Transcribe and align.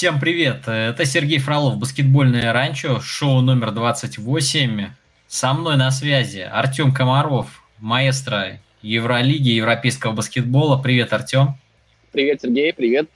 Всем 0.00 0.18
привет! 0.18 0.66
Это 0.66 1.04
Сергей 1.04 1.38
Фролов, 1.38 1.76
баскетбольное 1.76 2.54
ранчо, 2.54 3.00
шоу 3.00 3.42
номер 3.42 3.70
28. 3.70 4.86
Со 5.28 5.52
мной 5.52 5.76
на 5.76 5.90
связи 5.90 6.38
Артем 6.38 6.94
Комаров, 6.94 7.62
маэстро 7.80 8.60
Евролиги, 8.80 9.50
европейского 9.50 10.12
баскетбола. 10.12 10.80
Привет, 10.82 11.12
Артем. 11.12 11.48
Привет, 12.12 12.40
Сергей, 12.40 12.72
привет. 12.72 13.10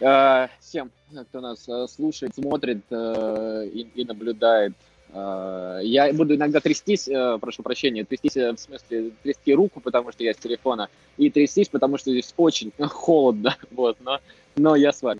А, 0.00 0.50
всем, 0.60 0.92
кто 1.30 1.40
нас 1.40 1.68
э, 1.68 1.88
слушает, 1.88 2.32
смотрит 2.36 2.84
э, 2.90 3.66
и 3.72 4.04
наблюдает. 4.04 4.74
А, 5.12 5.80
я 5.80 6.12
буду 6.12 6.36
иногда 6.36 6.60
трястись, 6.60 7.08
э, 7.08 7.38
прошу 7.40 7.64
прощения, 7.64 8.04
трястись 8.04 8.36
в 8.36 8.56
смысле 8.56 9.10
трясти 9.24 9.52
руку, 9.52 9.80
потому 9.80 10.12
что 10.12 10.22
я 10.22 10.32
с 10.32 10.36
телефона, 10.36 10.90
и 11.16 11.28
трястись, 11.28 11.68
потому 11.70 11.98
что 11.98 12.12
здесь 12.12 12.32
очень 12.36 12.70
холодно, 12.78 13.56
вот, 13.72 13.96
но, 14.00 14.20
но 14.54 14.76
я 14.76 14.92
с 14.92 15.02
вами. 15.02 15.18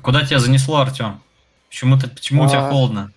Куда 0.00 0.24
тебя 0.24 0.38
занесло, 0.38 0.78
Артем? 0.78 1.20
Почему, 1.68 1.98
ты, 1.98 2.08
почему 2.08 2.42
а, 2.42 2.46
у 2.46 2.48
тебя 2.48 2.66
а, 2.66 2.70
холодно? 2.70 3.12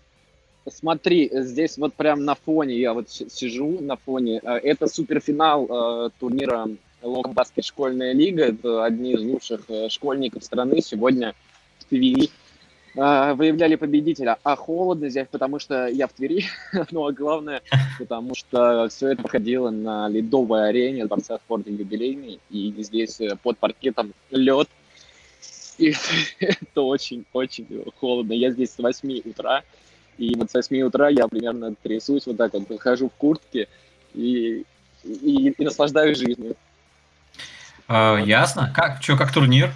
Смотри, 0.67 1.29
здесь 1.31 1.77
вот 1.77 1.93
прям 1.93 2.25
на 2.25 2.35
фоне, 2.35 2.79
я 2.79 2.93
вот 2.93 3.09
сижу 3.09 3.79
на 3.81 3.97
фоне, 3.97 4.39
э, 4.43 4.53
это 4.63 4.87
суперфинал 4.87 5.67
э, 5.69 6.09
турнира 6.19 6.67
Лока 7.03 7.29
Баскет 7.29 7.65
Школьная 7.65 8.13
Лига, 8.13 8.45
это 8.45 8.83
одни 8.83 9.13
из 9.13 9.21
лучших 9.21 9.61
э, 9.69 9.89
школьников 9.89 10.43
страны 10.43 10.81
сегодня 10.81 11.35
в 11.79 11.85
Твери 11.85 12.29
э, 12.95 13.33
выявляли 13.33 13.75
победителя. 13.75 14.37
А 14.43 14.55
холодно 14.55 15.09
здесь, 15.09 15.27
потому 15.29 15.59
что 15.59 15.87
я 15.87 16.07
в 16.07 16.13
Твери, 16.13 16.45
ну 16.91 17.05
а 17.05 17.11
главное, 17.11 17.61
потому 17.99 18.33
что 18.33 18.87
все 18.89 19.09
это 19.09 19.21
проходило 19.21 19.69
на 19.69 20.07
ледовой 20.07 20.69
арене 20.69 21.05
Дворца 21.05 21.37
спорта 21.37 21.69
юбилейный, 21.69 22.39
и 22.49 22.73
здесь 22.79 23.19
под 23.43 23.59
паркетом 23.59 24.13
лед, 24.31 24.67
и 25.77 25.93
это 26.39 26.81
очень-очень 26.81 27.85
холодно. 27.99 28.33
Я 28.33 28.51
здесь 28.51 28.71
с 28.71 28.77
8 28.77 29.21
утра, 29.25 29.63
и 30.17 30.35
вот 30.35 30.51
с 30.51 30.53
8 30.53 30.81
утра 30.81 31.09
я 31.09 31.27
примерно 31.27 31.75
трясусь 31.75 32.25
вот 32.25 32.37
так 32.37 32.53
вот, 32.53 32.79
хожу 32.79 33.09
в 33.09 33.13
куртке 33.13 33.67
и, 34.13 34.65
и, 35.03 35.49
и 35.49 35.63
наслаждаюсь 35.63 36.17
жизнью. 36.17 36.55
А, 37.87 38.17
ясно. 38.17 38.71
Как, 38.73 39.01
что, 39.03 39.17
как 39.17 39.33
турнир? 39.33 39.71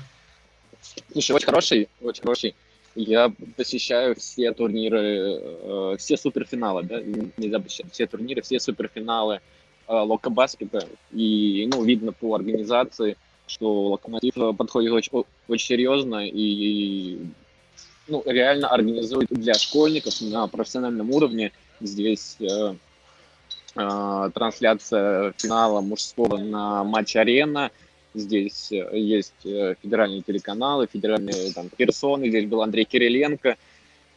Слушай, 1.11 1.33
очень 1.33 1.45
хороший, 1.45 1.89
очень 2.01 2.21
хороший. 2.21 2.55
Я 2.95 3.31
посещаю 3.55 4.15
все 4.15 4.51
турниры, 4.51 4.99
э, 5.01 5.95
все 5.99 6.17
суперфиналы, 6.17 6.83
да, 6.83 6.99
нельзя 7.37 7.59
посещать 7.59 7.91
все 7.91 8.07
турниры, 8.07 8.41
все 8.41 8.59
суперфиналы 8.59 9.35
э, 9.35 9.39
Лока 9.87 10.29
Баскета. 10.29 10.87
И, 11.11 11.69
ну, 11.71 11.83
видно 11.83 12.11
по 12.11 12.33
организации– 12.35 13.17
что 13.49 13.89
Локомотив 13.89 14.37
э, 14.37 14.53
подходит 14.53 14.91
очень, 14.91 15.23
очень 15.47 15.65
серьезно 15.65 16.25
и 16.27 17.19
ну, 18.07 18.23
реально 18.25 18.69
организует 18.69 19.29
для 19.29 19.53
школьников 19.55 20.21
на 20.21 20.47
профессиональном 20.47 21.11
уровне. 21.11 21.51
Здесь 21.81 22.37
э, 22.39 22.75
э, 23.75 24.29
трансляция 24.33 25.33
финала 25.37 25.81
мужского 25.81 26.37
на 26.37 26.83
матч-арена. 26.83 27.71
Здесь 28.13 28.71
э, 28.71 28.97
есть 28.97 29.45
э, 29.45 29.75
федеральные 29.81 30.21
телеканалы, 30.21 30.87
федеральные 30.91 31.51
там, 31.53 31.69
персоны. 31.69 32.29
Здесь 32.29 32.45
был 32.45 32.61
Андрей 32.61 32.85
Кириленко– 32.85 33.57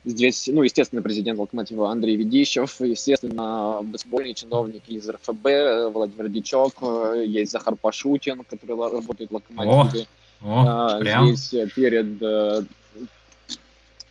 Здесь, 0.05 0.48
ну, 0.53 0.62
естественно, 0.62 1.00
президент 1.00 1.39
Локомотива 1.39 1.89
Андрей 1.91 2.17
Ведищев, 2.17 2.81
естественно, 2.81 3.78
баскетбольные 3.83 4.34
чиновники 4.34 4.91
из 4.91 5.08
РФБ, 5.08 5.92
Владимир 5.95 6.29
Дичок, 6.29 6.74
есть 7.24 7.52
Захар 7.52 7.77
Пашутин, 7.77 8.42
который 8.42 8.77
работает 8.77 9.30
в 9.30 9.35
Локомотиве. 9.35 10.07
О, 10.40 10.96
о, 10.96 10.98
прям. 10.98 11.29
Здесь 11.29 11.55
э, 11.55 11.68
перед, 11.68 12.20
э, 12.20 12.64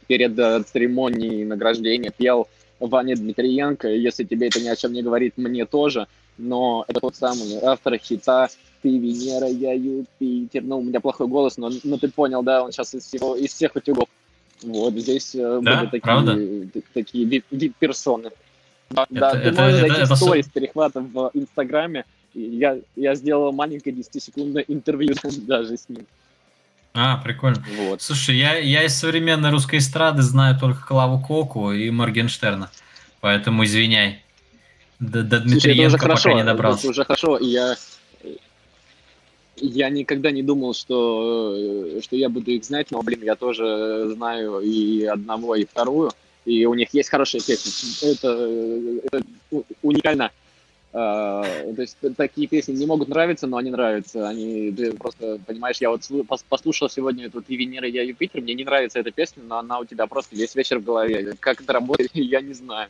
перед 0.08 0.40
э, 0.40 0.64
церемонией 0.64 1.44
награждения 1.44 2.12
пел 2.16 2.48
Ваня 2.80 3.18
Дмитриенко. 3.18 3.90
Если 3.90 4.24
тебе 4.24 4.48
это 4.48 4.62
ни 4.62 4.70
о 4.70 4.78
чем 4.78 4.94
не 4.94 5.02
говорит, 5.02 5.34
мне 5.36 5.66
тоже. 5.66 6.08
Но 6.38 6.86
это 6.88 7.02
тот 7.02 7.18
самый 7.18 7.60
автор 7.62 7.98
хита 7.98 8.48
«Ты 8.82 8.98
Венера, 8.98 9.48
я 9.48 9.74
Юпитер». 9.74 10.64
Ну, 10.64 10.80
у 10.80 10.84
меня 10.84 11.02
плохой 11.02 11.28
голос, 11.28 11.58
но, 11.58 11.70
но 11.84 11.98
ты 11.98 12.10
понял, 12.10 12.42
да, 12.44 12.64
он 12.64 12.72
сейчас 12.72 12.96
из, 12.96 13.06
всего, 13.06 13.36
из 13.36 13.54
всех 13.54 13.76
утюгов 13.76 14.08
вот 14.64 14.94
здесь 14.96 15.36
э, 15.36 15.60
да? 15.62 15.78
были 15.78 15.86
такие, 15.86 16.02
Правда? 16.02 16.40
такие 16.94 17.44
вип-персоны. 17.52 18.32
Да, 18.90 19.04
это, 19.04 19.20
да, 19.20 19.32
ты 19.32 19.38
это, 19.38 19.62
можешь 19.62 19.80
это, 19.80 19.88
найти 19.88 20.16
сторис 20.16 20.46
это... 20.46 20.54
перехватов 20.54 21.04
в 21.12 21.32
Инстаграме. 21.34 22.06
Я, 22.34 22.78
я 22.96 23.16
сделал 23.16 23.52
маленькое 23.52 23.96
10-секундное 23.96 24.64
интервью 24.68 25.16
даже 25.48 25.78
с 25.78 25.90
ним. 25.90 26.06
А, 26.94 27.18
прикольно. 27.18 27.64
Вот. 27.78 28.02
Слушай, 28.02 28.38
я, 28.38 28.58
я 28.58 28.84
из 28.84 28.96
современной 28.96 29.50
русской 29.50 29.78
эстрады 29.78 30.22
знаю 30.22 30.60
только 30.60 30.86
Клаву 30.86 31.20
Коку 31.20 31.72
и 31.72 31.90
Моргенштерна. 31.90 32.70
Поэтому 33.22 33.64
извиняй. 33.64 34.24
До, 35.00 35.24
до 35.24 35.40
Дмитриенко 35.40 35.94
пока 35.94 36.04
хорошо, 36.04 36.32
не 36.34 36.44
добрался. 36.44 36.82
Это 36.82 36.90
уже 36.90 37.06
хорошо. 37.06 37.38
Я, 37.40 37.76
я 39.62 39.90
никогда 39.90 40.32
не 40.32 40.44
думал, 40.44 40.74
что, 40.74 41.56
э, 41.56 42.02
что 42.02 42.16
я 42.16 42.30
буду 42.30 42.52
их 42.52 42.64
знать, 42.64 42.88
но, 42.92 43.02
блин, 43.02 43.24
я 43.24 43.36
тоже 43.36 44.10
знаю 44.14 44.60
и 44.60 45.06
одного, 45.06 45.56
и 45.56 45.66
вторую, 45.66 46.12
и 46.46 46.66
у 46.66 46.74
них 46.74 46.94
есть 46.94 47.10
хорошие 47.10 47.42
песни. 47.42 48.12
Это, 48.12 48.28
это 49.04 49.24
уникально. 49.82 50.32
А, 50.94 51.44
то 51.44 51.82
есть 51.82 51.98
такие 52.18 52.48
песни 52.48 52.74
не 52.74 52.86
могут 52.86 53.08
нравиться, 53.08 53.48
но 53.48 53.58
они 53.58 53.70
нравятся. 53.72 54.28
Они, 54.28 54.72
ты 54.72 54.92
просто, 54.94 55.40
понимаешь, 55.46 55.78
я 55.80 55.90
вот 55.90 56.02
послушал 56.50 56.90
сегодня 56.90 57.28
эту 57.28 57.42
«Ты 57.42 57.56
Венера, 57.56 57.88
я 57.88 58.04
Юпитер», 58.04 58.42
мне 58.42 58.54
не 58.54 58.66
нравится 58.66 59.00
эта 59.00 59.12
песня, 59.12 59.44
но 59.44 59.60
она 59.60 59.80
у 59.80 59.86
тебя 59.86 60.08
просто 60.08 60.36
весь 60.36 60.54
вечер 60.56 60.80
в 60.80 60.84
голове. 60.84 61.36
Как 61.40 61.62
это 61.62 61.74
работает, 61.74 62.12
я 62.14 62.42
не 62.42 62.54
знаю. 62.54 62.90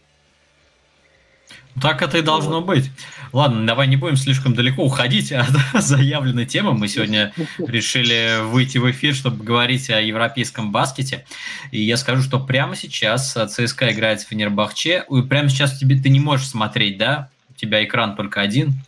Так 1.80 2.02
это 2.02 2.18
и 2.18 2.22
должно 2.22 2.62
вот. 2.62 2.66
быть. 2.66 2.92
Ладно, 3.32 3.66
давай 3.66 3.88
не 3.88 3.96
будем 3.96 4.18
слишком 4.18 4.54
далеко 4.54 4.84
уходить 4.84 5.32
от 5.32 5.50
заявленной 5.82 6.46
темы. 6.46 6.74
Мы 6.74 6.88
сегодня 6.88 7.34
решили 7.60 8.42
выйти 8.44 8.78
в 8.78 8.90
эфир, 8.92 9.14
чтобы 9.16 9.44
говорить 9.44 9.90
о 9.90 10.02
европейском 10.02 10.72
баскете. 10.72 11.26
И 11.72 11.82
я 11.82 11.98
скажу, 11.98 12.22
что 12.22 12.40
прямо 12.40 12.76
сейчас 12.76 13.34
ЦСКА 13.34 13.92
играет 13.92 14.22
с 14.22 14.26
Фенербахче. 14.26 15.06
И 15.10 15.22
прямо 15.22 15.50
сейчас 15.50 15.78
тебе 15.78 15.98
ты 15.98 16.10
не 16.10 16.20
можешь 16.20 16.48
смотреть, 16.48 16.98
да? 16.98 17.30
У 17.50 17.54
тебя 17.54 17.84
экран 17.84 18.16
только 18.16 18.42
один. 18.42 18.82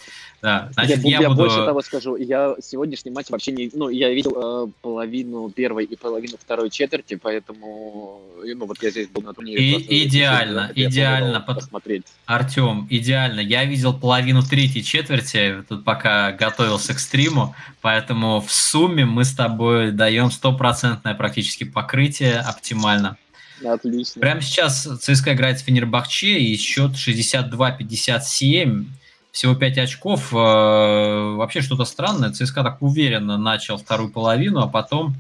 Да, 0.44 0.68
значит, 0.74 1.06
я, 1.06 1.10
я, 1.10 1.22
я 1.22 1.30
буду... 1.30 1.44
больше 1.44 1.56
того 1.56 1.82
скажу. 1.82 2.18
Я 2.18 2.58
сегодняшний 2.62 3.12
матч 3.12 3.30
вообще 3.30 3.54
не... 3.54 3.72
Ну, 3.74 3.88
я 3.88 4.10
видел 4.14 4.68
э, 4.68 4.72
половину 4.82 5.50
первой 5.50 5.86
и 5.86 5.96
половину 5.96 6.36
второй 6.38 6.70
четверти, 6.70 7.16
поэтому... 7.16 8.22
Ну, 8.44 8.66
вот 8.66 8.84
я 8.84 8.90
здесь 8.90 9.08
был 9.08 9.22
на 9.22 9.34
турнире. 9.34 9.64
И, 9.64 10.06
идеально, 10.06 10.64
просто, 10.66 10.84
идеально. 10.84 11.40
Под... 11.40 11.56
Посмотреть. 11.60 12.04
Артем, 12.26 12.88
идеально. 12.90 13.40
Я 13.40 13.64
видел 13.64 13.98
половину 13.98 14.42
третьей 14.44 14.84
четверти, 14.84 15.64
тут 15.70 15.86
пока 15.86 16.34
готовился 16.34 16.94
к 16.94 17.00
стриму, 17.00 17.56
поэтому 17.80 18.42
в 18.42 18.52
сумме 18.52 19.06
мы 19.06 19.24
с 19.24 19.34
тобой 19.34 19.92
даем 19.92 20.30
стопроцентное 20.30 21.16
практически 21.16 21.64
покрытие 21.64 22.40
оптимально. 22.40 23.16
Отлично. 23.64 24.20
Прямо 24.20 24.42
сейчас 24.42 24.90
ЦСКА 25.00 25.36
играет 25.36 25.60
с 25.60 25.62
Фенербахче, 25.62 26.38
и 26.38 26.58
счет 26.58 26.96
62-57 26.96 28.88
всего 29.34 29.56
5 29.56 29.78
очков. 29.80 30.32
Э, 30.32 31.36
вообще 31.36 31.62
что-то 31.62 31.86
странное. 31.86 32.32
ЦСКА 32.32 32.64
так 32.64 32.82
уверенно 32.82 33.38
начал 33.38 33.78
вторую 33.78 34.12
половину, 34.12 34.62
а 34.62 34.68
потом 34.68 35.16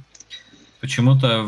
почему-то 0.80 1.44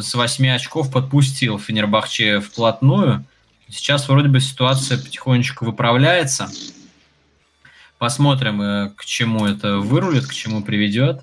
с 0.00 0.14
8 0.14 0.48
очков 0.48 0.90
подпустил 0.90 1.58
Фенербахче 1.58 2.40
вплотную. 2.40 3.24
Сейчас 3.68 4.08
вроде 4.08 4.28
бы 4.28 4.40
ситуация 4.40 4.96
потихонечку 4.96 5.66
выправляется. 5.66 6.48
Посмотрим, 7.98 8.62
э, 8.62 8.90
к 8.96 9.04
чему 9.04 9.46
это 9.46 9.76
вырулит, 9.76 10.26
к 10.26 10.32
чему 10.32 10.62
приведет. 10.62 11.20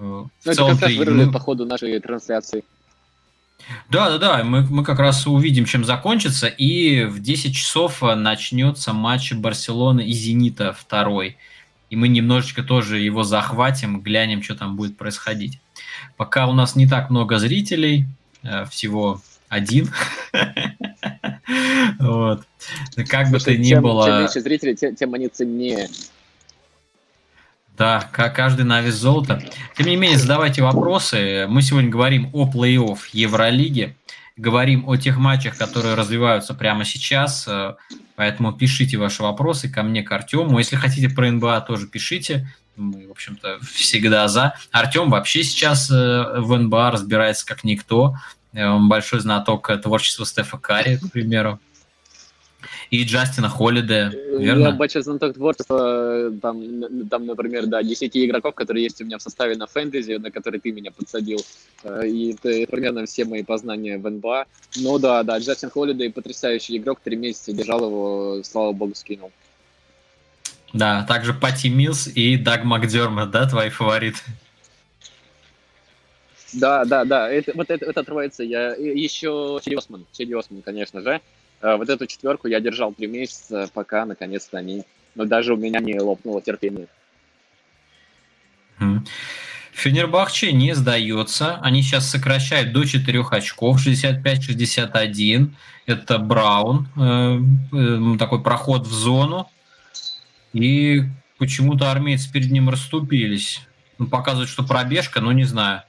Э, 0.00 0.02
в 0.02 0.30
ну, 0.44 0.52
целом, 0.52 0.72
это 0.72 0.80
как 0.80 0.88
раз 0.88 0.98
вырулит 0.98 1.26
мы... 1.28 1.32
по 1.32 1.38
ходу 1.38 1.64
нашей 1.64 2.00
трансляции. 2.00 2.64
Да, 3.88 4.10
да, 4.10 4.18
да, 4.18 4.44
мы, 4.44 4.62
мы 4.62 4.84
как 4.84 4.98
раз 4.98 5.26
увидим, 5.26 5.64
чем 5.64 5.84
закончится, 5.84 6.46
и 6.46 7.04
в 7.04 7.20
10 7.20 7.54
часов 7.54 8.02
э, 8.02 8.14
начнется 8.14 8.92
матч 8.92 9.32
Барселоны 9.32 10.02
и 10.02 10.12
Зенита 10.12 10.72
второй. 10.72 11.36
И 11.90 11.96
мы 11.96 12.08
немножечко 12.08 12.62
тоже 12.62 13.00
его 13.00 13.24
захватим, 13.24 14.00
глянем, 14.00 14.42
что 14.42 14.54
там 14.54 14.76
будет 14.76 14.96
происходить. 14.96 15.60
Пока 16.16 16.46
у 16.46 16.52
нас 16.52 16.76
не 16.76 16.86
так 16.86 17.10
много 17.10 17.38
зрителей, 17.38 18.06
э, 18.42 18.64
всего 18.66 19.20
один. 19.48 19.90
Вот. 21.98 22.44
Как 23.08 23.30
бы 23.30 23.40
то 23.40 23.56
ни 23.56 23.74
было... 23.74 24.06
Чем 24.06 24.20
меньше 24.20 24.40
зрителей, 24.40 24.94
тем 24.94 25.14
они 25.14 25.28
ценнее. 25.28 25.88
Да, 27.80 28.06
как 28.12 28.36
каждый 28.36 28.66
на 28.66 28.82
вес 28.82 28.96
золота. 28.96 29.42
Тем 29.74 29.86
не 29.86 29.96
менее, 29.96 30.18
задавайте 30.18 30.60
вопросы. 30.60 31.46
Мы 31.48 31.62
сегодня 31.62 31.88
говорим 31.88 32.28
о 32.34 32.46
плей-офф 32.46 32.98
Евролиги, 33.14 33.96
говорим 34.36 34.86
о 34.86 34.98
тех 34.98 35.16
матчах, 35.16 35.56
которые 35.56 35.94
развиваются 35.94 36.52
прямо 36.52 36.84
сейчас, 36.84 37.48
э, 37.48 37.76
поэтому 38.16 38.52
пишите 38.52 38.98
ваши 38.98 39.22
вопросы 39.22 39.70
ко 39.70 39.82
мне, 39.82 40.02
к 40.02 40.12
Артему. 40.12 40.58
Если 40.58 40.76
хотите 40.76 41.08
про 41.08 41.30
НБА, 41.30 41.62
тоже 41.62 41.86
пишите. 41.86 42.52
Мы, 42.76 43.08
в 43.08 43.12
общем-то, 43.12 43.60
всегда 43.72 44.28
за. 44.28 44.56
Артем 44.72 45.08
вообще 45.08 45.42
сейчас 45.42 45.90
э, 45.90 45.94
в 46.36 46.54
НБА 46.54 46.90
разбирается 46.90 47.46
как 47.46 47.64
никто. 47.64 48.14
Он 48.52 48.90
большой 48.90 49.20
знаток 49.20 49.70
творчества 49.82 50.26
Стефа 50.26 50.58
Карри, 50.58 50.98
к 50.98 51.12
примеру 51.12 51.60
и 52.90 53.04
Джастина 53.04 53.48
Холлиде, 53.48 54.10
верно? 54.38 54.68
Я 54.68 54.70
большой 54.72 55.02
знаток 55.02 55.34
творчества, 55.34 56.32
там, 56.42 57.08
там, 57.08 57.26
например, 57.26 57.66
да, 57.66 57.82
10 57.82 58.16
игроков, 58.16 58.54
которые 58.56 58.82
есть 58.84 59.00
у 59.00 59.04
меня 59.04 59.18
в 59.18 59.22
составе 59.22 59.56
на 59.56 59.68
фэнтези, 59.68 60.14
на 60.14 60.32
который 60.32 60.58
ты 60.58 60.72
меня 60.72 60.90
подсадил, 60.90 61.38
э, 61.84 62.08
и 62.08 62.32
это 62.32 62.70
примерно 62.70 63.06
все 63.06 63.24
мои 63.24 63.44
познания 63.44 63.96
в 63.96 64.10
НБА. 64.10 64.46
Ну 64.76 64.98
да, 64.98 65.22
да, 65.22 65.38
Джастин 65.38 65.70
Холлидей 65.70 66.10
потрясающий 66.10 66.78
игрок, 66.78 66.98
три 67.02 67.16
месяца 67.16 67.52
держал 67.52 67.84
его, 67.84 68.42
слава 68.42 68.72
богу, 68.72 68.94
скинул. 68.96 69.30
Да, 70.72 71.04
также 71.04 71.32
Пати 71.32 71.68
Милс 71.68 72.08
и 72.08 72.36
Даг 72.36 72.64
Макдермот, 72.64 73.30
да, 73.30 73.48
твои 73.48 73.70
фавориты? 73.70 74.18
Да, 76.52 76.84
да, 76.84 77.04
да, 77.04 77.30
это, 77.30 77.52
вот 77.54 77.70
это, 77.70 77.84
это 77.86 78.00
отрывается 78.00 78.42
я. 78.42 78.74
Еще 78.74 79.60
Чеди 79.64 79.76
Осман, 79.76 80.06
Чеди 80.12 80.32
Осман, 80.32 80.62
конечно 80.62 81.00
же. 81.00 81.20
Э, 81.60 81.76
вот 81.76 81.88
эту 81.88 82.06
четверку 82.06 82.48
я 82.48 82.60
держал 82.60 82.92
три 82.92 83.06
месяца, 83.06 83.68
пока 83.72 84.04
наконец-то 84.04 84.58
они... 84.58 84.84
Но 85.14 85.24
даже 85.24 85.54
у 85.54 85.56
меня 85.56 85.80
не 85.80 85.98
лопнуло 85.98 86.40
терпение. 86.40 86.86
Фенербахче 89.72 90.52
не 90.52 90.74
сдается. 90.74 91.56
Они 91.62 91.82
сейчас 91.82 92.08
сокращают 92.08 92.72
до 92.72 92.84
4 92.84 93.24
очков, 93.30 93.84
65-61. 93.84 95.50
Это 95.86 96.18
Браун, 96.18 96.88
э, 96.96 97.40
э, 97.72 98.18
такой 98.18 98.42
проход 98.42 98.86
в 98.86 98.92
зону. 98.92 99.50
И 100.52 101.02
почему-то 101.38 101.90
армейцы 101.90 102.30
перед 102.30 102.50
ним 102.50 102.70
расступились. 102.70 103.62
Ну, 103.98 104.06
показывают, 104.06 104.50
что 104.50 104.62
пробежка, 104.62 105.20
но 105.20 105.32
не 105.32 105.44
знаю. 105.44 105.82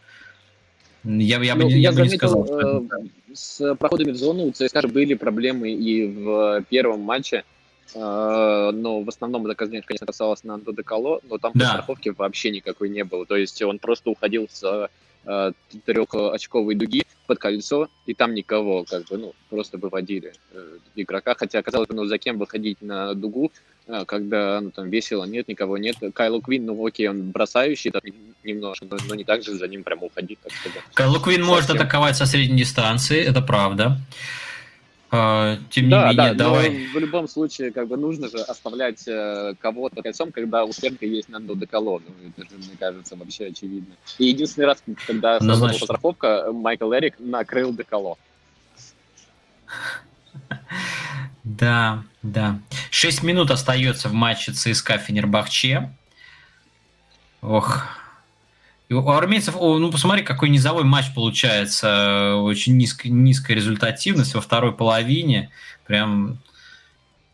Я, 1.04 1.42
я, 1.42 1.56
ну, 1.56 1.66
бы, 1.66 1.72
я, 1.72 1.78
я 1.78 1.90
бы 1.90 1.96
заметил, 1.98 2.14
не 2.14 2.18
сказал, 2.18 2.46
что 2.46 2.86
с 3.33 3.75
проходами 3.75 4.12
в 4.12 4.18
зону 4.18 4.45
у 4.45 4.51
ЦСКА 4.51 4.88
были 4.88 5.13
проблемы 5.13 5.72
и 5.72 6.07
в 6.07 6.66
первом 6.69 7.01
матче, 7.01 7.44
а, 7.95 8.72
но 8.72 9.01
в 9.01 9.10
основном 9.10 9.48
это, 9.48 9.56
конечно, 9.56 10.06
касалось 10.06 10.44
на 10.44 10.60
Декало, 10.60 11.22
но 11.30 11.38
там 11.38 11.51
да. 11.56 11.69
страховки 11.69 12.10
вообще 12.10 12.51
никакой 12.51 12.89
не 12.89 13.04
было. 13.04 13.25
То 13.25 13.36
есть 13.36 13.62
он 13.62 13.80
просто 13.80 14.10
уходил 14.10 14.48
с 14.50 14.89
а, 15.25 15.51
трехочковой 15.86 16.75
дуги 16.75 17.04
под 17.28 17.39
кольцо, 17.39 17.88
и 18.06 18.13
там 18.13 18.33
никого, 18.33 18.83
как 18.83 19.06
бы, 19.06 19.18
ну, 19.18 19.34
просто 19.50 19.77
выводили 19.77 20.34
э, 20.51 20.77
игрока. 20.95 21.36
Хотя, 21.36 21.62
казалось 21.62 21.88
бы, 21.88 21.95
ну, 21.95 22.06
за 22.06 22.18
кем 22.18 22.38
выходить 22.38 22.81
на 22.81 23.13
дугу, 23.13 23.51
когда 24.06 24.62
ну, 24.62 24.72
там 24.72 24.89
весело, 24.89 25.25
нет, 25.25 25.48
никого 25.48 25.78
нет. 25.78 25.98
Кайло 26.13 26.42
Квин, 26.42 26.66
ну 26.66 26.86
окей, 26.86 27.07
он 27.07 27.31
бросающий 27.31 27.92
там, 27.92 28.01
немножко, 28.44 28.86
но, 28.89 28.98
но 29.07 29.16
не 29.16 29.24
так 29.24 29.44
же 29.44 29.54
за 29.54 29.68
ним 29.68 29.83
прямо 29.83 30.04
уходить. 30.04 30.39
Так. 30.42 30.51
Кайло 30.94 31.19
Квин 31.19 31.44
может 31.44 31.69
атаковать 31.69 32.16
со 32.16 32.25
средней 32.25 32.60
дистанции, 32.60 33.22
это 33.22 33.42
правда. 33.42 33.98
А, 35.13 35.57
тем 35.69 35.89
да, 35.89 36.10
не 36.10 36.16
менее, 36.16 36.33
да, 36.33 36.45
давай. 36.45 36.69
Но 36.69 36.94
в 36.94 37.01
любом 37.01 37.28
случае, 37.28 37.72
как 37.72 37.89
бы 37.89 37.98
нужно 37.98 38.30
же 38.30 38.38
оставлять 38.38 39.06
э, 39.10 39.56
кого-то 39.60 40.01
кольцом, 40.01 40.31
когда 40.31 40.63
у 40.63 40.72
соперника 40.72 41.06
есть 41.06 41.27
Нандо 41.27 41.54
Деколо. 41.54 42.00
Ну, 42.00 42.31
это 42.38 42.50
же, 42.50 42.57
мне 42.57 42.77
кажется, 42.80 43.18
вообще 43.18 43.48
очевидно. 43.48 43.94
И 44.19 44.27
единственный 44.27 44.68
раз, 44.68 44.81
когда 45.06 45.38
значит... 45.42 45.84
страховка, 45.84 46.54
Майкл 46.54 46.94
Эрик 46.94 47.16
накрыл 47.19 47.74
Деколо. 47.74 48.18
Да, 51.44 52.04
да. 52.22 52.60
Шесть 52.90 53.24
минут 53.24 53.52
остается 53.52 54.10
в 54.10 54.14
матче 54.14 54.52
ЦСКА 54.52 54.98
Фенербахче. 54.98 55.92
Ох. 57.42 57.86
И 58.90 58.94
у 58.94 59.10
армейцев, 59.10 59.56
ну 59.56 59.90
посмотри, 59.92 60.24
какой 60.24 60.50
низовой 60.50 60.84
матч 60.84 61.14
получается. 61.16 62.36
Очень 62.36 62.78
низкая, 62.78 63.12
низкая 63.12 63.56
результативность 63.56 64.36
во 64.36 64.42
второй 64.42 64.74
половине. 64.74 65.50
Прям 65.88 66.40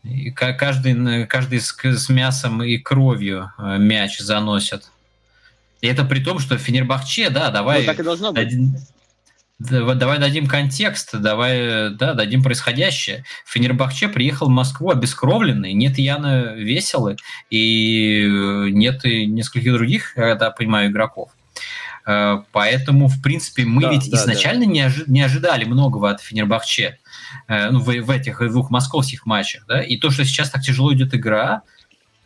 и 0.04 0.30
каждый, 0.30 1.26
каждый 1.26 1.60
с, 1.60 1.76
с 1.76 2.08
мясом 2.08 2.62
и 2.62 2.78
кровью 2.78 3.52
э, 3.58 3.78
мяч 3.78 4.18
заносят. 4.18 4.90
И 5.80 5.86
это 5.86 6.04
при 6.04 6.20
том, 6.20 6.38
что 6.38 6.56
Фенербахче, 6.56 7.30
да, 7.30 7.50
давай... 7.50 7.80
Ну, 7.80 7.86
так 7.86 8.00
и 8.00 8.02
должно 8.02 8.32
быть. 8.32 8.52
Давай 9.58 10.20
дадим 10.20 10.46
контекст, 10.46 11.18
давай 11.18 11.90
да, 11.90 12.14
дадим 12.14 12.44
происходящее. 12.44 13.24
Фенербахче 13.44 14.08
приехал 14.08 14.46
в 14.46 14.50
Москву 14.50 14.90
обескровленный, 14.90 15.72
нет 15.72 15.98
Яна 15.98 16.54
Веселы 16.54 17.16
и 17.50 18.22
э, 18.22 18.68
нет 18.70 19.04
и 19.04 19.26
нескольких 19.26 19.72
других, 19.72 20.16
я 20.16 20.36
да, 20.36 20.52
понимаю, 20.52 20.90
игроков. 20.92 21.30
Э, 22.06 22.42
поэтому, 22.52 23.08
в 23.08 23.20
принципе, 23.20 23.64
мы 23.64 23.82
да, 23.82 23.90
ведь 23.90 24.08
да, 24.08 24.16
изначально 24.16 24.64
да. 24.64 24.70
Не, 24.70 24.80
ожи- 24.82 25.04
не 25.08 25.22
ожидали 25.22 25.64
многого 25.64 26.08
от 26.08 26.20
Фенербахче 26.20 27.00
э, 27.48 27.70
ну, 27.70 27.80
в, 27.80 27.86
в 27.86 28.10
этих 28.10 28.38
двух 28.38 28.70
московских 28.70 29.26
матчах. 29.26 29.64
Да? 29.66 29.82
И 29.82 29.96
то, 29.96 30.10
что 30.10 30.24
сейчас 30.24 30.50
так 30.50 30.62
тяжело 30.62 30.94
идет 30.94 31.14
игра, 31.16 31.62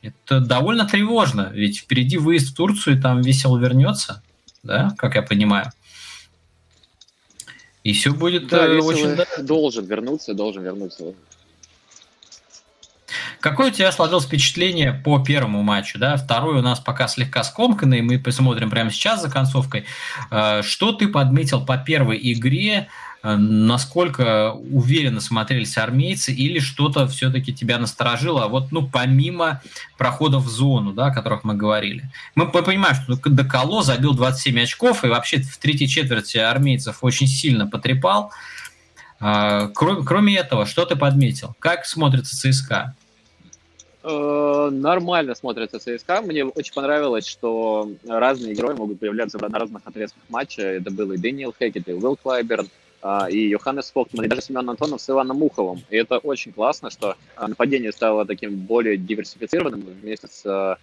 это 0.03 0.41
довольно 0.41 0.85
тревожно. 0.85 1.51
Ведь 1.55 1.79
впереди 1.79 2.19
выезд 2.19 2.51
в 2.51 2.57
Турцию, 2.57 2.99
и 2.99 3.01
там 3.01 3.23
весело 3.23 3.57
вернется, 3.59 4.23
да, 4.63 4.93
как 4.99 5.15
я 5.15 5.23
понимаю. 5.23 5.73
И 7.85 7.93
все 7.93 8.13
будет 8.13 8.49
да, 8.49 8.67
э, 8.67 8.79
очень... 8.79 9.17
Должен 9.45 9.85
вернуться, 9.87 10.35
должен 10.35 10.63
вернуться. 10.63 11.15
Какое 13.41 13.69
у 13.69 13.73
тебя 13.73 13.91
сложилось 13.91 14.25
впечатление 14.25 14.93
по 14.93 15.19
первому 15.19 15.63
матчу? 15.63 15.99
Да? 15.99 16.17
Второй 16.17 16.59
у 16.59 16.63
нас 16.63 16.79
пока 16.79 17.09
слегка 17.09 17.43
скомканный, 17.43 18.01
мы 18.01 18.19
посмотрим 18.19 18.71
прямо 18.71 18.91
сейчас 18.91 19.21
за 19.21 19.31
концовкой. 19.31 19.85
Э, 20.31 20.63
что 20.63 20.93
ты 20.93 21.09
подметил 21.09 21.65
по 21.65 21.77
первой 21.77 22.21
игре? 22.23 22.89
Э, 23.25 23.37
насколько 23.37 24.53
уверенно 24.53 25.21
смотрелись 25.21 25.79
армейцы 25.79 26.33
или 26.33 26.59
что-то 26.59 27.07
все-таки 27.07 27.55
тебя 27.55 27.79
насторожило, 27.79 28.49
вот, 28.49 28.73
ну, 28.73 28.89
помимо 28.89 29.63
проходов 29.97 30.43
в 30.45 30.49
зону, 30.49 30.93
да, 30.93 31.07
о 31.07 31.15
которых 31.15 31.45
мы 31.45 31.55
говорили. 31.55 32.11
Мы 32.35 32.51
понимаем, 32.51 32.97
что 32.97 33.17
Доколо 33.31 33.83
забил 33.83 34.15
27 34.15 34.63
очков 34.63 35.05
и 35.05 35.09
вообще 35.09 35.41
в 35.41 35.57
третьей 35.59 35.89
четверти 35.89 36.39
армейцев 36.39 36.99
очень 37.03 37.29
сильно 37.29 37.67
потрепал. 37.69 38.33
А, 39.21 39.69
кроме, 39.69 40.05
кроме 40.05 40.37
этого, 40.37 40.67
что 40.67 40.85
ты 40.85 40.97
подметил? 40.97 41.55
Как 41.61 41.87
смотрится 41.87 42.37
ЦСКА? 42.37 42.97
Э, 44.03 44.71
нормально 44.73 45.37
смотрится 45.37 45.79
ЦСКА. 45.79 46.23
Мне 46.23 46.45
очень 46.45 46.73
понравилось, 46.75 47.29
что 47.29 47.89
разные 48.05 48.57
герои 48.57 48.75
могут 48.75 48.99
появляться 48.99 49.39
на 49.39 49.57
разных 49.57 49.83
отрезках 49.85 50.25
матча. 50.29 50.63
Это 50.63 50.91
был 50.91 51.13
и 51.13 51.19
Дэниел 51.19 51.55
Хекет, 51.57 51.89
и 51.89 51.93
Уилл 51.93 52.17
Клайберн, 52.17 52.67
а, 52.67 52.82
и 53.31 53.49
Йоханнес 53.49 53.91
Фоктман, 53.91 54.25
и 54.25 54.29
даже 54.29 54.43
Семен 54.43 54.69
Антонов 54.71 55.01
с 55.01 55.11
Иваном 55.11 55.39
Муховым. 55.39 55.83
И 55.91 55.97
это 55.97 56.19
очень 56.19 56.53
классно, 56.53 56.91
что 56.91 57.17
а, 57.35 57.49
нападение 57.49 57.93
стало 57.93 58.25
таким 58.25 58.55
более 58.55 58.97
диверсифицированным 58.97 59.81
вместе 59.81 60.29
с 60.29 60.79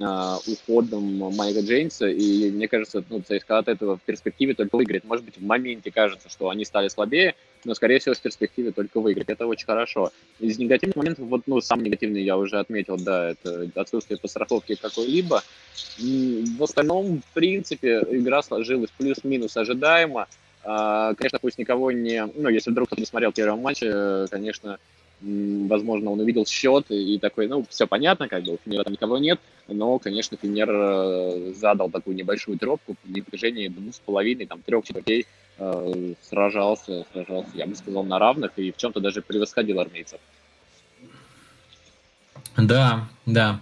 а, 0.00 0.38
уходом 0.48 1.18
Майка 1.36 1.60
Джейнса, 1.60 2.08
и 2.08 2.50
мне 2.50 2.66
кажется, 2.66 3.04
ну, 3.08 3.20
ЦСКА 3.20 3.58
от 3.58 3.68
этого 3.68 3.96
в 3.96 4.02
перспективе 4.02 4.54
только 4.54 4.74
выиграет. 4.74 5.04
Может 5.04 5.24
быть, 5.24 5.36
в 5.36 5.44
моменте 5.44 5.92
кажется, 5.92 6.28
что 6.28 6.48
они 6.48 6.64
стали 6.64 6.88
слабее, 6.88 7.36
но, 7.64 7.74
скорее 7.74 8.00
всего, 8.00 8.16
в 8.16 8.20
перспективе 8.20 8.72
только 8.72 9.00
выиграть. 9.00 9.28
Это 9.28 9.46
очень 9.46 9.66
хорошо. 9.66 10.10
Из 10.40 10.58
негативных 10.58 10.96
моментов, 10.96 11.26
вот, 11.26 11.42
ну, 11.46 11.60
самый 11.60 11.84
негативный 11.84 12.24
я 12.24 12.36
уже 12.36 12.58
отметил, 12.58 12.96
да, 12.96 13.30
это 13.30 13.70
отсутствие 13.76 14.18
постраховки 14.18 14.74
какой-либо. 14.74 15.42
В 15.98 16.62
остальном, 16.62 17.22
в 17.22 17.34
принципе, 17.34 18.04
игра 18.10 18.42
сложилась 18.42 18.90
плюс-минус 18.98 19.56
ожидаемо. 19.56 20.26
А, 20.64 21.14
конечно, 21.14 21.38
пусть 21.40 21.58
никого 21.58 21.90
не... 21.90 22.24
Ну, 22.24 22.48
если 22.48 22.70
вдруг 22.70 22.88
кто-то 22.88 23.00
не 23.00 23.06
смотрел 23.06 23.32
первый 23.32 23.60
матч, 23.60 23.82
э, 23.82 24.26
конечно, 24.30 24.78
возможно, 25.20 26.10
он 26.10 26.20
увидел 26.20 26.46
счет 26.46 26.86
и 26.90 27.18
такой, 27.18 27.48
ну, 27.48 27.64
все 27.68 27.86
понятно, 27.86 28.28
как 28.28 28.44
бы 28.44 28.54
у 28.54 28.58
Финера 28.64 28.84
там 28.84 28.92
никого 28.92 29.18
нет, 29.18 29.40
но, 29.68 29.98
конечно, 29.98 30.36
Финер 30.40 30.68
э, 30.70 31.52
задал 31.54 31.90
такую 31.90 32.16
небольшую 32.16 32.58
трепку 32.58 32.96
в 33.02 33.12
движении 33.12 33.68
двух 33.68 33.94
с 33.94 33.98
половиной, 33.98 34.46
там, 34.46 34.62
трех 34.62 34.84
четвертей 34.84 35.26
э, 35.58 36.14
сражался, 36.22 37.06
сражался, 37.12 37.50
я 37.54 37.66
бы 37.66 37.74
сказал, 37.74 38.04
на 38.04 38.18
равных 38.18 38.52
и 38.56 38.72
в 38.72 38.76
чем-то 38.76 39.00
даже 39.00 39.22
превосходил 39.22 39.80
армейцев. 39.80 40.20
Да, 42.56 43.08
да. 43.26 43.60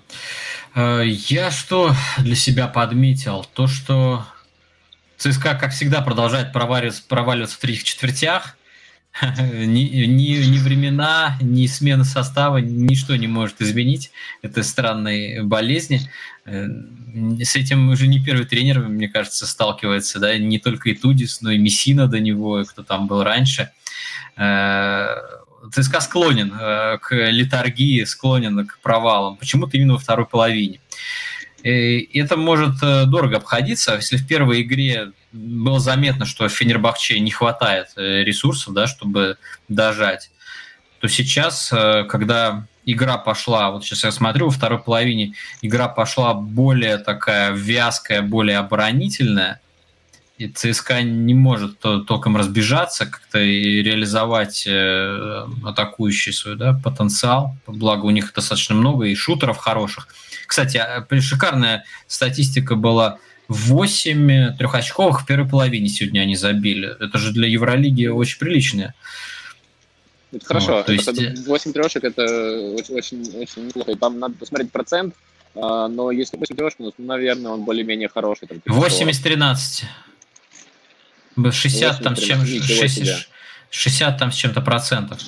Я 0.74 1.50
что 1.50 1.92
для 2.18 2.34
себя 2.34 2.68
подметил? 2.68 3.44
То, 3.54 3.66
что 3.66 4.24
ЦСКА, 5.20 5.54
как 5.54 5.72
всегда, 5.72 6.00
продолжает 6.00 6.50
проваливаться, 6.50 7.02
проваливаться 7.06 7.56
в 7.56 7.60
третьих 7.60 7.84
четвертях. 7.84 8.56
ни, 9.38 10.06
ни, 10.06 10.46
ни 10.46 10.58
времена, 10.58 11.36
ни 11.42 11.66
смена 11.66 12.04
состава, 12.04 12.56
ничто 12.56 13.14
не 13.16 13.26
может 13.26 13.60
изменить 13.60 14.12
этой 14.40 14.64
странной 14.64 15.42
болезни. 15.42 16.00
Э, 16.46 16.68
с 17.42 17.54
этим 17.54 17.90
уже 17.90 18.06
не 18.06 18.18
первый 18.24 18.46
тренер, 18.46 18.80
мне 18.88 19.08
кажется, 19.08 19.46
сталкивается, 19.46 20.20
да, 20.20 20.38
не 20.38 20.58
только 20.58 20.88
и 20.88 20.94
Тудис, 20.94 21.42
но 21.42 21.50
и 21.50 21.58
Мессина 21.58 22.06
до 22.06 22.18
него, 22.18 22.60
и 22.60 22.64
кто 22.64 22.82
там 22.82 23.06
был 23.06 23.22
раньше. 23.22 23.70
Э, 24.38 25.16
ЦСКА 25.70 26.00
склонен 26.00 26.50
э, 26.58 26.96
к 26.96 27.14
литургии, 27.14 28.04
склонен 28.04 28.66
к 28.66 28.78
провалам. 28.78 29.36
Почему-то 29.36 29.76
именно 29.76 29.92
во 29.94 29.98
второй 29.98 30.24
половине. 30.24 30.80
И 31.62 32.18
это 32.18 32.36
может 32.36 32.80
дорого 32.80 33.36
обходиться, 33.36 33.96
если 33.96 34.16
в 34.16 34.26
первой 34.26 34.62
игре 34.62 35.12
было 35.32 35.78
заметно, 35.80 36.24
что 36.24 36.48
Фенербахче 36.48 37.20
не 37.20 37.30
хватает 37.30 37.88
ресурсов, 37.96 38.74
да, 38.74 38.86
чтобы 38.86 39.36
дожать, 39.68 40.30
то 41.00 41.08
сейчас, 41.08 41.68
когда 42.08 42.66
игра 42.86 43.18
пошла, 43.18 43.70
вот 43.70 43.84
сейчас 43.84 44.04
я 44.04 44.10
смотрю, 44.10 44.46
во 44.46 44.52
второй 44.52 44.78
половине 44.78 45.34
игра 45.62 45.88
пошла 45.88 46.34
более 46.34 46.98
такая 46.98 47.52
вязкая, 47.52 48.22
более 48.22 48.58
оборонительная, 48.58 49.60
и 50.40 50.48
ЦСКА 50.48 51.02
не 51.02 51.34
может 51.34 51.78
толком 51.80 52.36
разбежаться, 52.36 53.04
как-то 53.04 53.38
и 53.38 53.82
реализовать 53.82 54.64
э, 54.66 55.46
атакующий 55.64 56.32
свой 56.32 56.56
да, 56.56 56.72
потенциал. 56.72 57.54
Благо 57.66 58.06
у 58.06 58.10
них 58.10 58.32
достаточно 58.34 58.74
много 58.74 59.04
и 59.04 59.14
шутеров 59.14 59.58
хороших. 59.58 60.08
Кстати, 60.46 60.78
а, 60.78 61.06
шикарная 61.20 61.84
статистика 62.06 62.74
была 62.74 63.18
8 63.48 64.56
трехочковых 64.56 65.22
в 65.22 65.26
первой 65.26 65.46
половине 65.46 65.88
сегодня 65.88 66.20
они 66.20 66.36
забили. 66.36 66.96
Это 66.98 67.18
же 67.18 67.32
для 67.32 67.46
Евролиги 67.46 68.06
очень 68.06 68.38
приличные 68.38 68.94
это 70.32 70.46
хорошо. 70.46 70.76
Вот, 70.76 70.86
то 70.86 70.92
есть... 70.92 71.46
8 71.46 71.72
трешек 71.72 72.04
это 72.04 72.22
очень, 72.22 72.94
очень, 72.94 73.36
очень 73.36 73.66
неплохо. 73.66 73.90
И 73.90 73.96
там 73.96 74.18
надо 74.18 74.36
посмотреть 74.36 74.70
процент, 74.70 75.14
а, 75.54 75.88
но 75.88 76.10
если 76.10 76.38
8 76.38 76.56
трешек, 76.56 76.78
ну, 76.78 76.92
наверное, 76.96 77.52
он 77.52 77.64
более-менее 77.64 78.08
хороший. 78.08 78.48
Там, 78.48 78.62
8 78.64 79.10
из 79.10 79.18
13. 79.18 79.84
60 81.50 82.02
там 82.02 82.16
с 82.16 82.20
чем 82.20 82.44
60, 82.44 83.28
60 83.70 84.18
там 84.18 84.32
с 84.32 84.34
чем-то 84.34 84.60
процентов. 84.60 85.20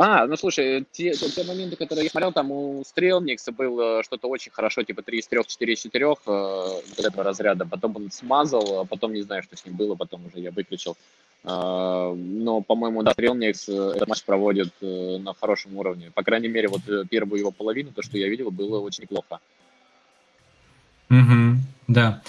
А, 0.00 0.28
ну 0.28 0.36
слушай, 0.36 0.86
те, 0.92 1.12
те, 1.12 1.28
те 1.28 1.42
моменты, 1.42 1.74
которые 1.74 2.04
я 2.04 2.10
смотрел, 2.10 2.32
там 2.32 2.52
у 2.52 2.84
Стрелникса 2.86 3.50
было 3.50 4.04
что-то 4.04 4.28
очень 4.28 4.52
хорошо, 4.52 4.84
типа 4.84 5.02
3 5.02 5.18
из 5.18 5.26
3, 5.26 5.40
4 5.44 5.72
из 5.72 5.80
4 5.80 6.06
э, 6.06 6.80
этого 6.98 7.24
разряда. 7.24 7.66
Потом 7.66 7.96
он 7.96 8.10
смазал, 8.12 8.80
а 8.80 8.84
потом 8.84 9.12
не 9.12 9.22
знаю, 9.22 9.42
что 9.42 9.56
с 9.56 9.64
ним 9.64 9.74
было, 9.74 9.96
потом 9.96 10.24
уже 10.26 10.38
я 10.38 10.52
выключил. 10.52 10.96
А, 11.42 12.14
но, 12.14 12.60
по-моему, 12.60 13.02
да, 13.02 13.12
Трилникс 13.14 13.68
э, 13.68 13.92
этот 13.96 14.08
матч 14.08 14.22
проводит 14.24 14.72
э, 14.80 15.18
на 15.18 15.34
хорошем 15.34 15.76
уровне. 15.76 16.12
По 16.14 16.22
крайней 16.22 16.48
мере, 16.48 16.68
вот 16.68 16.88
э, 16.88 17.04
первую 17.10 17.40
его 17.40 17.50
половину, 17.50 17.90
то, 17.92 18.02
что 18.02 18.18
я 18.18 18.28
видел, 18.28 18.50
было 18.50 18.80
очень 18.80 19.02
неплохо. 19.02 19.40
Угу, 21.10 21.58
да. 21.88 22.22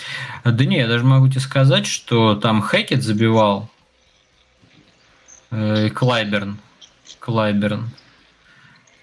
Да 0.43 0.65
не, 0.65 0.77
я 0.77 0.87
даже 0.87 1.03
могу 1.03 1.27
тебе 1.27 1.41
сказать, 1.41 1.85
что 1.85 2.35
там 2.35 2.63
Хекет 2.63 3.03
забивал 3.03 3.69
э, 5.51 5.89
Клайберн. 5.89 6.57
Клайберн. 7.19 7.89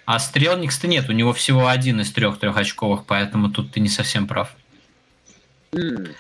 А 0.06 0.18
Стрелникс-то 0.18 0.87
нет, 0.87 1.09
у 1.09 1.12
него 1.12 1.33
всего 1.33 1.66
один 1.66 2.00
из 2.00 2.12
трех 2.12 2.38
трехочковых, 2.38 3.04
поэтому 3.06 3.50
тут 3.50 3.73
ты 3.73 3.80
не 3.80 3.88
совсем 3.88 4.28
прав. 4.28 4.54
Mm. 5.73 6.14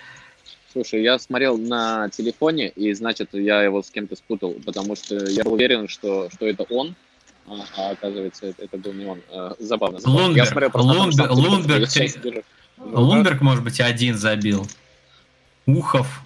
Слушай, 0.72 1.02
я 1.02 1.18
смотрел 1.18 1.56
на 1.56 2.10
телефоне, 2.10 2.68
и, 2.68 2.92
значит, 2.92 3.30
я 3.32 3.62
его 3.62 3.82
с 3.82 3.90
кем-то 3.90 4.16
спутал, 4.16 4.56
потому 4.66 4.96
что 4.96 5.14
я 5.30 5.44
был 5.44 5.54
уверен, 5.54 5.88
что, 5.88 6.28
что 6.30 6.46
это 6.46 6.64
он, 6.64 6.94
а, 7.46 7.64
а 7.76 7.90
оказывается, 7.92 8.46
это, 8.46 8.64
это 8.64 8.76
был 8.76 8.92
не 8.92 9.06
он. 9.06 9.22
А, 9.30 9.54
забавно. 9.58 10.00
забавно. 10.00 10.22
Лунберг, 10.24 10.36
я 10.36 10.50
смотрел 10.50 10.70
Лунберг, 10.74 11.30
Лунберг, 11.30 11.88
Лунберг, 11.96 12.44
Лунберг, 12.78 13.40
может 13.40 13.64
быть, 13.64 13.80
один 13.80 14.16
забил. 14.16 14.66
Ухов, 15.66 16.22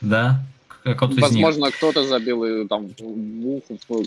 да? 0.00 0.42
Возможно, 0.84 1.70
кто-то 1.70 2.04
забил 2.04 2.44
и 2.44 2.68
там 2.68 2.90
Ухов, 3.00 4.06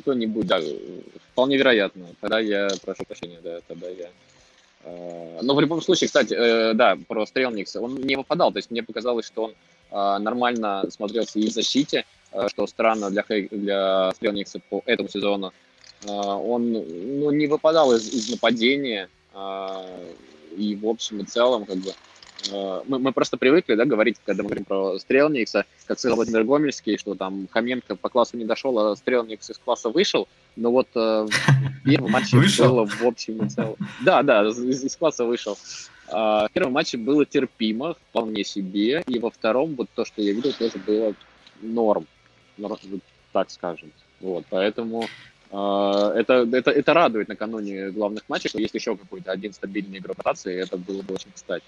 кто-нибудь, 0.00 0.46
да, 0.46 0.60
вполне 1.32 1.56
вероятно. 1.56 2.06
Тогда 2.20 2.40
я 2.40 2.68
прошу 2.84 3.04
прощения, 3.04 3.38
да, 3.42 3.60
тогда 3.68 3.88
я 3.88 4.08
Э, 4.86 5.40
но 5.42 5.54
в 5.54 5.60
любом 5.60 5.82
случае, 5.82 6.06
кстати, 6.06 6.32
э, 6.32 6.72
да, 6.74 6.96
про 7.08 7.26
Стрелникса, 7.26 7.80
он 7.80 7.96
не 7.96 8.16
выпадал, 8.16 8.52
то 8.52 8.58
есть 8.58 8.70
мне 8.70 8.82
показалось, 8.82 9.26
что 9.26 9.44
он 9.44 9.54
э, 9.90 10.18
нормально 10.18 10.84
смотрелся 10.90 11.38
и 11.40 11.48
в 11.48 11.52
защите, 11.52 12.04
что 12.48 12.66
странно 12.66 13.10
для, 13.10 13.24
для 13.50 14.12
Стрелникса 14.14 14.60
по 14.70 14.82
этому 14.86 15.08
сезону. 15.08 15.52
Он 16.06 16.72
ну, 16.72 17.30
не 17.30 17.46
выпадал 17.46 17.92
из, 17.94 18.12
из 18.12 18.28
нападения, 18.28 19.08
и 20.56 20.74
в 20.76 20.86
общем 20.86 21.20
и 21.20 21.24
целом, 21.24 21.64
как 21.64 21.76
бы, 21.78 21.92
Э, 22.50 22.82
мы, 22.86 22.98
мы 22.98 23.12
просто 23.12 23.36
привыкли, 23.36 23.74
да, 23.74 23.84
говорить, 23.84 24.16
когда 24.24 24.42
мы 24.42 24.48
говорим 24.48 24.64
про 24.64 24.98
Стрелникса, 24.98 25.64
как 25.86 25.98
сказал 25.98 26.16
Владимир 26.16 26.44
Гомельский, 26.44 26.98
что 26.98 27.14
там 27.14 27.48
Хоменко 27.50 27.96
по 27.96 28.08
классу 28.08 28.36
не 28.36 28.44
дошел, 28.44 28.78
а 28.78 28.96
Стрелникс 28.96 29.50
из 29.50 29.58
класса 29.58 29.88
вышел, 29.88 30.28
но 30.54 30.70
вот 30.70 30.88
э, 30.94 31.26
в 31.28 31.84
первом 31.84 32.10
матче 32.10 32.36
было 32.58 32.86
в 32.86 33.02
общем 33.02 33.44
и 33.44 33.48
целом... 33.48 33.76
Да, 34.04 34.22
да, 34.22 34.46
из, 34.46 34.84
из 34.84 34.96
класса 34.96 35.24
вышел. 35.24 35.58
А, 36.08 36.48
в 36.48 36.52
первом 36.52 36.72
матче 36.72 36.98
было 36.98 37.24
терпимо, 37.24 37.94
вполне 38.10 38.44
себе, 38.44 39.02
и 39.06 39.18
во 39.18 39.30
втором 39.30 39.74
вот 39.74 39.88
то, 39.94 40.04
что 40.04 40.22
я 40.22 40.32
видел, 40.32 40.52
тоже 40.52 40.78
было 40.86 41.14
норм, 41.62 42.06
так 43.32 43.50
скажем. 43.50 43.90
Вот, 44.20 44.44
поэтому 44.48 45.06
это, 45.50 46.46
это, 46.52 46.70
это 46.70 46.94
радует 46.94 47.28
накануне 47.28 47.90
главных 47.90 48.24
матчей, 48.28 48.48
что 48.48 48.58
есть 48.58 48.74
еще 48.74 48.96
какой-то 48.96 49.30
один 49.32 49.52
стабильный 49.52 49.98
игрок 49.98 50.18
ротации, 50.18 50.60
это 50.60 50.76
было 50.76 51.02
бы 51.02 51.14
очень 51.14 51.30
кстати. 51.34 51.64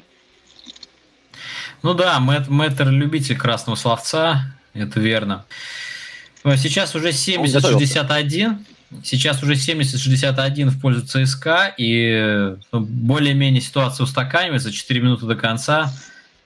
Ну 1.83 1.95
да, 1.95 2.19
Мэт, 2.19 2.49
Мэттер 2.49 2.91
любитель 2.91 3.37
красного 3.37 3.77
словца, 3.77 4.57
это 4.75 5.01
верно. 5.01 5.45
Сейчас 6.45 6.95
уже 6.95 7.11
70-61. 7.11 8.65
Сейчас 9.05 9.43
уже 9.43 9.53
70-61 9.53 10.71
в 10.71 10.81
пользу 10.81 11.07
ЦСКА, 11.07 11.75
и 11.77 12.57
ну, 12.73 12.81
более-менее 12.81 13.61
ситуация 13.61 14.05
устаканивается. 14.05 14.73
4 14.73 15.01
минуты 15.01 15.27
до 15.27 15.37
конца. 15.37 15.93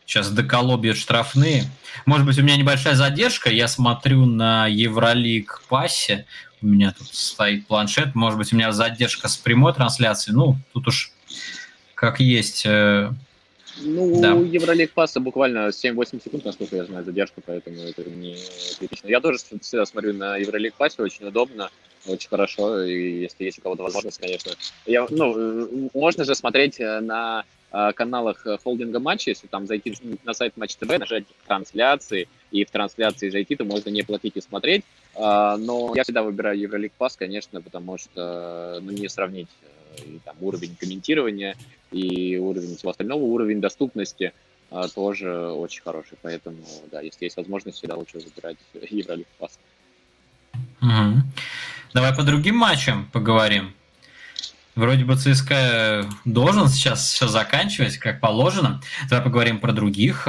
Сейчас 0.04 0.30
Деколо 0.32 0.76
бьет 0.76 0.96
штрафные. 0.96 1.64
Может 2.04 2.26
быть, 2.26 2.38
у 2.38 2.42
меня 2.42 2.56
небольшая 2.56 2.96
задержка. 2.96 3.48
Я 3.48 3.68
смотрю 3.68 4.26
на 4.26 4.66
Евролиг 4.66 5.62
пассе. 5.68 6.26
У 6.62 6.66
меня 6.66 6.94
тут 6.96 7.08
стоит 7.12 7.66
планшет. 7.66 8.14
Может 8.14 8.38
быть, 8.38 8.52
у 8.52 8.56
меня 8.56 8.72
задержка 8.72 9.28
с 9.28 9.36
прямой 9.36 9.74
трансляцией. 9.74 10.36
Ну, 10.36 10.56
тут 10.72 10.88
уж 10.88 11.12
как 11.94 12.20
есть. 12.20 12.64
Э, 12.66 13.10
ну, 13.80 14.20
да. 14.20 14.34
у 14.34 14.44
Евролиг 14.44 14.92
пасса 14.92 15.20
буквально 15.20 15.68
7-8 15.68 16.22
секунд, 16.22 16.44
насколько 16.44 16.76
я 16.76 16.84
знаю, 16.84 17.04
задержка, 17.04 17.40
поэтому 17.44 17.76
это 17.82 18.02
не 18.04 18.36
критично. 18.78 19.08
Я 19.08 19.20
тоже 19.20 19.38
всегда 19.38 19.86
смотрю 19.86 20.12
на 20.14 20.36
Евролиг 20.36 20.74
пассе, 20.74 21.02
очень 21.02 21.26
удобно, 21.26 21.70
очень 22.06 22.28
хорошо, 22.28 22.82
и 22.82 23.20
если 23.22 23.44
есть 23.44 23.58
у 23.58 23.62
кого-то 23.62 23.82
возможность, 23.84 24.20
конечно. 24.20 24.52
Я, 24.86 25.06
ну, 25.10 25.90
можно 25.94 26.24
же 26.24 26.34
смотреть 26.34 26.80
э, 26.80 27.00
на 27.00 27.44
э, 27.44 27.61
каналах 27.94 28.46
холдинга 28.62 29.00
матча, 29.00 29.30
если 29.30 29.46
там 29.46 29.66
зайти 29.66 29.96
на 30.24 30.34
сайт 30.34 30.56
Матч 30.56 30.76
ТВ, 30.76 30.98
нажать 30.98 31.24
трансляции, 31.46 32.28
и 32.50 32.64
в 32.64 32.70
трансляции 32.70 33.30
зайти, 33.30 33.56
то 33.56 33.64
можно 33.64 33.88
не 33.88 34.02
платить 34.02 34.36
и 34.36 34.40
смотреть. 34.40 34.84
А, 35.14 35.56
но 35.56 35.92
я 35.96 36.04
всегда 36.04 36.22
выбираю 36.22 36.58
Евролиг 36.58 36.92
Пас, 36.92 37.16
конечно, 37.16 37.60
потому 37.60 37.98
что 37.98 38.78
ну, 38.82 38.92
не 38.92 39.08
сравнить 39.08 39.48
э, 39.62 40.04
и, 40.04 40.20
там, 40.24 40.36
уровень 40.40 40.76
комментирования 40.78 41.56
и 41.90 42.36
уровень 42.36 42.76
всего 42.76 42.90
остального, 42.90 43.22
уровень 43.22 43.60
доступности 43.60 44.32
тоже 44.94 45.30
очень 45.52 45.82
хороший. 45.82 46.16
Поэтому, 46.22 46.56
да, 46.90 47.02
если 47.02 47.24
есть 47.24 47.36
возможность, 47.36 47.76
всегда 47.76 47.96
лучше 47.96 48.18
выбирать 48.18 48.56
Евролиг 48.88 49.26
Пас. 49.38 49.58
Угу. 50.80 51.22
Давай 51.92 52.14
по 52.14 52.22
другим 52.22 52.56
матчам 52.56 53.08
поговорим. 53.12 53.74
Вроде 54.74 55.04
бы 55.04 55.16
ЦСКА 55.16 56.06
должен 56.24 56.68
сейчас 56.68 57.12
все 57.12 57.28
заканчивать, 57.28 57.98
как 57.98 58.20
положено. 58.20 58.80
Давай 59.08 59.24
поговорим 59.24 59.60
про 59.60 59.72
других. 59.72 60.26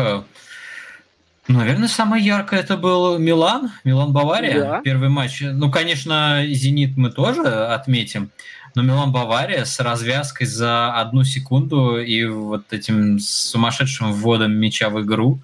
Наверное, 1.48 1.90
самое 1.90 2.26
яркое 2.26 2.62
это 2.62 2.78
был 2.78 3.18
Милан, 3.20 3.72
Милан-Бавария, 3.84 4.60
да. 4.60 4.82
первый 4.82 5.10
матч. 5.10 5.42
Ну, 5.42 5.70
конечно, 5.70 6.42
Зенит 6.48 6.96
мы 6.96 7.12
тоже 7.12 7.42
отметим, 7.42 8.32
но 8.76 8.82
Милан-Бавария 8.82 9.66
с 9.66 9.78
развязкой 9.82 10.48
за 10.48 10.94
одну 10.94 11.26
секунду 11.26 12.00
и 12.00 12.26
вот 12.26 12.72
этим 12.72 13.20
сумасшедшим 13.20 14.14
вводом 14.14 14.54
мяча 14.54 14.90
в 14.90 15.02
игру 15.02 15.42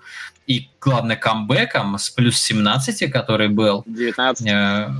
и, 0.47 0.69
главное, 0.79 1.17
камбэком 1.17 1.97
с 1.97 2.09
плюс 2.09 2.37
17, 2.39 3.11
который 3.11 3.49
был. 3.49 3.83
19. 3.85 4.47
Э, 4.47 4.93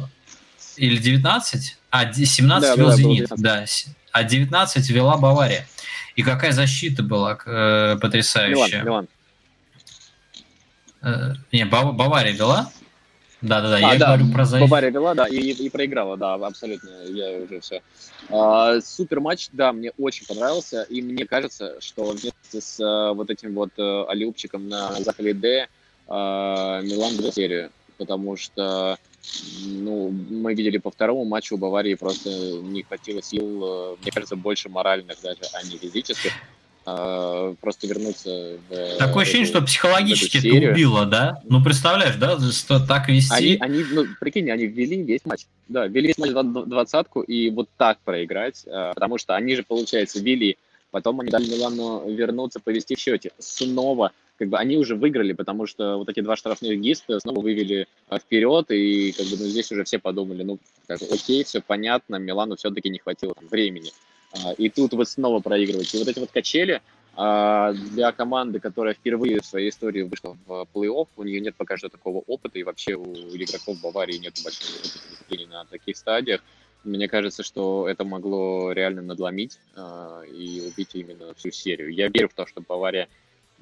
или 0.75 0.97
19? 0.97 1.77
А, 1.91 2.11
17 2.11 2.69
да, 2.69 2.75
вел 2.75 2.89
да, 2.89 2.95
Зенит, 2.95 3.29
да. 3.37 3.65
А 4.11 4.23
19 4.23 4.89
вела 4.89 5.17
Бавария. 5.17 5.67
И 6.15 6.23
какая 6.23 6.51
защита 6.51 7.03
была 7.03 7.37
э, 7.45 7.97
потрясающая. 8.01 8.83
Милан, 8.83 9.07
Милан. 11.01 11.33
Э, 11.33 11.33
не, 11.51 11.65
Бавария 11.65 12.33
вела? 12.33 12.71
Да-да-да, 13.41 13.77
а, 13.77 13.93
я 13.93 13.97
да, 13.97 14.07
говорю 14.07 14.33
про 14.33 14.43
защиту. 14.43 14.69
Бавария 14.69 14.91
вела, 14.91 15.15
да, 15.15 15.25
и, 15.25 15.37
и 15.37 15.69
проиграла, 15.69 16.17
да, 16.17 16.33
абсолютно, 16.33 16.89
я 17.07 17.37
уже 17.37 17.61
все. 17.61 17.81
А, 18.29 18.81
супер 18.81 19.21
матч, 19.21 19.47
да, 19.53 19.71
мне 19.71 19.91
очень 19.97 20.27
понравился, 20.27 20.83
и 20.83 21.01
мне 21.01 21.25
кажется, 21.25 21.79
что 21.79 22.11
вместе 22.11 22.33
с 22.59 22.79
а, 22.81 23.13
вот 23.13 23.29
этим 23.29 23.53
вот 23.53 23.69
а, 23.77 24.05
алюбчиком 24.09 24.67
на 24.67 24.91
Захалиде 25.01 25.69
а, 26.09 26.81
Милан 26.81 27.11
выиграл 27.11 27.31
серию, 27.31 27.71
потому 27.97 28.35
что 28.35 28.97
ну, 29.65 30.09
мы 30.09 30.53
видели 30.53 30.77
по 30.77 30.91
второму 30.91 31.25
матчу 31.25 31.55
у 31.55 31.57
Баварии 31.57 31.95
просто 31.95 32.29
не 32.29 32.83
хватило 32.83 33.21
сил, 33.21 33.97
мне 34.01 34.11
кажется, 34.11 34.35
больше 34.35 34.69
моральных 34.69 35.17
даже, 35.21 35.41
а 35.53 35.63
не 35.63 35.77
физических. 35.77 36.31
А, 36.85 37.53
просто 37.61 37.87
вернуться 37.87 38.57
в 38.69 38.97
Такое 38.97 39.23
ощущение, 39.23 39.47
эту, 39.47 39.57
что 39.57 39.65
психологически 39.65 40.37
это 40.37 40.71
убило, 40.71 41.05
да? 41.05 41.41
Ну, 41.43 41.63
представляешь, 41.63 42.15
да, 42.15 42.39
что 42.39 42.79
так 42.79 43.09
вести... 43.09 43.33
Они, 43.33 43.57
они, 43.59 43.85
ну, 43.91 44.05
прикинь, 44.19 44.49
они 44.49 44.65
ввели 44.65 45.03
весь 45.03 45.25
матч. 45.25 45.45
Да, 45.67 45.87
ввели 45.87 46.07
весь 46.07 46.17
матч 46.17 46.31
двадцатку, 46.31 47.21
и 47.21 47.49
вот 47.51 47.69
так 47.77 47.99
проиграть, 47.99 48.65
а, 48.67 48.93
потому 48.93 49.17
что 49.17 49.35
они 49.35 49.55
же, 49.55 49.63
получается, 49.63 50.19
ввели, 50.19 50.57
потом 50.89 51.19
они 51.19 51.29
дали 51.29 51.47
Милану 51.47 52.09
вернуться, 52.09 52.59
повести 52.59 52.95
в 52.95 52.99
счете. 52.99 53.31
Снова, 53.37 54.11
как 54.39 54.47
бы, 54.47 54.57
они 54.57 54.77
уже 54.77 54.95
выиграли, 54.95 55.33
потому 55.33 55.67
что 55.67 55.97
вот 55.97 56.07
эти 56.07 56.21
два 56.21 56.37
штрафных 56.37 56.79
гиста 56.79 57.19
снова 57.19 57.41
вывели 57.41 57.87
а, 58.07 58.19
вперед, 58.19 58.71
и 58.71 59.11
как 59.11 59.27
бы, 59.27 59.35
ну, 59.37 59.45
здесь 59.45 59.69
уже 59.71 59.83
все 59.83 59.99
подумали, 59.99 60.43
ну, 60.43 60.59
как, 60.87 61.01
окей, 61.01 61.43
все 61.43 61.59
понятно, 61.61 62.15
Милану 62.15 62.55
все-таки 62.55 62.89
не 62.89 62.99
хватило 62.99 63.35
там, 63.35 63.47
времени. 63.47 63.91
А, 64.31 64.53
и 64.53 64.69
тут 64.69 64.93
вы 64.93 65.05
снова 65.05 65.41
проигрываете. 65.41 65.97
И 65.97 65.99
вот 65.99 66.07
эти 66.07 66.19
вот 66.19 66.31
качели 66.31 66.81
а, 67.17 67.73
для 67.73 68.13
команды, 68.13 68.61
которая 68.61 68.93
впервые 68.93 69.41
в 69.41 69.45
своей 69.45 69.69
истории 69.71 70.03
вышла 70.03 70.37
в 70.47 70.65
плей-офф, 70.73 71.07
у 71.17 71.23
нее 71.23 71.41
нет 71.41 71.55
пока 71.57 71.75
что 71.75 71.89
такого 71.89 72.23
опыта, 72.25 72.57
и 72.59 72.63
вообще 72.63 72.95
у 72.95 73.13
игроков 73.13 73.81
Баварии 73.81 74.19
нет 74.19 74.35
большого 74.41 74.77
опыта 74.77 75.47
на 75.49 75.65
таких 75.65 75.97
стадиях. 75.97 76.41
Мне 76.85 77.09
кажется, 77.09 77.43
что 77.43 77.89
это 77.89 78.05
могло 78.05 78.71
реально 78.71 79.01
надломить 79.01 79.59
э, 79.75 80.23
и 80.31 80.61
убить 80.65 80.91
именно 80.93 81.33
всю 81.33 81.51
серию. 81.51 81.93
Я 81.93 82.07
верю 82.07 82.29
в 82.29 82.33
то, 82.33 82.47
что 82.47 82.61
Бавария 82.61 83.09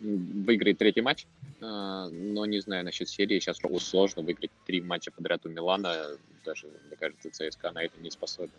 выиграет 0.01 0.77
третий 0.77 1.01
матч, 1.01 1.25
э, 1.61 1.65
но 1.65 2.45
не 2.45 2.59
знаю 2.59 2.85
насчет 2.85 3.09
серии. 3.09 3.39
Сейчас 3.39 3.57
сложно 3.81 4.21
выиграть 4.21 4.51
три 4.65 4.81
матча 4.81 5.11
подряд 5.11 5.45
у 5.45 5.49
Милана. 5.49 5.95
Даже, 6.45 6.67
мне 6.67 6.95
кажется, 6.99 7.29
ЦСКА 7.31 7.71
на 7.71 7.83
это 7.83 7.99
не 7.99 8.11
способен. 8.11 8.51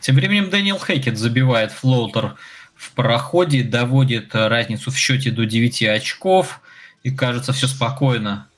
Тем 0.00 0.14
временем 0.16 0.50
Дэниел 0.50 0.78
Хэккет 0.78 1.18
забивает 1.18 1.72
флоутер 1.72 2.36
в 2.74 2.94
проходе, 2.94 3.62
доводит 3.62 4.34
разницу 4.34 4.90
в 4.90 4.96
счете 4.96 5.30
до 5.30 5.46
9 5.46 5.82
очков, 5.82 6.60
и 7.02 7.10
кажется, 7.10 7.52
все 7.52 7.66
спокойно. 7.66 8.48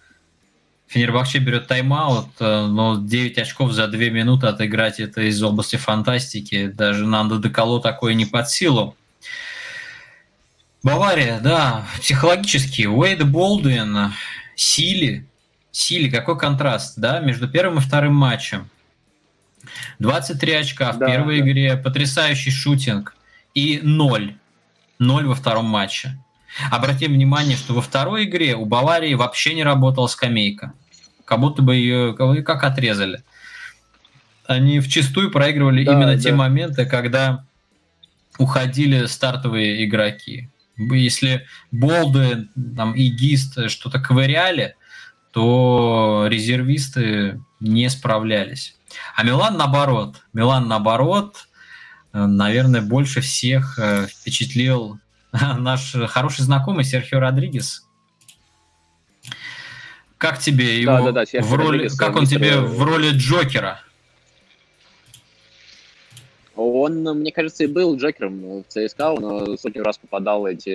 Фенербахче 0.88 1.38
берет 1.38 1.66
тайм-аут, 1.66 2.28
э, 2.38 2.66
но 2.66 2.96
9 3.02 3.38
очков 3.38 3.72
за 3.72 3.88
2 3.88 3.98
минуты 4.10 4.46
отыграть 4.46 5.00
это 5.00 5.22
из 5.22 5.42
области 5.42 5.76
фантастики. 5.76 6.68
Даже 6.68 7.06
Нандо 7.06 7.38
Деколо 7.38 7.82
такое 7.82 8.14
не 8.14 8.24
под 8.24 8.48
силу. 8.48 8.96
Бавария, 10.86 11.40
да, 11.40 11.84
психологически. 12.00 12.86
Уэйд 12.86 13.28
Болдуин, 13.28 14.12
Сили, 14.54 15.26
Сили, 15.72 16.08
какой 16.08 16.38
контраст, 16.38 16.96
да, 16.96 17.18
между 17.18 17.48
первым 17.48 17.78
и 17.78 17.80
вторым 17.80 18.14
матчем. 18.14 18.70
23 19.98 20.52
очка 20.52 20.92
в 20.92 20.98
да, 20.98 21.06
первой 21.06 21.40
да. 21.40 21.44
игре, 21.44 21.76
потрясающий 21.76 22.52
шутинг 22.52 23.16
и 23.52 23.80
0. 23.82 24.36
0 25.00 25.26
во 25.26 25.34
втором 25.34 25.64
матче. 25.64 26.16
Обратим 26.70 27.14
внимание, 27.14 27.56
что 27.56 27.74
во 27.74 27.82
второй 27.82 28.22
игре 28.22 28.54
у 28.54 28.64
Баварии 28.64 29.14
вообще 29.14 29.54
не 29.54 29.64
работала 29.64 30.06
скамейка. 30.06 30.72
Как 31.24 31.40
будто 31.40 31.62
бы 31.62 31.74
ее 31.74 32.14
как 32.14 32.62
отрезали. 32.62 33.24
Они 34.46 34.78
в 34.78 34.86
чистую 34.86 35.32
проигрывали 35.32 35.82
да, 35.82 35.94
именно 35.94 36.14
да. 36.14 36.22
те 36.22 36.30
моменты, 36.30 36.86
когда 36.86 37.44
уходили 38.38 39.06
стартовые 39.06 39.84
игроки. 39.84 40.48
Если 40.76 41.46
Болды 41.70 42.48
там, 42.76 42.94
и 42.94 43.08
Гист 43.08 43.70
что-то 43.70 43.98
ковыряли, 43.98 44.76
то 45.32 46.26
резервисты 46.28 47.40
не 47.60 47.88
справлялись. 47.90 48.76
А 49.14 49.22
Милан 49.22 49.56
наоборот. 49.56 50.16
Милан 50.32 50.68
наоборот, 50.68 51.48
э, 52.12 52.24
наверное, 52.24 52.82
больше 52.82 53.20
всех 53.20 53.78
э, 53.78 54.06
впечатлил 54.06 54.98
наш 55.32 55.94
хороший 56.08 56.42
знакомый 56.42 56.84
Серхио 56.84 57.20
Родригес. 57.20 57.82
Как 60.18 60.38
тебе 60.38 60.80
его 60.80 61.12
да, 61.12 61.12
да, 61.12 61.24
да, 61.30 61.42
в 61.42 61.54
роли, 61.54 61.66
Родригес, 61.66 61.98
как 61.98 62.16
он 62.16 62.26
тебе 62.26 62.58
в 62.58 62.82
роли 62.82 63.10
Джокера? 63.10 63.80
Он, 66.56 67.02
мне 67.02 67.32
кажется, 67.32 67.64
и 67.64 67.66
был 67.66 67.96
Джокером 67.96 68.62
в 68.62 68.64
ЦСКА, 68.68 69.12
он 69.12 69.58
сотню 69.58 69.82
раз 69.82 69.98
попадал 69.98 70.46
эти 70.46 70.70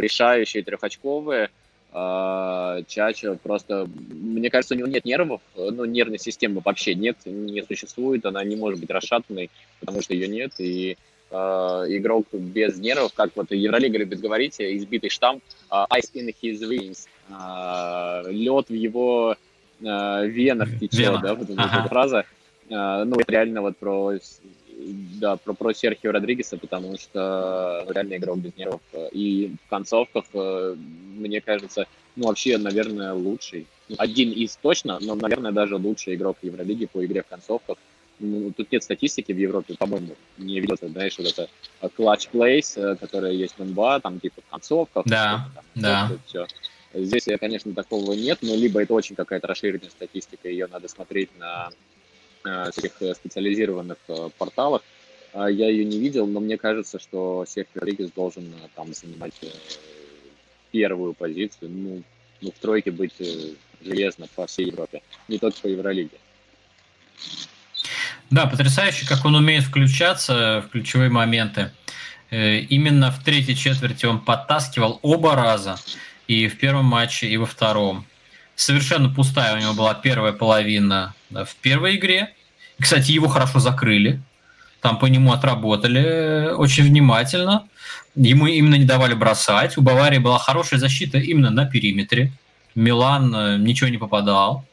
решающие 0.00 0.62
трехочковые. 0.62 1.50
А, 1.96 2.82
Чачо 2.88 3.36
просто, 3.40 3.88
мне 4.10 4.50
кажется, 4.50 4.74
у 4.74 4.76
него 4.76 4.88
нет 4.88 5.04
нервов, 5.04 5.40
ну, 5.54 5.84
нервной 5.84 6.18
системы 6.18 6.60
вообще 6.64 6.96
нет, 6.96 7.18
не 7.24 7.62
существует, 7.62 8.26
она 8.26 8.42
не 8.42 8.56
может 8.56 8.80
быть 8.80 8.90
расшатанной, 8.90 9.48
потому 9.78 10.02
что 10.02 10.12
ее 10.12 10.26
нет, 10.26 10.50
и 10.58 10.96
э, 11.30 11.34
игрок 11.36 12.26
без 12.32 12.80
нервов, 12.80 13.12
как 13.14 13.30
вот 13.36 13.52
Евролига 13.52 13.96
любит 13.96 14.18
говорить, 14.18 14.56
избитый 14.58 15.08
штамп, 15.08 15.40
uh, 15.70 15.86
ice 15.88 16.10
in 16.14 16.34
his 16.42 16.68
veins, 16.68 17.06
лед 18.28 18.68
в 18.68 18.74
его 18.74 19.36
венах 19.80 20.70
течет, 20.80 20.98
Вена. 20.98 21.20
да, 21.22 21.34
вот 21.36 21.48
ага. 21.56 21.78
эта 21.78 21.88
фраза, 21.88 22.24
ну, 22.68 23.20
это 23.20 23.30
реально 23.32 23.60
вот 23.62 23.76
про 23.76 24.14
да, 25.20 25.36
про, 25.36 25.54
про 25.54 25.74
Серхио 25.74 26.12
Родригеса, 26.12 26.56
потому 26.56 26.96
что 26.98 27.86
реально 27.88 28.16
игрок 28.16 28.38
без 28.38 28.56
нервов. 28.56 28.80
И 29.12 29.54
в 29.66 29.70
концовках, 29.70 30.24
э, 30.34 30.76
мне 30.76 31.40
кажется, 31.40 31.86
ну, 32.16 32.26
вообще, 32.26 32.58
наверное, 32.58 33.12
лучший. 33.12 33.66
Один 33.98 34.32
из 34.32 34.56
точно, 34.56 34.98
но, 35.00 35.14
наверное, 35.14 35.52
даже 35.52 35.76
лучший 35.76 36.14
игрок 36.14 36.38
Евролиги 36.42 36.86
по 36.86 37.04
игре 37.04 37.22
в 37.22 37.26
концовках. 37.26 37.76
Ну, 38.20 38.52
тут 38.56 38.70
нет 38.70 38.82
статистики 38.84 39.32
в 39.32 39.38
Европе, 39.38 39.74
по-моему, 39.76 40.14
не 40.38 40.60
ведется, 40.60 40.88
знаешь, 40.88 41.18
вот 41.18 41.26
это 41.26 41.48
clutch 41.82 42.28
plays, 42.32 42.96
которая 42.96 43.32
есть 43.32 43.58
в 43.58 43.64
НБА, 43.64 44.00
там, 44.00 44.20
типа, 44.20 44.40
в 44.46 44.50
концовках. 44.50 45.04
Да, 45.06 45.48
там, 45.54 45.64
да. 45.74 46.12
Все. 46.26 46.46
Здесь, 46.94 47.26
конечно, 47.40 47.74
такого 47.74 48.12
нет, 48.12 48.38
но 48.42 48.54
либо 48.54 48.80
это 48.80 48.94
очень 48.94 49.16
какая-то 49.16 49.48
расширенная 49.48 49.90
статистика, 49.90 50.48
ее 50.48 50.68
надо 50.68 50.86
смотреть 50.86 51.30
на 51.38 51.70
Э, 51.70 51.93
всех 52.44 52.92
э, 53.00 53.14
специализированных 53.14 53.98
э, 54.08 54.28
порталах. 54.38 54.82
А 55.32 55.50
я 55.50 55.68
ее 55.68 55.84
не 55.84 55.98
видел, 55.98 56.26
но 56.26 56.40
мне 56.40 56.56
кажется, 56.56 57.00
что 57.00 57.44
Серхио 57.48 57.80
Родригес 57.80 58.10
должен 58.12 58.54
там 58.76 58.94
занимать 58.94 59.34
первую 60.70 61.14
позицию, 61.14 61.70
ну, 61.70 62.02
ну 62.40 62.52
в 62.52 62.58
тройке 62.60 62.92
быть 62.92 63.14
железно 63.80 64.26
по 64.36 64.46
всей 64.46 64.66
Европе, 64.66 65.02
не 65.26 65.38
только 65.38 65.60
по 65.60 65.66
Евролиге. 65.66 66.16
Да, 68.30 68.46
потрясающе, 68.46 69.08
как 69.08 69.24
он 69.24 69.34
умеет 69.34 69.64
включаться 69.64 70.64
в 70.66 70.70
ключевые 70.70 71.10
моменты. 71.10 71.72
Именно 72.30 73.10
в 73.10 73.22
третьей 73.24 73.56
четверти 73.56 74.06
он 74.06 74.20
подтаскивал 74.20 75.00
оба 75.02 75.34
раза, 75.34 75.78
и 76.28 76.46
в 76.46 76.58
первом 76.58 76.86
матче, 76.86 77.26
и 77.26 77.36
во 77.36 77.46
втором. 77.46 78.06
Совершенно 78.56 79.08
пустая 79.08 79.54
у 79.56 79.60
него 79.60 79.74
была 79.74 79.94
первая 79.94 80.32
половина 80.32 81.14
в 81.30 81.54
первой 81.60 81.96
игре. 81.96 82.34
Кстати, 82.80 83.12
его 83.12 83.28
хорошо 83.28 83.58
закрыли. 83.60 84.20
Там 84.80 84.98
по 84.98 85.06
нему 85.06 85.32
отработали 85.32 86.52
очень 86.52 86.84
внимательно. 86.84 87.66
Ему 88.14 88.46
именно 88.46 88.74
не 88.74 88.84
давали 88.84 89.14
бросать. 89.14 89.78
У 89.78 89.82
Баварии 89.82 90.18
была 90.18 90.38
хорошая 90.38 90.78
защита 90.78 91.18
именно 91.18 91.50
на 91.50 91.64
периметре. 91.64 92.32
Милан 92.74 93.34
э, 93.34 93.56
ничего 93.58 93.88
не 93.88 93.98
попадал. 93.98 94.64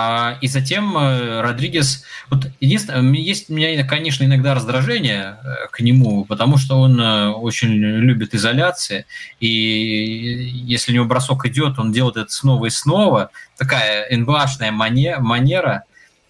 А, 0.00 0.38
и 0.40 0.46
затем 0.46 0.96
э, 0.96 1.40
Родригес... 1.40 2.04
Вот 2.30 2.46
единственное, 2.60 3.12
есть 3.14 3.50
у 3.50 3.54
меня, 3.54 3.84
конечно, 3.84 4.22
иногда 4.22 4.54
раздражение 4.54 5.38
э, 5.42 5.66
к 5.72 5.80
нему, 5.80 6.24
потому 6.24 6.56
что 6.56 6.76
он 6.78 7.00
э, 7.00 7.30
очень 7.30 7.70
любит 7.70 8.32
изоляции, 8.32 9.06
и 9.40 9.48
если 9.48 10.92
у 10.92 10.94
него 10.94 11.04
бросок 11.04 11.46
идет, 11.46 11.80
он 11.80 11.90
делает 11.90 12.16
это 12.16 12.30
снова 12.30 12.66
и 12.66 12.70
снова. 12.70 13.30
Такая 13.56 14.06
НБАшная 14.16 14.70
манера. 14.70 15.82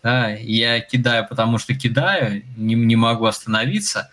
Да, 0.03 0.31
я 0.31 0.81
кидаю, 0.81 1.27
потому 1.29 1.59
что 1.59 1.75
кидаю, 1.75 2.45
не, 2.57 2.75
не 2.75 2.97
могу 2.97 3.27
остановиться. 3.27 4.09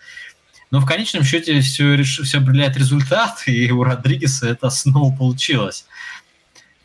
Но 0.70 0.80
в 0.80 0.86
конечном 0.86 1.24
счете 1.24 1.60
все, 1.60 2.02
все 2.02 2.38
определяет 2.38 2.76
результат, 2.76 3.42
и 3.46 3.70
у 3.70 3.82
Родригеса 3.82 4.48
это 4.48 4.68
снова 4.68 5.16
получилось. 5.16 5.86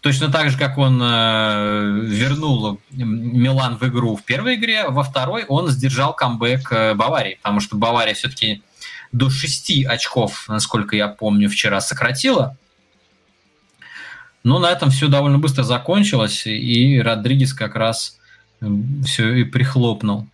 Точно 0.02 0.32
так 0.32 0.50
же, 0.50 0.58
как 0.58 0.80
он 0.80 1.00
э, 1.02 2.00
вернул 2.06 2.80
Милан 2.90 3.78
в 3.78 3.84
игру 3.84 4.16
в 4.16 4.24
первой 4.24 4.56
игре, 4.56 4.90
во 4.90 5.04
второй 5.04 5.46
он 5.46 5.70
сдержал 5.70 6.16
камбэк 6.16 6.72
э, 6.72 6.94
Баварии, 6.96 7.38
потому 7.42 7.60
что 7.60 7.76
Бавария 7.78 8.16
все-таки 8.16 8.64
до 9.12 9.30
6 9.30 9.86
очков, 9.86 10.46
насколько 10.48 10.96
я 10.96 11.08
помню, 11.08 11.50
вчера 11.50 11.82
сократила. 11.82 12.58
Но 14.44 14.58
на 14.58 14.72
этом 14.72 14.90
все 14.90 15.08
довольно 15.08 15.38
быстро 15.38 15.62
закончилось, 15.62 16.48
и 16.48 17.00
Родригес 17.00 17.54
как 17.54 17.76
раз 17.76 18.18
все 19.06 19.36
и 19.36 19.44
прихлопнул. 19.44 20.28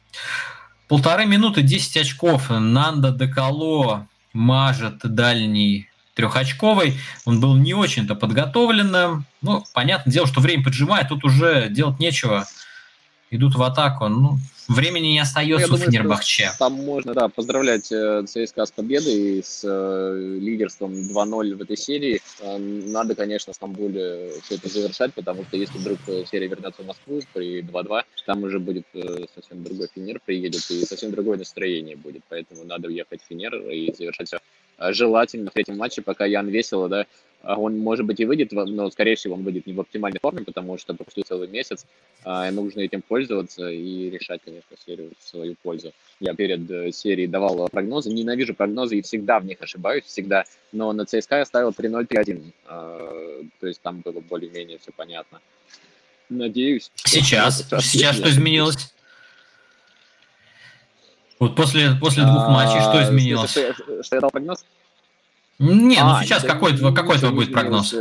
Полторы 0.88 1.26
минуты, 1.26 1.62
10 1.62 1.98
очков. 1.98 2.50
Нанда 2.50 3.12
Декало 3.12 4.08
мажет 4.32 5.00
дальний 5.04 5.90
трехочковый. 6.18 6.96
Он 7.26 7.40
был 7.40 7.56
не 7.56 7.74
очень-то 7.74 8.16
подготовленным. 8.16 9.26
Ну, 9.42 9.64
понятное 9.74 10.12
дело, 10.12 10.28
что 10.28 10.42
время 10.42 10.64
поджимает, 10.64 11.10
тут 11.10 11.24
уже 11.24 11.70
делать 11.70 12.00
нечего. 12.00 12.46
Идут 13.30 13.56
в 13.56 13.64
атаку. 13.64 14.08
Ну, 14.08 14.40
времени 14.68 15.08
не 15.10 15.20
остается 15.20 15.68
ну, 15.68 15.76
у 15.76 15.78
Фенербахче. 15.78 16.52
Там 16.58 16.74
можно, 16.74 17.14
да, 17.14 17.28
поздравлять 17.28 17.92
э, 17.92 18.24
ЦСКА 18.26 18.66
с 18.66 18.72
победой, 18.72 19.44
с 19.44 19.62
э, 19.64 20.38
лидерством 20.40 20.94
2-0 20.94 21.56
в 21.56 21.62
этой 21.62 21.78
серии. 21.78 22.22
Э, 22.40 22.58
надо, 22.58 23.14
конечно, 23.14 23.54
в 23.54 23.56
Стамбуле 23.56 24.32
все 24.44 24.56
это 24.56 24.70
завершать, 24.70 25.14
потому 25.14 25.44
что 25.44 25.58
если 25.58 25.78
вдруг 25.78 26.00
серия 26.32 26.48
вернется 26.48 26.82
в 26.84 26.88
Москву 26.88 27.20
при 27.34 27.62
2-2, 27.62 28.04
там 28.26 28.44
уже 28.44 28.60
будет 28.60 28.86
э, 28.94 29.26
совсем 29.36 29.64
другой 29.64 29.90
Фенер 29.94 30.20
приедет, 30.26 30.70
и 30.72 30.86
совсем 30.86 31.12
другое 31.12 31.38
настроение 31.38 31.96
будет. 31.96 32.24
Поэтому 32.30 32.64
надо 32.64 32.88
уехать 32.88 33.22
в 33.22 33.28
Фенер 33.28 33.56
и 33.70 33.94
завершать 33.94 34.28
все 34.28 34.38
э, 34.38 34.40
желательно 34.80 35.50
в 35.50 35.54
третьем 35.54 35.78
матче, 35.78 36.02
пока 36.02 36.26
Ян 36.26 36.48
весело, 36.48 36.88
да, 36.88 37.06
а 37.44 37.56
он, 37.56 37.78
может 37.78 38.06
быть, 38.06 38.20
и 38.20 38.26
выйдет, 38.26 38.52
но, 38.52 38.90
скорее 38.90 39.16
всего, 39.16 39.36
он 39.36 39.44
выйдет 39.44 39.68
не 39.68 39.74
в 39.74 39.80
оптимальной 39.80 40.20
форме, 40.20 40.44
потому 40.44 40.78
что 40.78 40.94
пропустил 40.94 41.24
целый 41.24 41.48
месяц, 41.48 41.86
а, 42.26 42.50
нужно 42.52 42.82
этим 42.82 43.02
пользоваться 43.02 43.70
и 43.70 44.10
решать, 44.10 44.42
конечно, 44.44 44.76
серию 44.86 45.12
в 45.18 45.30
свою 45.30 45.56
пользу. 45.62 45.94
Я 46.20 46.34
перед 46.34 46.70
э, 46.70 46.92
серией 46.92 47.28
давал 47.28 47.70
прогнозы, 47.70 48.10
ненавижу 48.10 48.54
прогнозы 48.54 48.98
и 48.98 49.02
всегда 49.02 49.40
в 49.40 49.46
них 49.46 49.62
ошибаюсь, 49.62 50.04
всегда, 50.06 50.46
но 50.72 50.92
на 50.94 51.06
ЦСКА 51.06 51.38
я 51.38 51.46
ставил 51.46 51.70
3-0-3-1, 51.70 52.52
а, 52.66 53.44
то 53.60 53.68
есть 53.68 53.82
там 53.82 54.02
было 54.02 54.20
более-менее 54.20 54.80
все 54.80 54.92
понятно. 54.92 55.40
Надеюсь. 56.30 56.92
Сейчас, 56.96 57.66
сейчас 57.82 58.18
что 58.18 58.30
изменилось? 58.30 58.94
Вот 61.40 61.56
после, 61.56 61.92
после 62.00 62.24
двух 62.24 62.48
матчей 62.48 62.82
что 62.82 63.04
изменилось? 63.04 63.52
Что, 63.52 63.74
что, 63.74 64.04
что 64.04 64.16
я 64.16 64.22
дал 64.22 64.32
прогноз? 64.32 64.66
Не, 65.60 66.04
ну 66.04 66.12
а, 66.12 66.24
сейчас 66.24 66.44
какой, 66.44 66.74
не, 66.74 66.94
какой 66.94 67.18
твой 67.18 67.32
будет 67.32 67.52
прогноз? 67.52 67.94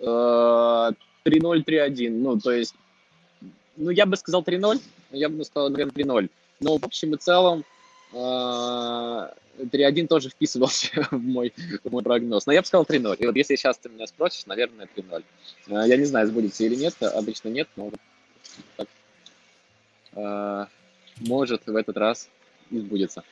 3-0-3-1, 0.00 1.06
э, 1.26 2.10
ну, 2.10 2.38
то 2.38 2.52
есть, 2.52 2.74
ну, 3.76 3.90
я 3.90 4.06
бы 4.06 4.16
сказал 4.16 4.42
3-0, 4.42 4.80
я 5.10 5.28
бы 5.28 5.44
сказал, 5.44 5.70
наверное, 5.70 5.92
3-0. 5.92 6.30
Но 6.60 6.78
в 6.78 6.84
общем 6.84 7.14
и 7.14 7.16
целом 7.16 7.64
3-1 8.12 9.30
э, 9.74 10.06
тоже 10.06 10.30
вписывался 10.30 11.08
в 11.10 11.18
мой, 11.18 11.52
в 11.82 11.90
мой 11.90 12.02
прогноз. 12.02 12.46
Но 12.46 12.52
я 12.52 12.60
бы 12.60 12.66
сказал 12.66 12.84
3-0. 12.84 13.16
И 13.16 13.26
вот 13.26 13.36
если 13.36 13.56
сейчас 13.56 13.78
ты 13.78 13.88
меня 13.88 14.06
спросишь, 14.06 14.46
наверное, 14.46 14.88
3-0. 14.96 15.24
Э, 15.68 15.84
я 15.86 15.96
не 15.96 16.04
знаю, 16.04 16.28
сбудется 16.28 16.64
или 16.64 16.76
нет, 16.76 16.94
обычно 17.00 17.48
нет, 17.48 17.68
но 17.76 17.90
так, 18.76 18.88
может 21.20 21.66
в 21.66 21.74
этот 21.74 21.96
раз 21.96 22.28
и 22.70 22.78
сбудется. 22.78 23.22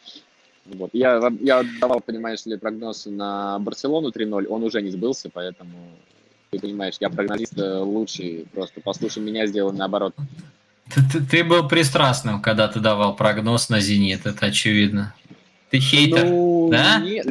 Вот. 0.66 0.90
Я, 0.92 1.32
я 1.40 1.64
давал, 1.80 2.00
понимаешь 2.00 2.44
ли, 2.46 2.56
прогноз 2.56 3.06
на 3.06 3.58
Барселону 3.60 4.10
3-0, 4.10 4.46
он 4.46 4.64
уже 4.64 4.82
не 4.82 4.90
сбылся, 4.90 5.30
поэтому 5.32 5.76
ты 6.50 6.58
понимаешь, 6.58 6.94
я 7.00 7.08
прогнозист 7.08 7.58
э, 7.58 7.78
лучший, 7.78 8.46
просто 8.52 8.80
послушай 8.80 9.22
меня, 9.22 9.46
сделай 9.46 9.72
наоборот. 9.72 10.14
Ты, 10.92 11.00
ты, 11.12 11.20
ты 11.20 11.44
был 11.44 11.68
пристрастным, 11.68 12.40
когда 12.40 12.68
ты 12.68 12.80
давал 12.80 13.14
прогноз 13.16 13.68
на 13.68 13.80
«Зенит», 13.80 14.26
это 14.26 14.46
очевидно. 14.46 15.14
Ты 15.70 15.80
хейтер, 15.80 16.24
ну, 16.24 16.68
да? 16.70 17.00
Нет, 17.00 17.26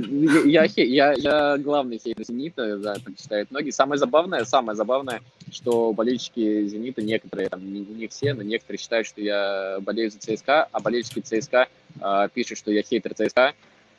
я, 0.45 0.65
я, 0.75 1.13
я 1.13 1.57
главный 1.57 1.99
хейтер 2.03 2.25
«Зенита», 2.25 2.77
да, 2.77 2.95
так 2.95 3.13
считают 3.17 3.49
многие. 3.49 3.71
Самое 3.71 3.97
забавное, 3.97 4.43
самое 4.43 4.75
забавное, 4.75 5.21
что 5.55 5.93
болельщики 5.93 6.67
«Зенита», 6.67 7.01
некоторые, 7.01 7.49
там, 7.49 7.73
не, 7.73 7.79
не 7.79 8.07
все, 8.07 8.33
но 8.33 8.43
некоторые 8.43 8.79
считают, 8.79 9.07
что 9.07 9.21
я 9.21 9.77
болею 9.81 10.11
за 10.11 10.19
ЦСКА, 10.19 10.67
а 10.71 10.79
болельщики 10.79 11.19
ЦСКА 11.19 11.67
э, 11.99 12.29
пишут, 12.33 12.57
что 12.57 12.71
я 12.71 12.83
хейтер 12.83 13.13
ЦСКА, 13.13 13.53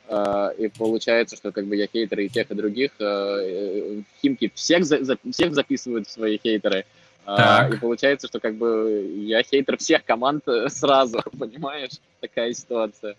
э, 0.07 0.49
и 0.59 0.67
получается, 0.69 1.35
что 1.35 1.51
как 1.51 1.65
бы 1.65 1.75
я 1.75 1.87
хейтер 1.87 2.19
и 2.19 2.29
тех, 2.29 2.49
и 2.51 2.55
других. 2.55 2.91
Э, 2.99 4.01
Химки 4.21 4.51
всех, 4.53 4.85
за, 4.85 5.03
за, 5.03 5.17
всех 5.31 5.53
записывают 5.53 6.07
в 6.07 6.11
свои 6.11 6.39
хейтеры. 6.41 6.85
Так. 7.25 7.73
И 7.73 7.77
получается, 7.77 8.27
что 8.27 8.39
как 8.39 8.55
бы 8.55 9.11
я 9.17 9.43
хейтер 9.43 9.77
всех 9.77 10.05
команд 10.05 10.43
сразу, 10.67 11.21
понимаешь? 11.37 11.99
Такая 12.21 12.53
ситуация. 12.53 13.15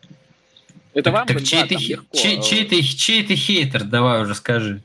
Это 0.94 1.10
вам 1.10 1.26
так 1.26 1.42
чей, 1.42 1.60
да, 1.60 1.66
ты, 1.66 1.76
чей, 1.76 2.42
чей, 2.42 2.64
ты, 2.64 2.82
чей 2.82 3.22
ты 3.22 3.34
хейтер, 3.34 3.84
давай 3.84 4.22
уже 4.22 4.34
скажи. 4.34 4.82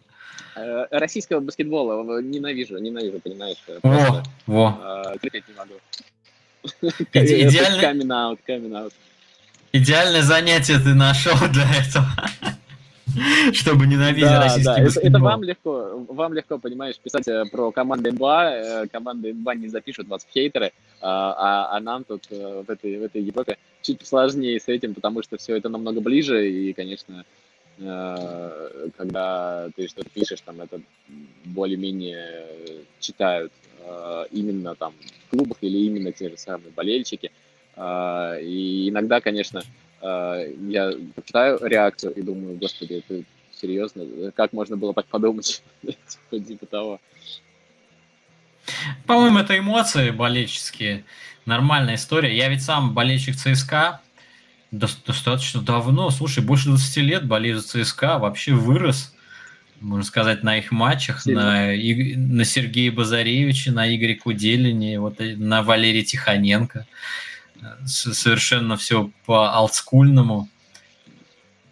Э, 0.56 0.86
российского 0.92 1.40
баскетбола 1.40 2.22
ненавижу, 2.22 2.78
ненавижу, 2.78 3.20
понимаешь? 3.20 3.58
Во, 3.82 4.24
во. 4.46 4.80
Э, 5.14 5.18
терпеть 5.22 5.46
не 5.48 5.56
могу. 5.56 5.74
Идеальный... 7.14 7.84
Coming 7.84 8.08
out, 8.08 8.40
coming 8.48 8.72
out. 8.72 8.94
Идеальное 9.72 10.22
занятие 10.22 10.78
ты 10.80 10.94
нашел 10.94 11.36
для 11.52 11.66
этого. 11.76 12.08
Чтобы 13.54 13.86
ненавидеть 13.86 14.24
да, 14.24 14.44
российский 14.44 14.64
да. 14.64 14.84
баскетбол. 14.84 15.08
Это, 15.08 15.18
это 15.18 15.20
вам 15.20 15.44
легко, 15.44 16.06
вам 16.10 16.34
легко, 16.34 16.58
понимаешь, 16.60 16.98
писать 16.98 17.28
э, 17.28 17.46
про 17.52 17.72
команду 17.72 18.12
НБА. 18.12 18.88
Команды 18.92 19.34
НБА 19.34 19.56
не 19.56 19.68
запишут 19.68 20.08
вас 20.08 20.24
в 20.24 20.32
хейтеры, 20.32 20.72
а, 21.02 21.76
а, 21.76 21.80
нам 21.80 22.04
тут 22.04 22.28
в 22.30 22.70
этой, 22.70 22.98
в 22.98 23.04
этой 23.04 23.22
Европе 23.22 23.58
чуть 23.84 24.06
сложнее 24.08 24.60
с 24.60 24.68
этим, 24.68 24.94
потому 24.94 25.22
что 25.22 25.38
все 25.38 25.56
это 25.56 25.70
намного 25.70 26.02
ближе, 26.02 26.50
и, 26.50 26.74
конечно, 26.74 27.22
э, 27.22 27.24
когда 27.78 29.70
ты 29.76 29.88
что-то 29.88 30.10
пишешь, 30.10 30.42
там 30.42 30.62
это 30.62 30.80
более-менее 31.46 32.46
читают 33.00 33.52
э, 33.80 34.26
именно 34.32 34.76
там 34.76 34.94
в 35.28 35.30
клубах 35.32 35.58
или 35.62 35.80
именно 35.80 36.12
те 36.12 36.30
же 36.30 36.38
самые 36.38 36.72
болельщики. 36.72 37.32
Э, 37.76 38.40
и 38.42 38.90
иногда, 38.90 39.22
конечно, 39.22 39.64
я 40.02 40.94
читаю 41.26 41.60
реакцию 41.62 42.14
и 42.14 42.22
думаю, 42.22 42.58
господи, 42.58 43.04
это 43.08 43.24
серьезно, 43.54 44.32
как 44.32 44.52
можно 44.52 44.76
было 44.76 44.94
так 44.94 45.06
подумать, 45.06 45.64
типа, 45.82 46.40
типа 46.46 46.66
того. 46.66 47.00
По-моему, 49.06 49.40
это 49.40 49.58
эмоции 49.58 50.12
болельческие 50.12 51.06
нормальная 51.46 51.96
история. 51.96 52.36
Я 52.36 52.50
ведь 52.50 52.64
сам 52.64 52.94
болельщик 52.94 53.36
ЦСКА 53.36 54.02
достаточно 54.74 55.62
давно, 55.62 56.10
слушай, 56.10 56.44
больше 56.44 56.66
20 56.66 56.98
лет 56.98 57.28
болею 57.28 57.60
за 57.60 57.84
ЦСКА, 57.84 58.18
вообще 58.18 58.54
вырос, 58.54 59.14
можно 59.80 60.04
сказать, 60.04 60.44
на 60.44 60.58
их 60.58 60.72
матчах, 60.72 61.26
на, 61.26 61.68
на 61.68 62.46
Сергея 62.46 62.92
Базаревича, 62.92 63.72
на 63.72 63.94
Игоре 63.96 64.16
Куделине, 64.16 65.00
вот, 65.00 65.18
на 65.20 65.62
Валерии 65.62 66.02
Тихоненко. 66.02 66.88
Совершенно 67.86 68.76
все 68.76 69.12
по 69.26 69.54
олдскульному. 69.54 70.50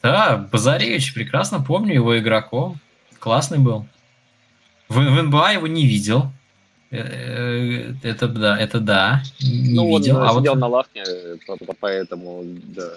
Да, 0.04 0.38
Базаревич, 0.38 1.14
прекрасно 1.14 1.62
помню 1.62 1.96
его 1.96 2.18
игроком. 2.18 2.80
Классный 3.20 3.60
был. 3.60 3.88
В, 4.90 4.96
в 4.96 5.24
НБА 5.24 5.54
его 5.54 5.68
не 5.68 5.86
видел. 5.86 6.32
Э, 6.92 7.94
это 8.04 8.28
да, 8.28 8.60
это 8.60 8.80
да. 8.82 9.24
Не 9.40 9.76
ну, 9.76 9.98
видел. 9.98 10.18
он 10.18 10.24
а 10.24 10.30
сидел 10.34 10.54
вот... 10.54 10.60
на 10.60 10.68
лавке, 10.68 11.04
поэтому 11.80 12.44
да. 12.44 12.90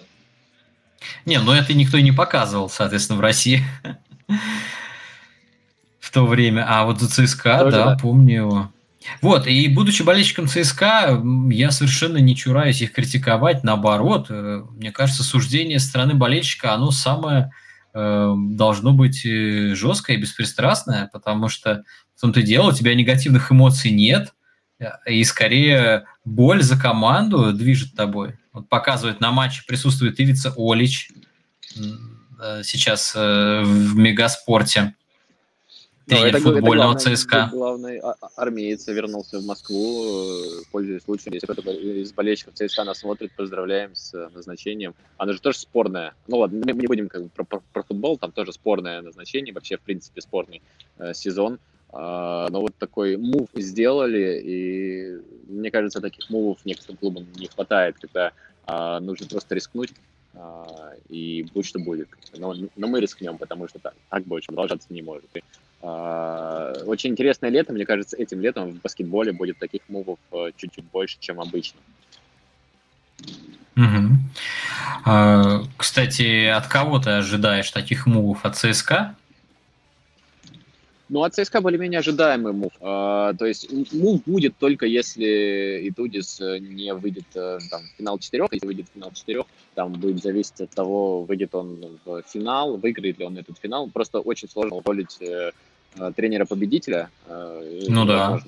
Не, 1.24 1.38
ну 1.38 1.52
это 1.52 1.74
никто 1.74 1.96
и 1.96 2.02
не 2.02 2.12
показывал, 2.12 2.68
соответственно, 2.68 3.18
в 3.18 3.22
России 3.22 3.62
в 6.00 6.10
то 6.10 6.26
время. 6.26 6.66
А 6.68 6.84
вот 6.84 7.00
за 7.00 7.08
ЦСКА, 7.08 7.58
Тоже, 7.60 7.76
да, 7.76 7.84
да, 7.90 7.96
помню 7.96 8.34
его. 8.34 8.70
Вот, 9.20 9.46
и 9.46 9.68
будучи 9.68 10.02
болельщиком 10.02 10.48
ЦСКА, 10.48 11.22
я 11.50 11.70
совершенно 11.70 12.16
не 12.16 12.34
чураюсь 12.34 12.80
их 12.80 12.92
критиковать, 12.92 13.62
наоборот, 13.62 14.26
э, 14.30 14.64
мне 14.70 14.90
кажется, 14.90 15.22
суждение 15.22 15.78
стороны 15.78 16.14
болельщика, 16.14 16.72
оно 16.72 16.90
самое 16.90 17.52
э, 17.92 18.34
должно 18.36 18.92
быть 18.92 19.22
жесткое 19.22 20.16
и 20.16 20.20
беспристрастное, 20.20 21.10
потому 21.12 21.48
что 21.48 21.84
том-то 22.24 22.40
и 22.40 22.42
дело, 22.42 22.70
у 22.70 22.72
тебя 22.72 22.94
негативных 22.94 23.52
эмоций 23.52 23.90
нет, 23.90 24.32
и 25.06 25.22
скорее 25.24 26.06
боль 26.24 26.62
за 26.62 26.80
команду 26.80 27.52
движет 27.52 27.94
тобой. 27.94 28.38
Вот 28.54 28.66
показывает 28.66 29.20
на 29.20 29.30
матче 29.30 29.62
присутствует 29.66 30.18
Ивица 30.18 30.54
Олич 30.56 31.10
э, 31.76 32.62
сейчас 32.62 33.12
э, 33.14 33.62
в 33.62 33.96
Мегаспорте. 33.96 34.94
Тренер 36.06 36.38
футбольного 36.38 36.92
это 36.92 37.04
главный, 37.04 37.16
ЦСКА. 37.16 37.48
Главный 37.52 38.00
армеец 38.36 38.86
вернулся 38.86 39.38
в 39.38 39.44
Москву, 39.44 40.04
э, 40.04 40.62
пользуясь 40.72 41.02
случаем. 41.02 41.34
Если 41.34 41.46
кто-то 41.46 41.72
из 41.72 42.10
болельщиков 42.14 42.54
ЦСКА 42.54 42.84
нас 42.84 43.00
смотрит, 43.00 43.32
поздравляем 43.36 43.94
с 43.94 44.30
назначением. 44.30 44.94
Оно 45.18 45.34
же 45.34 45.40
тоже 45.42 45.58
спорное. 45.58 46.14
Ну 46.26 46.38
ладно, 46.38 46.62
мы 46.64 46.72
не 46.72 46.86
будем 46.86 47.08
как 47.08 47.24
бы 47.24 47.28
про, 47.28 47.44
про, 47.44 47.62
про 47.72 47.82
футбол, 47.82 48.16
там 48.16 48.32
тоже 48.32 48.54
спорное 48.54 49.02
назначение, 49.02 49.52
вообще 49.52 49.76
в 49.76 49.82
принципе 49.82 50.22
спорный 50.22 50.62
э, 50.96 51.12
сезон. 51.12 51.58
А, 51.96 52.48
но 52.50 52.60
вот 52.60 52.76
такой 52.76 53.16
мув 53.16 53.48
сделали, 53.54 54.42
и 54.44 55.18
мне 55.46 55.70
кажется, 55.70 56.00
таких 56.00 56.28
мувов 56.28 56.58
некоторым 56.64 56.96
клубам 56.96 57.26
не 57.36 57.46
хватает, 57.46 57.96
когда 58.00 58.32
а, 58.66 58.98
нужно 58.98 59.28
просто 59.28 59.54
рискнуть, 59.54 59.92
а, 60.34 60.94
и 61.08 61.46
будь 61.54 61.66
что 61.66 61.78
будет. 61.78 62.08
Но, 62.36 62.52
но 62.74 62.88
мы 62.88 63.00
рискнем, 63.00 63.38
потому 63.38 63.68
что 63.68 63.78
так, 63.78 63.94
так 64.10 64.24
больше 64.24 64.48
продолжаться 64.48 64.88
не 64.90 65.02
может. 65.02 65.30
И, 65.34 65.42
Очень 65.82 67.10
интересное 67.10 67.50
лето, 67.50 67.72
мне 67.72 67.86
кажется, 67.86 68.16
этим 68.16 68.40
летом 68.40 68.72
в 68.72 68.80
баскетболе 68.80 69.32
будет 69.32 69.58
таких 69.58 69.82
мувов 69.88 70.18
чуть-чуть 70.56 70.86
больше, 70.86 71.18
чем 71.20 71.40
обычно. 71.40 71.78
Угу. 73.76 75.68
Кстати, 75.76 76.46
от 76.46 76.66
кого 76.66 76.98
ты 76.98 77.10
ожидаешь 77.10 77.70
таких 77.70 78.06
мувов? 78.06 78.44
От 78.44 78.56
ЦСКА? 78.56 79.14
Ну, 81.10 81.22
от 81.22 81.34
ЦСКА 81.34 81.60
более-менее 81.60 81.98
ожидаемый 81.98 82.52
мув. 82.52 82.72
А, 82.80 83.34
то 83.34 83.44
есть 83.44 83.70
мув 83.92 84.22
будет 84.24 84.56
только 84.56 84.86
если 84.86 85.88
Итудис 85.88 86.40
э, 86.40 86.58
не 86.58 86.94
выйдет 86.94 87.26
э, 87.34 87.58
там, 87.70 87.82
в 87.82 87.98
финал 87.98 88.18
четырех. 88.18 88.52
Если 88.52 88.66
выйдет 88.66 88.86
в 88.88 88.94
финал 88.94 89.12
четырех, 89.12 89.44
там 89.74 89.92
будет 89.92 90.22
зависеть 90.22 90.62
от 90.62 90.70
того, 90.70 91.24
выйдет 91.24 91.54
он 91.54 91.98
в 92.06 92.22
финал, 92.22 92.78
выиграет 92.78 93.18
ли 93.18 93.26
он 93.26 93.36
этот 93.36 93.58
финал. 93.58 93.90
Просто 93.90 94.20
очень 94.20 94.48
сложно 94.48 94.76
уволить 94.76 95.20
э, 95.20 95.50
тренера-победителя. 96.16 97.10
Ну 97.28 98.06
да. 98.06 98.40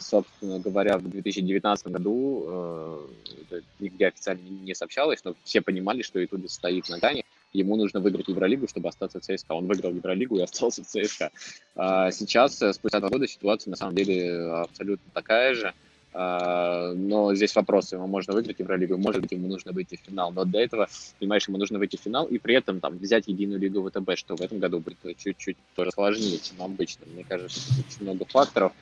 Собственно 0.00 0.58
говоря, 0.58 0.98
в 0.98 1.08
2019 1.08 1.86
году 1.86 3.08
это 3.48 3.62
нигде 3.80 4.08
официально 4.08 4.46
не 4.46 4.74
сообщалось, 4.74 5.24
но 5.24 5.34
все 5.44 5.62
понимали, 5.62 6.02
что 6.02 6.22
Итудис 6.22 6.52
стоит 6.52 6.88
на 6.90 6.98
грани 6.98 7.24
ему 7.56 7.76
нужно 7.76 8.00
выиграть 8.00 8.28
Евролигу, 8.28 8.68
чтобы 8.68 8.88
остаться 8.88 9.20
в 9.20 9.22
ЦСКА. 9.22 9.52
Он 9.52 9.66
выиграл 9.66 9.92
Евролигу 9.92 10.38
и 10.38 10.42
остался 10.42 10.82
в 10.82 10.86
ЦСКА. 10.86 11.30
А 11.74 12.10
сейчас, 12.10 12.60
э, 12.62 12.72
спустя 12.72 13.00
два 13.00 13.08
года, 13.08 13.26
ситуация 13.26 13.70
на 13.70 13.76
самом 13.76 13.94
деле 13.94 14.40
абсолютно 14.40 15.10
такая 15.12 15.54
же. 15.54 15.74
А, 16.18 16.94
но 16.94 17.34
здесь 17.34 17.54
вопрос, 17.54 17.92
ему 17.92 18.06
можно 18.06 18.32
выиграть 18.32 18.58
Евролигу, 18.58 18.96
может 18.96 19.20
быть, 19.20 19.32
ему 19.32 19.48
нужно 19.48 19.72
выйти 19.72 19.96
в 19.96 20.00
финал. 20.00 20.32
Но 20.32 20.46
для 20.46 20.62
этого, 20.62 20.88
понимаешь, 21.18 21.46
ему 21.46 21.58
нужно 21.58 21.78
выйти 21.78 21.96
в 21.96 22.00
финал 22.00 22.24
и 22.24 22.38
при 22.38 22.54
этом 22.54 22.80
там 22.80 22.96
взять 22.96 23.28
единую 23.28 23.60
лигу 23.60 23.86
ВТБ, 23.86 24.16
что 24.16 24.34
в 24.34 24.40
этом 24.40 24.58
году 24.58 24.80
будет 24.80 25.18
чуть-чуть 25.18 25.58
тоже 25.74 25.90
сложнее, 25.90 26.38
чем 26.38 26.62
обычно. 26.62 27.04
Мне 27.12 27.22
кажется, 27.22 27.60
очень 27.86 28.02
много 28.02 28.24
факторов. 28.24 28.72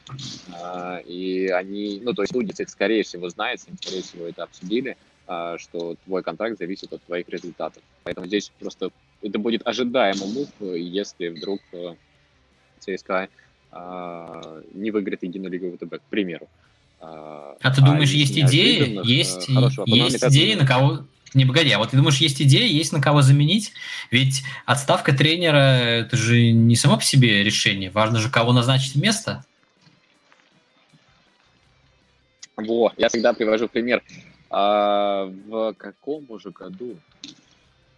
А, 0.52 0.98
и 0.98 1.48
они, 1.48 2.00
ну, 2.04 2.12
то 2.12 2.22
есть 2.22 2.32
люди, 2.32 2.52
скорее 2.68 3.02
всего, 3.02 3.28
знают, 3.28 3.60
скорее 3.60 4.02
всего, 4.02 4.26
это 4.26 4.44
обсудили. 4.44 4.96
А, 5.26 5.56
что 5.58 5.96
твой 6.04 6.22
контракт 6.22 6.58
зависит 6.58 6.92
от 6.92 7.02
твоих 7.04 7.28
результатов. 7.28 7.82
Поэтому 8.02 8.26
здесь 8.26 8.52
просто 8.58 8.90
это 9.22 9.38
будет 9.38 9.66
ожидаемый 9.66 10.28
мув, 10.28 10.48
если 10.60 11.28
вдруг 11.28 11.60
э, 11.72 11.94
ЦСКА 12.78 13.28
а, 13.72 14.62
не 14.74 14.90
выиграет 14.90 15.22
единую 15.22 15.50
лигу 15.50 15.74
ВТБ, 15.76 15.94
к 15.96 16.02
примеру. 16.10 16.46
А, 17.00 17.56
а 17.62 17.74
ты 17.74 17.80
думаешь, 17.80 18.10
есть 18.10 18.38
идеи? 18.38 19.00
Э, 19.00 19.02
есть, 19.02 19.48
есть 19.86 20.24
идеи, 20.24 20.54
на 20.54 20.66
кого... 20.66 21.06
Не, 21.32 21.46
погоди, 21.46 21.70
а 21.70 21.78
вот 21.78 21.90
ты 21.90 21.96
думаешь, 21.96 22.18
есть 22.18 22.42
идеи, 22.42 22.70
есть 22.70 22.92
на 22.92 23.00
кого 23.00 23.22
заменить? 23.22 23.72
Ведь 24.10 24.42
отставка 24.66 25.16
тренера– 25.16 25.56
это 25.56 26.18
же 26.18 26.52
не 26.52 26.76
само 26.76 26.98
по 26.98 27.02
себе 27.02 27.42
решение. 27.42 27.90
Важно 27.90 28.18
же, 28.18 28.30
кого 28.30 28.52
назначить 28.52 28.94
место. 28.94 29.42
Во, 32.56 32.92
я 32.98 33.08
всегда 33.08 33.32
привожу 33.32 33.68
пример 33.68 34.02
а 34.56 35.24
в 35.46 35.74
каком 35.74 36.26
уже 36.28 36.50
году? 36.50 36.96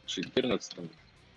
В 0.05 0.09
14 0.09 0.79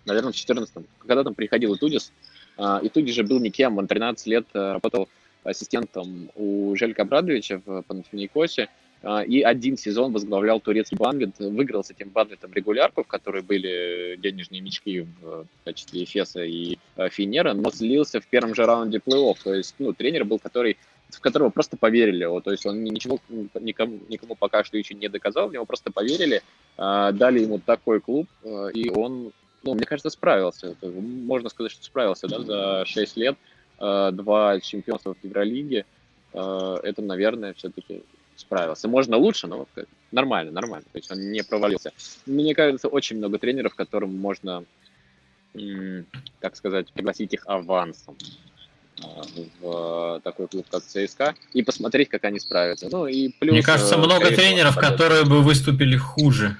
наверное, 0.06 0.32
в 0.32 0.36
14 0.36 0.74
когда 0.98 1.24
там 1.24 1.34
приходил 1.34 1.74
Итудис, 1.74 2.12
а, 2.56 2.80
Итудис 2.82 3.14
же 3.14 3.22
был 3.22 3.38
никем, 3.38 3.78
он 3.78 3.86
13 3.86 4.26
лет 4.26 4.46
э, 4.54 4.72
работал 4.72 5.08
ассистентом 5.44 6.30
у 6.36 6.74
Желька 6.76 7.02
Абрадовича 7.02 7.60
в 7.64 7.82
Панатинейкосе, 7.82 8.68
а, 9.02 9.22
и 9.22 9.40
один 9.40 9.76
сезон 9.76 10.12
возглавлял 10.12 10.60
турецкий 10.60 10.96
банвит, 10.96 11.38
выиграл 11.38 11.82
с 11.84 11.90
этим 11.90 12.10
банвитом 12.10 12.52
регулярку, 12.52 13.02
в 13.02 13.06
которой 13.06 13.42
были 13.42 14.16
денежные 14.18 14.60
мечки 14.60 15.06
в 15.20 15.46
качестве 15.64 16.04
Эфеса 16.04 16.44
и 16.44 16.78
э, 16.96 17.08
Финера, 17.10 17.54
но 17.54 17.70
слился 17.70 18.20
в 18.20 18.26
первом 18.26 18.54
же 18.54 18.64
раунде 18.64 18.98
плей-офф. 18.98 19.36
То 19.42 19.54
есть, 19.54 19.74
ну, 19.78 19.92
тренер 19.92 20.24
был, 20.24 20.38
который 20.38 20.76
в 21.14 21.20
которого 21.20 21.50
просто 21.50 21.76
поверили. 21.76 22.24
Вот, 22.24 22.44
то 22.44 22.50
есть 22.50 22.66
он 22.66 22.82
ничего 22.84 23.18
никому, 23.54 24.00
никому 24.08 24.34
пока 24.34 24.64
что 24.64 24.76
еще 24.78 24.94
не 24.94 25.08
доказал, 25.08 25.48
в 25.48 25.52
него 25.52 25.64
просто 25.64 25.90
поверили, 25.90 26.42
э, 26.76 27.10
дали 27.12 27.40
ему 27.40 27.58
такой 27.58 28.00
клуб, 28.00 28.28
э, 28.44 28.70
и 28.74 28.90
он, 28.90 29.32
ну, 29.62 29.74
мне 29.74 29.84
кажется, 29.84 30.10
справился. 30.10 30.76
Можно 30.82 31.48
сказать, 31.48 31.72
что 31.72 31.84
справился 31.84 32.28
да, 32.28 32.40
за 32.40 32.84
6 32.86 33.16
лет. 33.16 33.36
Э, 33.80 34.10
два 34.12 34.60
чемпионства 34.60 35.14
в 35.14 35.24
Евролиге. 35.24 35.86
Э, 36.32 36.76
это, 36.82 37.02
наверное, 37.02 37.54
все-таки 37.54 38.02
справился. 38.36 38.88
Можно 38.88 39.16
лучше, 39.16 39.46
но 39.46 39.66
нормально, 40.12 40.52
нормально. 40.52 40.86
То 40.92 40.98
есть 40.98 41.10
он 41.10 41.30
не 41.32 41.42
провалился. 41.42 41.92
Мне 42.26 42.54
кажется, 42.54 42.88
очень 42.88 43.16
много 43.16 43.38
тренеров, 43.38 43.74
которым 43.74 44.16
можно, 44.16 44.64
как 46.40 46.56
сказать, 46.56 46.92
пригласить 46.92 47.32
их 47.34 47.46
авансом 47.46 48.16
в 49.60 50.20
такой 50.22 50.48
клуб, 50.48 50.66
как 50.70 50.82
ЦСКА, 50.82 51.34
и 51.52 51.62
посмотреть, 51.62 52.08
как 52.08 52.24
они 52.24 52.38
справятся. 52.40 52.88
Ну, 52.90 53.06
и 53.06 53.28
плюс, 53.28 53.52
Мне 53.52 53.62
кажется, 53.62 53.94
э, 53.94 53.98
много 53.98 54.28
тренеров, 54.28 54.76
которые 54.76 55.24
бы 55.24 55.42
выступили 55.42 55.96
хуже, 55.96 56.56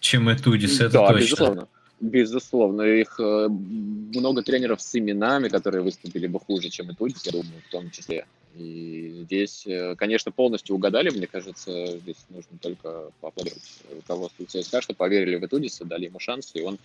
чем 0.00 0.32
Этудис, 0.32 0.80
это 0.80 0.90
да, 0.90 1.08
точно. 1.08 1.20
безусловно. 1.20 1.68
Безусловно, 2.00 2.82
их 2.82 3.18
э, 3.18 3.48
много 3.48 4.42
тренеров 4.42 4.82
с 4.82 4.94
именами, 4.94 5.48
которые 5.48 5.82
выступили 5.82 6.26
бы 6.26 6.40
хуже, 6.40 6.68
чем 6.68 6.90
Этудис, 6.90 7.24
я 7.24 7.32
думаю, 7.32 7.62
в 7.66 7.70
том 7.70 7.90
числе. 7.90 8.26
И 8.56 9.22
здесь, 9.24 9.64
э, 9.66 9.94
конечно, 9.96 10.30
полностью 10.30 10.76
угадали, 10.76 11.10
мне 11.10 11.26
кажется, 11.26 11.98
здесь 11.98 12.16
нужно 12.28 12.58
только 12.60 13.10
поаплодировать 13.20 13.62
руководству 13.94 14.44
ЦСКА, 14.46 14.82
что 14.82 14.94
поверили 14.94 15.36
в 15.36 15.44
Этудиса, 15.44 15.84
дали 15.84 16.06
ему 16.06 16.20
шанс, 16.20 16.50
и 16.54 16.62
он 16.62 16.78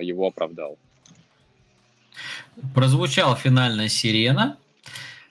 его 0.00 0.26
оправдал. 0.26 0.78
Прозвучала 2.74 3.36
финальная 3.36 3.88
сирена. 3.88 4.56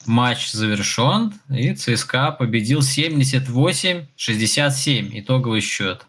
Матч 0.05 0.51
завершен, 0.51 1.33
и 1.49 1.75
ЦСКА 1.75 2.31
победил 2.31 2.79
78-67. 2.79 5.19
Итоговый 5.19 5.59
счет. 5.61 6.07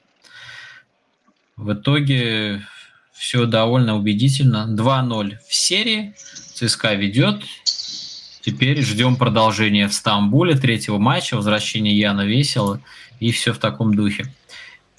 В 1.56 1.72
итоге 1.74 2.64
все 3.12 3.44
довольно 3.44 3.96
убедительно. 3.96 4.66
2-0 4.70 5.37
в 5.46 5.54
серии. 5.54 6.14
ЦСКА 6.54 6.94
ведет. 6.94 7.44
Теперь 8.40 8.83
ждем 8.83 9.16
продолжения 9.16 9.87
в 9.87 9.92
Стамбуле 9.92 10.56
третьего 10.56 10.96
матча, 10.96 11.37
возвращение 11.37 11.98
Яна 11.98 12.24
Весело 12.24 12.80
и 13.18 13.33
все 13.33 13.52
в 13.52 13.59
таком 13.59 13.94
духе. 13.94 14.33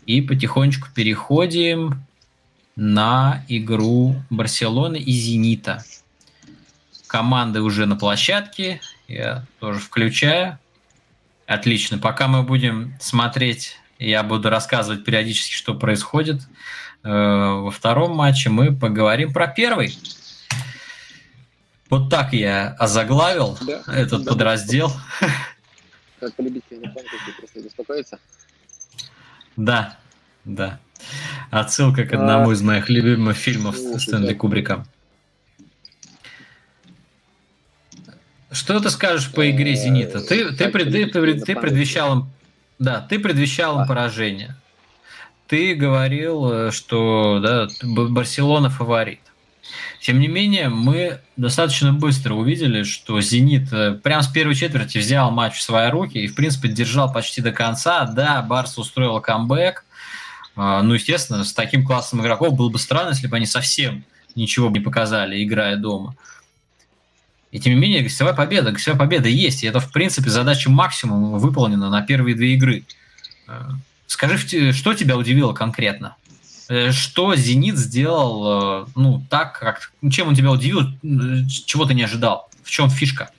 И 0.05 0.21
потихонечку 0.21 0.89
переходим 0.93 2.03
на 2.75 3.43
игру 3.47 4.15
Барселоны 4.29 4.97
и 4.97 5.12
Зенита. 5.12 5.84
Команды 7.07 7.62
уже 7.62 7.86
на 7.86 7.95
площадке, 7.95 8.81
я 9.07 9.45
тоже 9.60 9.79
включаю. 9.79 10.57
Отлично. 11.45 11.97
Пока 11.97 12.27
мы 12.27 12.43
будем 12.43 12.95
смотреть, 13.01 13.77
я 13.99 14.23
буду 14.23 14.49
рассказывать 14.49 15.03
периодически, 15.03 15.53
что 15.53 15.75
происходит. 15.75 16.41
Э, 17.03 17.10
во 17.10 17.71
втором 17.71 18.15
матче 18.15 18.49
мы 18.49 18.73
поговорим 18.73 19.34
про 19.34 19.47
первый. 19.47 19.97
Вот 21.89 22.10
так 22.10 22.31
я 22.31 22.69
озаглавил 22.79 23.57
да, 23.62 23.81
этот 23.88 24.23
да, 24.23 24.31
подраздел. 24.31 24.93
Как 26.21 26.34
полюбить 26.36 26.63
просто 26.65 27.60
беспокоиться? 27.62 28.19
Да, 29.57 29.97
да. 30.45 30.79
Отсылка 31.50 32.06
к 32.06 32.14
одному 32.14 32.50
а, 32.50 32.54
из 32.54 32.62
моих 32.62 32.90
любимых 32.90 33.36
фильмов 33.36 33.76
Стэнли 33.76 34.34
Кубрика. 34.34 34.86
Что 38.52 38.80
ты 38.80 38.90
скажешь 38.90 39.32
по 39.32 39.50
игре 39.50 39.76
Зенита? 39.76 40.20
Ты, 40.20 40.52
ты, 40.54 40.70
пред, 40.70 40.92
ты, 40.92 41.06
ты, 41.06 41.40
ты 41.40 41.56
предвещал 41.56 42.20
им, 42.20 42.30
да, 42.80 43.02
ты 43.02 43.20
предвещал 43.20 43.82
им 43.82 43.88
поражение. 43.88 44.56
Ты 45.48 45.76
говорил, 45.76 46.52
э, 46.52 46.72
что 46.72 47.40
да, 47.42 47.68
Барселона 47.84 48.70
фаворит. 48.70 49.20
Тем 50.02 50.20
не 50.20 50.28
менее, 50.28 50.70
мы 50.70 51.20
достаточно 51.38 51.94
быстро 51.94 52.34
увидели, 52.34 52.84
что 52.84 53.22
«Зенит» 53.22 53.72
э, 53.72 53.94
прямо 53.94 54.24
с 54.24 54.28
первой 54.28 54.56
четверти 54.56 54.98
взял 54.98 55.30
матч 55.30 55.58
в 55.58 55.62
свои 55.62 55.90
руки 55.90 56.18
и, 56.18 56.28
в 56.28 56.36
принципе, 56.36 56.70
держал 56.70 57.14
почти 57.14 57.42
до 57.42 57.52
конца. 57.52 58.06
Да, 58.06 58.42
Барс 58.42 58.78
устроил 58.78 59.20
камбэк, 59.22 59.86
ну, 60.56 60.94
естественно, 60.94 61.44
с 61.44 61.54
таким 61.54 61.86
классом 61.86 62.22
игроков 62.22 62.56
было 62.56 62.70
бы 62.70 62.78
странно, 62.78 63.10
если 63.10 63.28
бы 63.28 63.38
они 63.38 63.46
совсем 63.46 64.04
ничего 64.36 64.70
не 64.70 64.80
показали, 64.80 65.44
играя 65.44 65.78
дома. 65.78 66.16
И 67.52 67.60
тем 67.60 67.74
не 67.74 67.80
менее, 67.80 68.02
гостевая 68.02 68.34
победа, 68.34 68.72
гостевая 68.72 69.00
победа 69.00 69.28
есть. 69.28 69.64
И 69.64 69.68
это, 69.68 69.80
в 69.80 69.92
принципе, 69.92 70.30
задача 70.30 70.70
максимум 70.70 71.38
выполнена 71.38 71.90
на 71.90 72.02
первые 72.02 72.36
две 72.36 72.54
игры. 72.54 72.84
А, 73.48 73.72
скажи, 74.08 74.72
что 74.72 74.94
тебя 74.94 75.18
удивило 75.18 75.54
конкретно? 75.54 76.16
Э, 76.70 76.92
что 76.94 77.36
«Зенит» 77.36 77.78
сделал, 77.78 78.86
э, 78.86 78.88
ну, 78.96 79.26
так, 79.30 79.60
как... 79.60 79.92
Чем 80.10 80.30
он 80.30 80.36
тебя 80.36 80.52
удивил, 80.52 80.88
чего 81.66 81.86
ты 81.86 81.94
не 81.94 82.04
ожидал? 82.04 82.50
В 82.64 82.70
чем 82.70 82.90
фишка? 82.90 83.32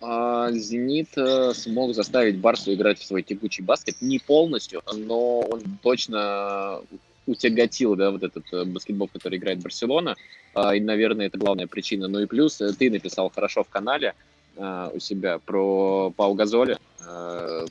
А, 0.00 0.50
Зенит 0.52 1.10
э, 1.16 1.52
смог 1.54 1.94
заставить 1.94 2.38
Барсу 2.38 2.72
играть 2.72 2.98
в 2.98 3.04
свой 3.04 3.22
текучий 3.22 3.62
баскет. 3.62 3.96
Не 4.00 4.18
полностью, 4.18 4.82
но 4.92 5.40
он 5.40 5.62
точно 5.82 6.80
утяготил, 7.26 7.96
да, 7.96 8.10
вот 8.10 8.22
этот 8.22 8.44
э, 8.52 8.64
баскетбол, 8.64 9.08
который 9.08 9.38
играет 9.38 9.60
Барселона, 9.60 10.16
э, 10.54 10.76
и, 10.76 10.80
наверное, 10.80 11.26
это 11.26 11.38
главная 11.38 11.66
причина. 11.66 12.08
Ну 12.08 12.20
и 12.20 12.26
плюс 12.26 12.60
э, 12.60 12.72
ты 12.72 12.90
написал 12.90 13.30
хорошо 13.30 13.64
в 13.64 13.68
канале 13.68 14.14
у 14.56 14.98
себя 14.98 15.38
про 15.38 16.10
Пау 16.10 16.34
Газоли, 16.34 16.76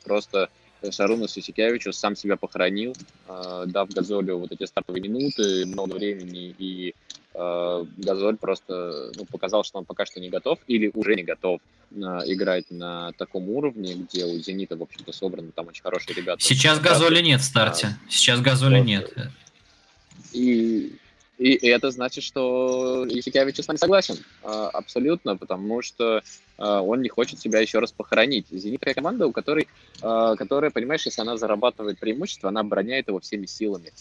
просто 0.06 0.50
Шаруна 0.90 1.28
Сусикевичу 1.28 1.92
сам 1.92 2.16
себя 2.16 2.36
похоронил, 2.36 2.96
дав 3.28 3.90
Газолю 3.90 4.38
вот 4.38 4.54
эти 4.54 4.64
стартовые 4.66 5.04
минуты, 5.04 5.68
много 5.68 5.96
времени, 5.96 6.56
и 6.58 6.96
Газоль 7.34 8.38
просто 8.38 9.12
ну, 9.16 9.26
показал, 9.26 9.64
что 9.64 9.78
он 9.78 9.86
пока 9.86 10.06
что 10.06 10.20
не 10.20 10.30
готов 10.30 10.60
или 10.68 10.92
уже 10.94 11.16
не 11.16 11.24
готов 11.24 11.62
э, 11.92 11.96
играть 12.26 12.66
на 12.72 13.12
таком 13.14 13.50
уровне, 13.50 13.94
где 13.94 14.26
у 14.26 14.40
«Зенита», 14.40 14.76
в 14.76 14.82
общем-то, 14.82 15.12
собраны 15.12 15.52
там 15.52 15.68
очень 15.68 15.84
хорошие 15.84 16.16
ребята. 16.16 16.44
Сейчас 16.44 16.80
Газоля 16.80 17.22
нет 17.22 17.42
в 17.42 17.44
старте, 17.44 17.90
сейчас 18.10 18.42
Газоля 18.42 18.80
нет. 18.80 19.14
И 20.34 20.96
и 21.38 21.54
это 21.68 21.90
значит, 21.90 22.26
что 22.26 23.08
Исикевич 23.08 23.64
с 23.64 23.68
нами 23.70 23.78
согласен 23.78 24.18
а, 24.44 24.68
абсолютно, 24.72 25.38
потому 25.38 25.82
что 25.82 26.22
он 26.58 27.02
не 27.02 27.08
хочет 27.08 27.40
себя 27.40 27.62
еще 27.62 27.80
раз 27.80 27.94
похоронить. 27.94 28.48
«Зенит» 28.52 28.82
такая 28.82 28.96
команда, 28.96 29.26
у 29.26 29.32
которой, 29.32 29.70
которая, 30.02 30.72
понимаешь, 30.72 31.06
если 31.06 31.22
она 31.22 31.38
зарабатывает 31.38 31.98
преимущество, 31.98 32.50
она 32.50 32.60
обороняет 32.60 33.08
его 33.08 33.22
всеми 33.22 33.46
силами. 33.46 33.94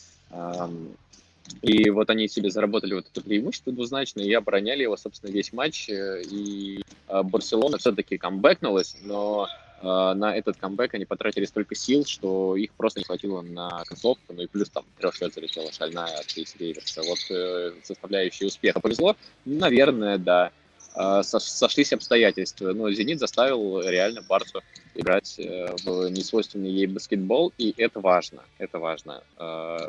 И 1.62 1.90
вот 1.90 2.10
они 2.10 2.28
себе 2.28 2.50
заработали 2.50 2.94
вот 2.94 3.06
это 3.10 3.20
преимущество 3.20 3.72
двузначное 3.72 4.24
и 4.24 4.32
обороняли 4.32 4.82
его, 4.82 4.96
собственно, 4.96 5.30
весь 5.30 5.52
матч. 5.52 5.88
И 5.88 6.82
Барселона 7.08 7.78
все-таки 7.78 8.18
камбэкнулась, 8.18 8.96
но 9.02 9.48
а, 9.80 10.14
на 10.14 10.36
этот 10.36 10.56
камбэк 10.56 10.94
они 10.94 11.04
потратили 11.04 11.44
столько 11.44 11.74
сил, 11.74 12.04
что 12.04 12.56
их 12.56 12.72
просто 12.72 13.00
не 13.00 13.04
хватило 13.04 13.42
на 13.42 13.84
концовку, 13.86 14.32
ну 14.32 14.42
и 14.42 14.46
плюс 14.46 14.70
там 14.70 14.84
трех 14.98 15.14
счет 15.14 15.32
залетела 15.32 15.72
шальная 15.72 16.18
от 16.18 16.26
Кейс 16.26 16.56
Рейверса. 16.56 17.02
Вот 17.02 17.18
э, 17.30 17.72
составляющие 17.84 18.48
успеха 18.48 18.80
повезло? 18.80 19.16
Наверное, 19.44 20.18
да. 20.18 20.50
Э, 20.96 21.22
сошлись 21.22 21.92
обстоятельства, 21.92 22.72
но 22.72 22.90
«Зенит» 22.90 23.20
заставил 23.20 23.80
реально 23.80 24.22
Барсу 24.22 24.62
играть 24.94 25.38
э, 25.38 25.76
в 25.84 26.08
несвойственный 26.08 26.70
ей 26.70 26.86
баскетбол, 26.86 27.52
и 27.56 27.72
это 27.76 28.00
важно, 28.00 28.42
это 28.58 28.80
важно. 28.80 29.22
Э, 29.38 29.88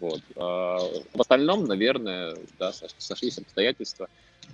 вот. 0.00 0.20
А 0.36 0.78
в 1.12 1.20
остальном, 1.20 1.64
наверное, 1.64 2.36
да, 2.58 2.72
сошлись 2.98 3.38
обстоятельства, 3.38 4.08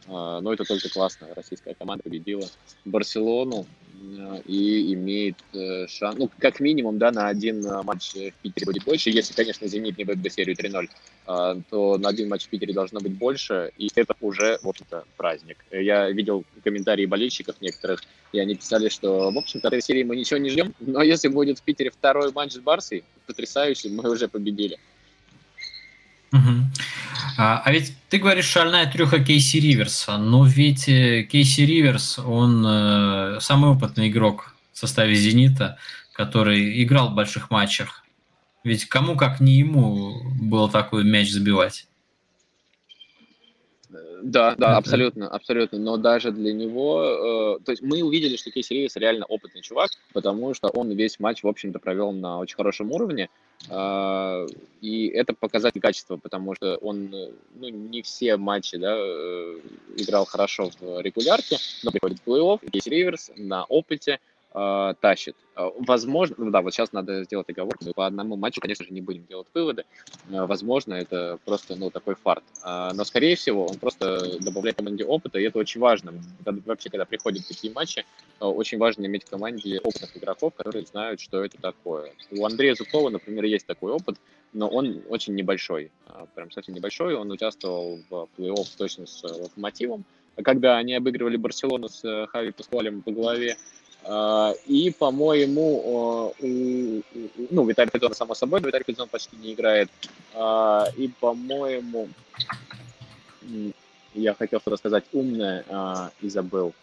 но 0.07 0.53
это 0.53 0.65
только 0.65 0.89
классно. 0.89 1.29
Российская 1.35 1.75
команда 1.75 2.05
победила 2.05 2.47
Барселону, 2.85 3.67
Э, 4.01 4.41
и 4.47 4.95
имеет 4.95 5.37
э, 5.53 5.87
шанс, 5.87 6.17
ну, 6.19 6.31
как 6.39 6.61
минимум, 6.61 6.99
да, 6.99 7.11
на 7.11 7.29
один 7.29 7.65
э, 7.67 7.83
матч 7.83 8.15
в 8.15 8.33
Питере 8.43 8.65
будет 8.65 8.85
больше. 8.85 9.11
Если, 9.11 9.35
конечно, 9.35 9.67
«Зенит» 9.67 9.99
не 9.99 10.05
выиграет 10.05 10.33
серию 10.33 10.57
3-0, 10.57 10.89
то 11.71 11.99
на 11.99 12.09
один 12.09 12.29
матч 12.29 12.47
в 12.47 12.49
Питере 12.49 12.73
должно 12.73 12.99
быть 13.01 13.13
больше, 13.13 13.71
и 13.77 13.89
это 13.95 14.15
уже, 14.21 14.59
в 14.63 14.69
общем-то, 14.69 15.05
праздник. 15.17 15.59
Я 15.71 16.11
видел 16.11 16.45
комментарии 16.65 17.07
болельщиков 17.07 17.61
некоторых, 17.61 18.03
и 18.33 18.41
они 18.41 18.57
писали, 18.57 18.89
что, 18.89 19.31
в 19.31 19.39
общем-то, 19.39 19.69
этой 19.69 19.83
серии 19.83 20.03
мы 20.03 20.17
ничего 20.17 20.39
не 20.39 20.51
ждем, 20.51 20.75
но 20.81 21.03
если 21.03 21.29
будет 21.29 21.59
в 21.59 21.63
Питере 21.63 21.91
второй 21.91 22.33
матч 22.33 22.55
с 22.55 22.59
Барсой, 22.59 23.05
потрясающий, 23.27 23.91
мы 23.91 24.11
уже 24.11 24.27
победили. 24.29 24.79
А, 27.37 27.63
а 27.65 27.73
ведь 27.73 27.95
ты 28.09 28.19
говоришь 28.19 28.47
шальная 28.47 28.91
трюха 28.91 29.23
Кейси 29.23 29.57
Риверса, 29.57 30.19
но 30.19 30.45
ведь 30.45 30.89
э, 30.89 31.23
Кейси 31.23 31.63
Риверс, 31.63 32.19
он 32.19 32.65
э, 32.67 33.39
самый 33.41 33.71
опытный 33.71 34.09
игрок 34.09 34.55
в 34.73 34.79
составе 34.79 35.15
«Зенита», 35.15 35.79
который 36.13 36.83
играл 36.83 37.11
в 37.11 37.15
больших 37.15 37.51
матчах. 37.51 38.05
Ведь 38.63 38.85
кому, 38.87 39.17
как 39.17 39.41
не 39.41 39.55
ему, 39.59 40.23
было 40.41 40.71
такой 40.71 41.05
мяч 41.05 41.31
забивать? 41.31 41.87
Да, 44.23 44.55
да, 44.57 44.77
абсолютно, 44.77 45.29
абсолютно. 45.29 45.79
Но 45.79 45.97
даже 45.97 46.31
для 46.31 46.53
него, 46.53 47.57
э, 47.59 47.65
то 47.65 47.73
есть 47.73 47.83
мы 47.83 48.03
увидели, 48.03 48.37
что 48.37 48.51
Кейси 48.51 48.73
Ривис 48.73 48.97
реально 48.97 49.25
опытный 49.27 49.63
чувак, 49.63 49.91
потому 50.13 50.55
что 50.55 50.69
он 50.69 50.91
весь 50.93 51.19
матч, 51.21 51.43
в 51.43 51.49
общем-то, 51.49 51.79
провел 51.79 52.13
на 52.13 52.39
очень 52.39 52.57
хорошем 52.57 52.93
уровне. 52.93 53.29
Э, 53.69 54.47
и 54.81 55.09
это 55.09 55.35
показатель 55.35 55.81
качества, 55.81 56.17
потому 56.17 56.55
что 56.55 56.77
он, 56.77 57.11
ну, 57.11 57.69
не 57.69 58.03
все 58.03 58.37
матчи, 58.37 58.77
да, 58.77 58.95
э, 58.97 59.61
играл 59.97 60.25
хорошо 60.25 60.71
в 60.81 61.01
регулярке, 61.01 61.59
но 61.83 61.91
приходит 61.91 62.19
в 62.21 62.29
плей-офф, 62.29 62.71
Кейси 62.71 62.89
Риверс 62.89 63.31
на 63.37 63.65
опыте, 63.65 64.19
э, 64.55 64.95
тащит. 65.01 65.37
А, 65.55 65.71
возможно, 65.79 66.37
ну 66.39 66.51
да, 66.51 66.63
вот 66.63 66.73
сейчас 66.73 66.93
надо 66.93 67.25
сделать 67.25 67.49
оговорку, 67.49 67.85
по 67.95 68.07
одному 68.07 68.37
матчу, 68.37 68.61
конечно 68.61 68.85
же, 68.85 68.93
не 68.93 69.01
будем 69.01 69.25
делать 69.27 69.47
выводы. 69.55 69.85
Э, 70.31 70.47
возможно, 70.47 70.95
это 70.95 71.39
просто, 71.45 71.77
ну, 71.77 71.91
такой 71.91 72.15
фарт. 72.15 72.45
Но, 72.65 73.05
скорее 73.05 73.37
всего, 73.37 73.67
он 73.67 73.79
просто 73.79 74.39
добавляет 74.41 74.77
команде 74.77 75.05
опыта, 75.05 75.39
и 75.39 75.45
это 75.45 75.59
очень 75.59 75.81
важно. 75.81 76.13
Когда, 76.45 76.63
вообще, 76.67 76.91
когда 76.91 77.05
приходят 77.05 77.47
такие 77.47 77.73
матчи, 77.73 78.05
очень 78.39 78.79
важно 78.79 79.07
иметь 79.07 79.25
в 79.25 79.31
команде 79.31 79.79
опытных 79.79 80.17
игроков, 80.17 80.55
которые 80.55 80.87
знают, 80.87 81.21
что 81.21 81.45
это 81.45 81.61
такое. 81.61 82.13
У 82.31 82.45
Андрея 82.45 82.75
Зубкова, 82.75 83.11
например, 83.11 83.45
есть 83.45 83.67
такой 83.67 83.93
опыт, 83.93 84.17
но 84.53 84.69
он 84.69 85.03
очень 85.09 85.35
небольшой, 85.35 85.91
прям 86.35 86.51
совсем 86.51 86.75
небольшой. 86.75 87.15
Он 87.15 87.31
участвовал 87.31 88.01
в 88.09 88.29
плей-офф 88.37 88.67
точно 88.77 89.07
с 89.07 89.23
Локомотивом, 89.23 90.05
когда 90.43 90.79
они 90.79 90.95
обыгрывали 90.95 91.37
Барселону 91.37 91.89
с 91.89 92.05
э, 92.05 92.27
Хави 92.29 92.53
Паскуалем 92.53 93.03
по 93.03 93.11
голове, 93.11 93.53
а, 93.53 93.57
и, 94.67 94.95
по-моему, 94.99 96.35
ну, 97.51 97.67
Виталий 97.67 97.91
Федон, 97.93 98.15
само 98.15 98.35
собой, 98.35 98.61
Виталий 98.61 98.85
Федон 98.87 99.09
почти 99.09 99.37
не 99.37 99.53
играет. 99.55 99.91
А, 100.35 100.87
и, 100.97 101.09
по-моему, 101.09 102.09
я 104.15 104.35
хотел 104.35 104.61
что-то 104.61 104.77
сказать 104.77 105.05
умное 105.13 105.65
а, 105.69 106.11
и 106.21 106.29
забыл. 106.29 106.75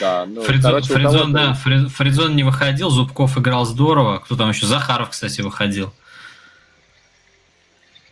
да, 0.00 0.26
ну, 0.26 0.42
Фридзон, 0.42 0.70
короче, 0.72 0.92
Фридзон, 0.92 1.32
да, 1.32 1.54
Фридзон 1.54 2.36
не 2.36 2.42
выходил, 2.42 2.90
Зубков 2.90 3.38
играл 3.38 3.64
здорово. 3.64 4.18
Кто 4.18 4.36
там 4.36 4.50
еще? 4.50 4.66
Захаров, 4.66 5.10
кстати, 5.10 5.40
выходил. 5.40 5.92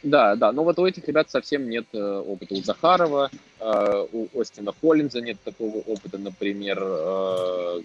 Да, 0.09 0.37
да, 0.37 0.53
но 0.53 0.65
вот 0.65 0.79
у 0.79 0.87
этих 0.87 1.07
ребят 1.07 1.31
совсем 1.31 1.69
нет 1.69 1.85
э, 1.93 1.99
опыта. 1.99 2.55
У 2.55 2.63
Захарова, 2.63 3.31
э, 3.61 4.07
у 4.13 4.41
Остина 4.41 4.73
Холлинза 4.81 5.21
нет 5.21 5.37
такого 5.45 5.79
опыта, 5.79 6.17
например, 6.17 6.79
э, 6.81 7.83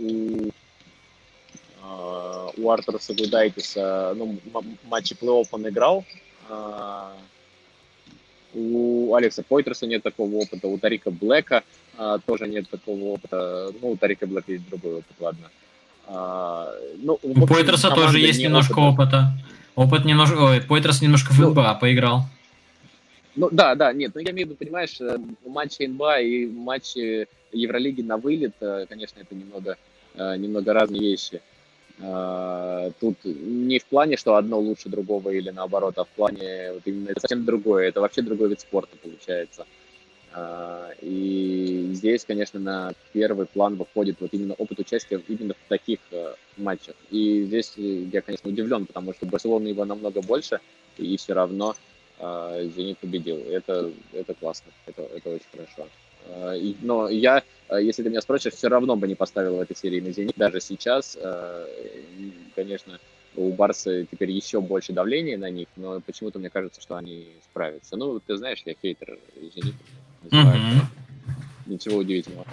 у, 0.00 0.48
э, 1.82 2.50
у 2.56 2.70
Артура 2.70 2.98
Сагудайтиса, 2.98 4.14
ну, 4.16 4.36
матчи 4.84 5.14
плей-офф 5.14 5.46
он 5.52 5.68
играл, 5.68 6.04
э, 6.48 7.12
у 8.54 9.14
Алекса 9.14 9.44
Пойтерса 9.44 9.86
нет 9.86 10.02
такого 10.02 10.34
опыта, 10.34 10.66
у 10.66 10.78
Тарика 10.78 11.12
Блэка 11.12 11.62
э, 11.96 12.18
тоже 12.26 12.48
нет 12.48 12.68
такого 12.68 13.04
опыта, 13.04 13.72
ну, 13.80 13.90
у 13.90 13.96
Тарика 13.96 14.26
Блэка 14.26 14.50
есть 14.50 14.68
другой 14.68 14.94
опыт, 14.94 15.14
ладно. 15.20 15.48
А, 16.06 16.70
ну, 16.98 17.18
у 17.22 17.46
Пойтерса 17.46 17.90
тоже 17.90 18.18
есть 18.18 18.40
немножко 18.40 18.78
опыта. 18.78 19.02
опыта. 19.02 19.32
Опыт 19.74 20.04
немножко... 20.04 20.36
Ой, 20.36 20.60
Пойтерс 20.60 21.02
немножко 21.02 21.32
в 21.32 21.38
ну, 21.38 21.50
НБА 21.50 21.78
поиграл. 21.80 22.24
Ну 23.36 23.48
да, 23.50 23.74
да, 23.74 23.92
нет, 23.92 24.12
ну 24.14 24.20
я 24.20 24.30
имею 24.30 24.46
в 24.46 24.50
виду, 24.50 24.58
понимаешь, 24.58 25.00
э, 25.00 25.18
матчи 25.44 25.82
НБА 25.82 26.20
и 26.20 26.46
матчи 26.46 27.26
Евролиги 27.52 28.00
на 28.02 28.16
вылет, 28.16 28.54
э, 28.60 28.86
конечно, 28.88 29.18
это 29.18 29.34
немного, 29.34 29.76
э, 30.14 30.36
немного 30.36 30.72
разные 30.72 31.00
вещи. 31.00 31.40
Тут 32.98 33.18
не 33.22 33.78
в 33.78 33.84
плане, 33.84 34.16
что 34.16 34.34
одно 34.34 34.58
лучше 34.58 34.88
другого 34.88 35.30
или 35.30 35.50
наоборот, 35.50 35.96
а 35.96 36.02
в 36.02 36.08
плане 36.08 36.72
вот 36.72 36.82
именно 36.86 37.12
совсем 37.20 37.44
другое, 37.44 37.86
это 37.86 38.00
вообще 38.00 38.20
другой 38.22 38.48
вид 38.48 38.58
спорта 38.58 38.96
получается. 39.00 39.64
И 41.00 41.90
здесь, 41.92 42.24
конечно, 42.24 42.58
на 42.58 42.92
первый 43.12 43.46
план 43.46 43.76
выходит 43.76 44.16
вот 44.20 44.30
именно 44.32 44.54
опыт 44.54 44.80
участия 44.80 45.20
именно 45.28 45.54
в 45.54 45.68
таких 45.68 46.00
матчах. 46.56 46.94
И 47.10 47.44
здесь 47.44 47.74
я, 47.76 48.20
конечно, 48.20 48.50
удивлен, 48.50 48.86
потому 48.86 49.12
что 49.14 49.26
Барселона 49.26 49.68
его 49.68 49.84
намного 49.84 50.22
больше, 50.22 50.60
и 50.98 51.16
все 51.16 51.34
равно 51.34 51.74
э, 52.18 52.70
Зенит 52.74 52.98
победил. 52.98 53.38
Это, 53.38 53.90
это 54.12 54.34
классно, 54.34 54.70
это, 54.86 55.02
это 55.02 55.30
очень 55.30 55.46
хорошо. 55.52 55.88
Э, 56.26 56.56
и, 56.58 56.76
но 56.82 57.08
я, 57.08 57.42
если 57.70 58.02
ты 58.02 58.10
меня 58.10 58.20
спросишь, 58.20 58.54
все 58.54 58.68
равно 58.68 58.96
бы 58.96 59.06
не 59.06 59.14
поставил 59.14 59.56
в 59.56 59.60
этой 59.60 59.76
серии 59.76 60.00
на 60.00 60.12
Зенит. 60.12 60.36
Даже 60.36 60.60
сейчас, 60.60 61.18
э, 61.20 61.66
конечно, 62.54 62.98
у 63.36 63.52
Барса 63.52 64.04
теперь 64.04 64.30
еще 64.30 64.60
больше 64.60 64.92
давления 64.92 65.36
на 65.36 65.50
них, 65.50 65.68
но 65.76 66.00
почему-то 66.00 66.38
мне 66.38 66.50
кажется, 66.50 66.80
что 66.80 66.96
они 66.96 67.28
справятся. 67.50 67.96
Ну, 67.96 68.20
ты 68.20 68.36
знаешь, 68.36 68.62
я 68.64 68.74
хейтер 68.80 69.18
Зенита. 69.36 69.78
Mm-hmm. 70.30 70.80
Ничего 71.66 71.98
удивительного. 71.98 72.46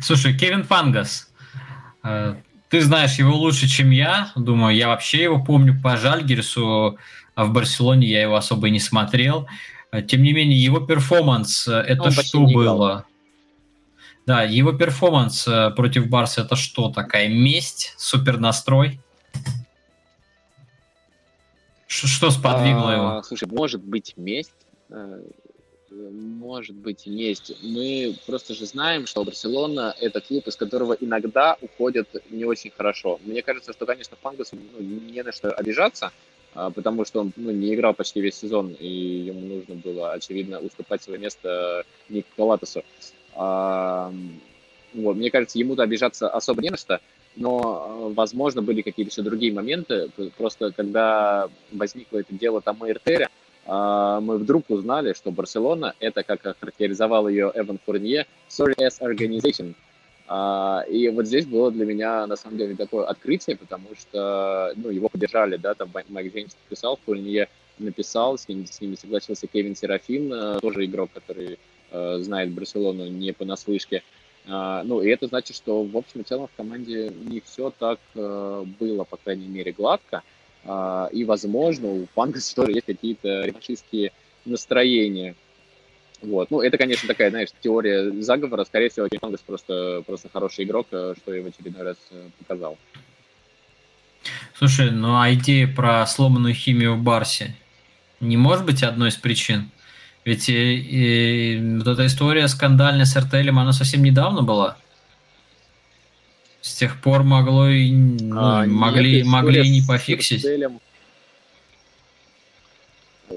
Слушай, 0.00 0.36
Кевин 0.36 0.66
Пангас, 0.66 1.30
ты 2.02 2.80
знаешь 2.80 3.14
его 3.14 3.36
лучше, 3.36 3.66
чем 3.66 3.90
я. 3.90 4.30
Думаю, 4.36 4.76
я 4.76 4.88
вообще 4.88 5.24
его 5.24 5.42
помню 5.42 5.78
по 5.82 5.96
Жальгирису, 5.96 6.98
а 7.34 7.44
в 7.44 7.52
Барселоне 7.52 8.06
я 8.06 8.22
его 8.22 8.36
особо 8.36 8.68
и 8.68 8.70
не 8.70 8.80
смотрел. 8.80 9.48
Тем 10.06 10.22
не 10.22 10.32
менее, 10.32 10.62
его 10.62 10.78
перформанс 10.78 11.66
э, 11.66 11.72
это 11.72 12.04
Он 12.04 12.12
что 12.12 12.46
было? 12.46 13.06
Да, 14.24 14.44
его 14.44 14.72
перформанс 14.72 15.48
э, 15.48 15.70
против 15.70 16.08
Барса 16.08 16.42
это 16.42 16.54
что? 16.54 16.90
Такая 16.90 17.28
месть, 17.28 17.94
супер 17.96 18.38
настрой? 18.38 19.00
Что 21.88 22.30
сподвигло 22.30 22.90
а, 22.90 22.94
его? 22.94 23.22
Слушай, 23.24 23.48
может 23.48 23.82
быть 23.82 24.14
месть, 24.16 24.54
э, 24.90 25.22
может 25.90 26.76
быть 26.76 27.06
месть. 27.06 27.56
Мы 27.62 28.16
просто 28.26 28.54
же 28.54 28.66
знаем, 28.66 29.06
что 29.06 29.24
Барселона– 29.24 29.94
это 30.00 30.20
клуб, 30.20 30.46
из 30.46 30.56
которого 30.56 30.96
иногда 31.00 31.56
уходят 31.60 32.08
не 32.30 32.44
очень 32.44 32.70
хорошо. 32.70 33.20
Мне 33.24 33.42
кажется, 33.42 33.72
что, 33.72 33.86
конечно, 33.86 34.16
Фангасу 34.20 34.56
ну, 34.56 34.80
не 34.80 35.22
на 35.22 35.32
что 35.32 35.50
обижаться, 35.50 36.12
а, 36.54 36.70
потому 36.70 37.04
что 37.04 37.20
он 37.20 37.32
ну, 37.36 37.50
не 37.50 37.74
играл 37.74 37.94
почти 37.94 38.20
весь 38.20 38.36
сезон, 38.36 38.76
и 38.78 38.88
ему 38.88 39.40
нужно 39.40 39.74
было, 39.74 40.12
очевидно, 40.12 40.60
уступать 40.60 41.02
свое 41.02 41.18
место 41.18 41.84
Нику. 42.08 42.58
А, 43.34 44.12
вот, 44.94 45.16
мне 45.16 45.30
кажется, 45.30 45.58
ему-то 45.58 45.82
обижаться 45.82 46.28
особо 46.28 46.62
не 46.62 46.70
на 46.70 46.76
что, 46.76 47.00
но, 47.36 48.08
э, 48.10 48.14
возможно, 48.14 48.60
были 48.60 48.82
какие-то 48.82 49.12
еще 49.12 49.22
другие 49.22 49.52
моменты. 49.52 50.10
Просто 50.36 50.72
когда 50.72 51.48
возникло 51.70 52.18
это 52.18 52.34
дело 52.34 52.60
там 52.60 52.84
Эртере, 52.84 53.26
а, 53.26 53.30
мы 53.66 54.38
вдруг 54.38 54.70
узнали, 54.70 55.12
что 55.12 55.30
Барселона— 55.30 55.94
это, 56.00 56.22
как 56.22 56.44
охарактеризовал 56.44 57.28
ее 57.28 57.52
Эван 57.54 57.78
Фурнье, 57.84 58.26
serious 58.48 59.00
organization. 59.00 59.74
А, 60.32 60.84
и 60.88 61.08
вот 61.08 61.26
здесь 61.26 61.44
было 61.44 61.72
для 61.72 61.84
меня, 61.84 62.24
на 62.28 62.36
самом 62.36 62.56
деле, 62.56 62.76
такое 62.76 63.04
открытие, 63.04 63.56
потому 63.56 63.88
что 63.98 64.72
ну, 64.76 64.88
его 64.88 65.08
поддержали, 65.08 65.56
да, 65.56 65.74
там 65.74 65.90
Майк 66.08 66.32
Джеймс 66.32 66.54
написал, 66.64 67.00
Фурнье 67.04 67.48
написал, 67.78 68.38
с 68.38 68.46
ними, 68.46 68.64
с 68.64 68.80
ними 68.80 68.94
согласился 68.94 69.48
Кевин 69.48 69.74
Серафин, 69.74 70.32
э, 70.32 70.60
тоже 70.60 70.84
игрок, 70.84 71.10
который 71.12 71.58
э, 71.90 72.18
знает 72.20 72.52
Барселону 72.52 73.08
не 73.08 73.32
понаслышке. 73.32 74.04
А, 74.46 74.84
ну, 74.84 75.02
и 75.02 75.08
это 75.08 75.26
значит, 75.26 75.56
что, 75.56 75.82
в 75.82 75.96
общем 75.96 76.20
и 76.20 76.22
целом, 76.22 76.46
в 76.46 76.56
команде 76.56 77.12
не 77.24 77.40
все 77.40 77.72
так 77.76 77.98
э, 78.14 78.64
было, 78.78 79.02
по 79.02 79.16
крайней 79.16 79.48
мере, 79.48 79.72
гладко. 79.72 80.22
А, 80.64 81.08
и, 81.12 81.24
возможно, 81.24 81.88
у 81.88 82.06
Пангаса 82.14 82.54
тоже 82.54 82.72
есть 82.72 82.86
какие-то 82.86 83.44
реваншистские 83.44 84.12
настроения. 84.44 85.34
Вот. 86.22 86.50
Ну, 86.50 86.60
это, 86.60 86.76
конечно, 86.76 87.08
такая, 87.08 87.30
знаешь, 87.30 87.48
теория 87.62 88.10
заговора. 88.22 88.64
Скорее 88.64 88.90
всего, 88.90 89.08
Пангас 89.20 89.40
просто, 89.40 90.02
просто 90.06 90.28
хороший 90.28 90.64
игрок, 90.64 90.86
э, 90.90 91.14
что 91.16 91.34
я 91.34 91.42
в 91.42 91.46
очередной 91.46 91.82
раз 91.82 91.96
показал. 92.38 92.76
Слушай, 94.54 94.90
ну 94.90 95.18
а 95.18 95.32
идея 95.32 95.66
про 95.66 96.06
сломанную 96.06 96.52
химию 96.52 96.94
в 96.94 97.02
Барсе 97.02 97.56
не 98.20 98.36
может 98.36 98.66
быть 98.66 98.82
одной 98.82 99.08
из 99.08 99.16
причин? 99.16 99.70
Ведь 100.26 100.50
и, 100.50 100.76
и 100.76 101.76
вот 101.78 101.86
эта 101.86 102.04
история 102.04 102.46
скандальная 102.46 103.06
с 103.06 103.16
РТЛем, 103.16 103.58
она 103.58 103.72
совсем 103.72 104.02
недавно 104.02 104.42
была. 104.42 104.76
С 106.60 106.74
тех 106.74 107.00
пор 107.00 107.22
могло 107.22 107.68
и, 107.68 107.90
ну, 107.90 108.38
а, 108.38 108.66
могли, 108.66 109.18
нет, 109.18 109.26
могли 109.26 109.66
и 109.66 109.70
не 109.70 109.82
пофиксить. 109.86 110.44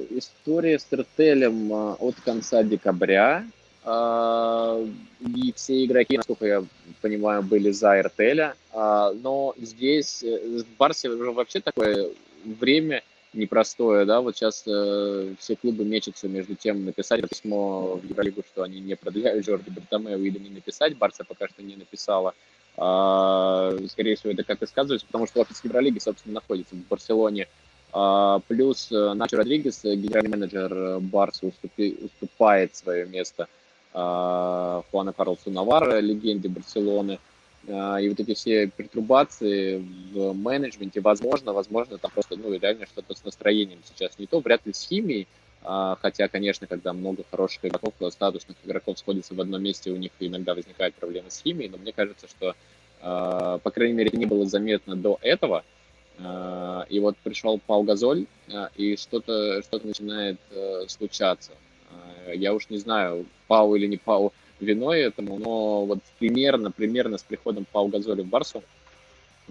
История 0.09 0.79
с 0.79 0.87
Ртелем 0.91 1.71
а, 1.71 1.93
от 1.99 2.15
конца 2.21 2.63
декабря. 2.63 3.45
А, 3.85 4.85
и 5.21 5.53
все 5.53 5.85
игроки, 5.85 6.17
насколько 6.17 6.45
я 6.45 6.65
понимаю, 7.01 7.43
были 7.43 7.71
за 7.71 8.01
Ртеля. 8.01 8.55
Но 8.73 9.53
здесь 9.57 10.23
э, 10.23 10.63
в 10.63 10.77
Барсе 10.77 11.09
уже 11.09 11.31
вообще 11.31 11.59
такое 11.59 12.09
время 12.43 13.03
непростое, 13.33 14.05
да, 14.05 14.21
вот 14.21 14.35
сейчас 14.35 14.63
э, 14.67 15.33
все 15.39 15.55
клубы 15.55 15.83
мечутся 15.85 16.27
между 16.27 16.55
тем, 16.55 16.85
написать 16.85 17.27
письмо 17.27 17.95
в 17.95 18.05
Евролигу, 18.07 18.43
что 18.47 18.63
они 18.63 18.79
не 18.79 18.95
продляют 18.95 19.45
Жорди 19.45 19.69
Бартомео 19.69 20.17
или 20.17 20.37
не 20.39 20.49
написать, 20.49 20.97
Барса 20.97 21.23
пока 21.23 21.47
что 21.47 21.63
не 21.63 21.75
написала, 21.75 22.29
а, 22.29 22.33
скорее 22.75 24.15
всего, 24.15 24.31
это 24.33 24.43
как 24.43 24.61
и 24.63 24.67
сказывается, 24.67 25.05
потому 25.05 25.27
что 25.27 25.41
офис 25.41 25.63
Евролиги, 25.63 25.99
собственно, 25.99 26.35
находится 26.35 26.75
в 26.75 26.79
Барселоне, 26.87 27.47
а, 27.93 28.39
плюс 28.47 28.91
э, 28.91 29.13
Начо 29.13 29.37
Родригес, 29.37 29.83
генеральный 29.83 30.31
менеджер 30.31 30.99
Барса, 30.99 31.45
уступи, 31.45 31.95
уступает 32.01 32.75
свое 32.75 33.05
место 33.05 33.47
а, 33.93 34.81
Хуана 34.89 35.13
Карлосу 35.13 35.51
Наварро, 35.51 35.99
легенде 35.99 36.49
Барселоны, 36.49 37.19
а, 37.67 37.97
и 37.97 38.09
вот 38.09 38.19
эти 38.19 38.33
все 38.33 38.65
пертурбации 38.65 39.77
в 40.11 40.33
менеджменте, 40.33 41.01
возможно, 41.01 41.53
возможно, 41.53 41.99
там 41.99 42.09
просто, 42.09 42.35
ну, 42.35 42.51
реально 42.57 42.87
что-то 42.87 43.13
с 43.13 43.23
настроением 43.23 43.79
сейчас 43.85 44.17
не 44.17 44.25
то, 44.25 44.39
вряд 44.39 44.65
ли 44.65 44.73
с 44.73 44.87
химией, 44.87 45.27
а, 45.27 45.42
хотя, 46.01 46.27
конечно, 46.27 46.67
когда 46.67 46.93
много 46.93 47.23
хороших 47.31 47.65
игроков, 47.65 47.93
статусных 48.11 48.57
игроков 48.65 48.99
сходятся 48.99 49.33
в 49.33 49.41
одном 49.41 49.63
месте, 49.63 49.91
у 49.91 49.95
них 49.95 50.11
иногда 50.19 50.53
возникают 50.53 50.95
проблемы 50.95 51.31
с 51.31 51.41
химией, 51.41 51.69
но 51.69 51.77
мне 51.77 51.93
кажется, 51.93 52.27
что, 52.27 52.55
а, 53.01 53.59
по 53.59 53.71
крайней 53.71 53.93
мере, 53.93 54.11
не 54.13 54.25
было 54.25 54.45
заметно 54.45 54.95
до 54.95 55.17
этого, 55.21 55.63
и 56.89 56.99
вот 56.99 57.17
пришел 57.23 57.59
Пау 57.65 57.83
Газоль, 57.83 58.27
и 58.75 58.95
что-то 58.97 59.63
что 59.63 59.79
начинает 59.83 60.37
э, 60.51 60.83
случаться. 60.87 61.53
Я 62.31 62.53
уж 62.53 62.69
не 62.69 62.77
знаю, 62.77 63.25
Пау 63.47 63.73
или 63.73 63.87
не 63.87 63.97
Пау, 63.97 64.31
виной 64.59 65.01
этому, 65.01 65.37
но 65.37 65.85
вот 65.85 65.99
примерно, 66.19 66.71
примерно 66.71 67.17
с 67.17 67.23
приходом 67.23 67.65
Пау 67.71 67.87
Газоли 67.87 68.21
в 68.21 68.27
Барсу 68.27 68.63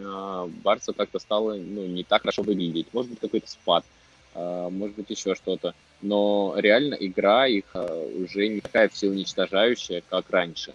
а, 0.00 0.48
Барса 0.62 0.92
как-то 0.92 1.18
стало 1.18 1.54
ну, 1.54 1.86
не 1.86 2.04
так 2.04 2.22
хорошо 2.22 2.42
выглядеть. 2.42 2.86
Может 2.92 3.10
быть, 3.10 3.20
какой-то 3.20 3.48
спад, 3.48 3.84
а, 3.84 4.01
может 4.34 4.96
быть, 4.96 5.10
еще 5.10 5.34
что-то. 5.34 5.74
Но 6.00 6.54
реально 6.56 6.94
игра 6.94 7.46
их 7.46 7.64
а, 7.74 7.86
уже 8.16 8.48
не 8.48 8.60
такая 8.60 8.88
всеуничтожающая, 8.88 10.02
как 10.08 10.30
раньше. 10.30 10.72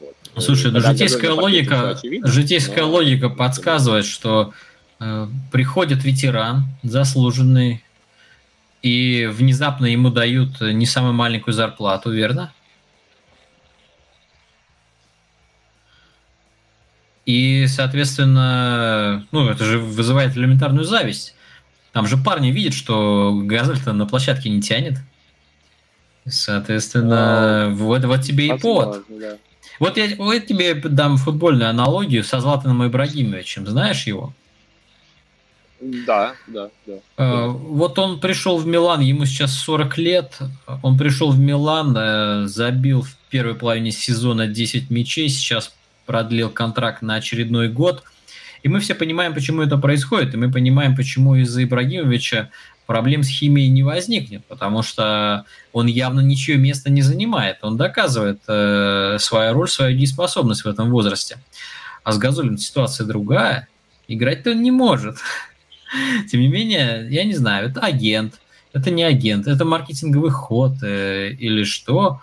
Вот. 0.00 0.16
Слушай, 0.42 0.72
ну, 0.72 0.80
житейская 0.80 1.32
логика, 1.32 1.90
очевидно, 1.90 2.28
житейская 2.28 2.84
но... 2.84 2.90
логика 2.90 3.28
подсказывает, 3.28 4.04
что 4.04 4.52
э, 5.00 5.26
приходит 5.50 6.04
ветеран, 6.04 6.64
заслуженный, 6.82 7.82
и 8.82 9.28
внезапно 9.30 9.86
ему 9.86 10.10
дают 10.10 10.60
не 10.60 10.86
самую 10.86 11.12
маленькую 11.12 11.54
зарплату, 11.54 12.10
верно? 12.10 12.52
И, 17.26 17.66
соответственно, 17.68 19.26
ну, 19.30 19.48
это 19.48 19.64
же 19.64 19.78
вызывает 19.78 20.36
элементарную 20.36 20.84
зависть. 20.84 21.34
Там 21.92 22.06
же 22.06 22.16
парни 22.16 22.48
видят, 22.48 22.74
что 22.74 23.38
Газель-то 23.42 23.92
на 23.92 24.06
площадке 24.06 24.48
не 24.48 24.62
тянет. 24.62 24.98
Соответственно, 26.26 27.66
а, 27.66 27.70
вот, 27.70 28.04
вот 28.04 28.22
тебе 28.22 28.48
и 28.48 28.58
повод. 28.58 29.04
Да. 29.08 29.36
Вот 29.80 29.96
я, 29.96 30.14
вот 30.16 30.46
тебе 30.46 30.74
дам 30.74 31.16
футбольную 31.16 31.70
аналогию 31.70 32.22
со 32.22 32.40
Златаном 32.40 32.86
Ибрагимовичем. 32.86 33.66
Знаешь 33.66 34.06
его? 34.06 34.32
Да, 35.80 36.34
да, 36.46 36.68
да. 36.86 36.94
А, 37.16 37.46
вот 37.48 37.98
он 37.98 38.20
пришел 38.20 38.58
в 38.58 38.66
Милан, 38.66 39.00
ему 39.00 39.24
сейчас 39.24 39.54
40 39.54 39.98
лет. 39.98 40.38
Он 40.82 40.98
пришел 40.98 41.30
в 41.30 41.38
Милан, 41.38 41.96
э, 41.96 42.46
забил 42.46 43.02
в 43.02 43.16
первой 43.30 43.54
половине 43.54 43.90
сезона 43.90 44.46
10 44.46 44.90
мячей, 44.90 45.28
сейчас 45.30 45.72
продлил 46.04 46.50
контракт 46.50 47.00
на 47.00 47.14
очередной 47.14 47.68
год. 47.68 48.02
И 48.62 48.68
мы 48.68 48.80
все 48.80 48.94
понимаем, 48.94 49.34
почему 49.34 49.62
это 49.62 49.78
происходит, 49.78 50.34
и 50.34 50.36
мы 50.36 50.50
понимаем, 50.50 50.94
почему 50.94 51.34
из-за 51.36 51.64
Ибрагимовича 51.64 52.50
проблем 52.86 53.22
с 53.22 53.28
химией 53.28 53.68
не 53.68 53.84
возникнет, 53.84 54.44
потому 54.46 54.82
что 54.82 55.44
он 55.72 55.86
явно 55.86 56.20
ничего 56.20 56.58
места 56.58 56.90
не 56.90 57.02
занимает. 57.02 57.58
Он 57.62 57.76
доказывает 57.76 58.40
э, 58.48 59.16
свою 59.20 59.52
роль, 59.52 59.68
свою 59.68 59.96
неспособность 59.96 60.64
в 60.64 60.68
этом 60.68 60.90
возрасте. 60.90 61.38
А 62.02 62.12
с 62.12 62.18
Газолем 62.18 62.58
ситуация 62.58 63.06
другая. 63.06 63.68
Играть-то 64.08 64.50
он 64.50 64.62
не 64.62 64.72
может. 64.72 65.18
Тем 66.30 66.40
не 66.40 66.48
менее, 66.48 67.06
я 67.10 67.22
не 67.22 67.34
знаю, 67.34 67.68
это 67.68 67.80
агент, 67.80 68.40
это 68.72 68.90
не 68.90 69.04
агент, 69.04 69.46
это 69.46 69.64
маркетинговый 69.64 70.32
ход 70.32 70.82
э, 70.82 71.30
или 71.30 71.62
что. 71.62 72.20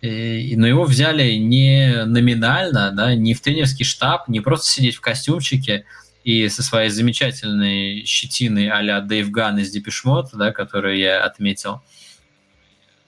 И, 0.00 0.54
но 0.56 0.66
его 0.66 0.84
взяли 0.84 1.32
не 1.34 2.04
номинально, 2.04 2.92
да, 2.92 3.14
не 3.14 3.34
в 3.34 3.40
тренерский 3.40 3.84
штаб, 3.84 4.28
не 4.28 4.40
просто 4.40 4.68
сидеть 4.68 4.96
в 4.96 5.00
костюмчике 5.00 5.84
и 6.22 6.48
со 6.48 6.62
своей 6.62 6.90
замечательной 6.90 8.04
щетиной 8.04 8.68
а-ля 8.68 9.00
Дэйв 9.00 9.30
Ган 9.30 9.58
из 9.58 9.70
Депешмот, 9.70 10.30
да, 10.34 10.52
которую 10.52 10.98
я 10.98 11.24
отметил 11.24 11.82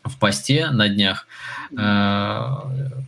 в 0.04 0.18
посте 0.18 0.70
на 0.70 0.88
днях, 0.88 1.26
э, 1.76 2.44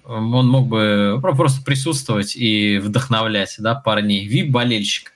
он 0.05 0.49
мог 0.49 0.69
бы 0.69 1.19
просто 1.23 1.63
присутствовать 1.63 2.37
и 2.37 2.79
вдохновлять 2.79 3.57
да, 3.59 3.75
парней. 3.75 4.27
Вип-болельщик. 4.27 5.13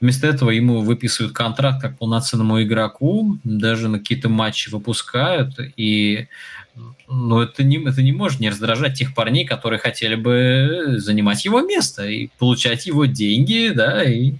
Вместо 0.00 0.26
этого 0.26 0.50
ему 0.50 0.80
выписывают 0.80 1.34
контракт 1.34 1.82
как 1.82 1.98
полноценному 1.98 2.62
игроку, 2.62 3.38
даже 3.44 3.88
на 3.88 3.98
какие-то 3.98 4.28
матчи 4.28 4.70
выпускают, 4.70 5.58
и 5.76 6.28
но 7.08 7.42
это 7.42 7.64
не, 7.64 7.76
это 7.84 8.02
не 8.02 8.12
может 8.12 8.40
не 8.40 8.50
раздражать 8.50 8.98
тех 8.98 9.14
парней, 9.14 9.44
которые 9.44 9.78
хотели 9.78 10.14
бы 10.14 10.96
занимать 10.98 11.44
его 11.44 11.60
место 11.60 12.06
и 12.06 12.28
получать 12.38 12.86
его 12.86 13.06
деньги, 13.06 13.72
да, 13.74 14.04
и, 14.04 14.34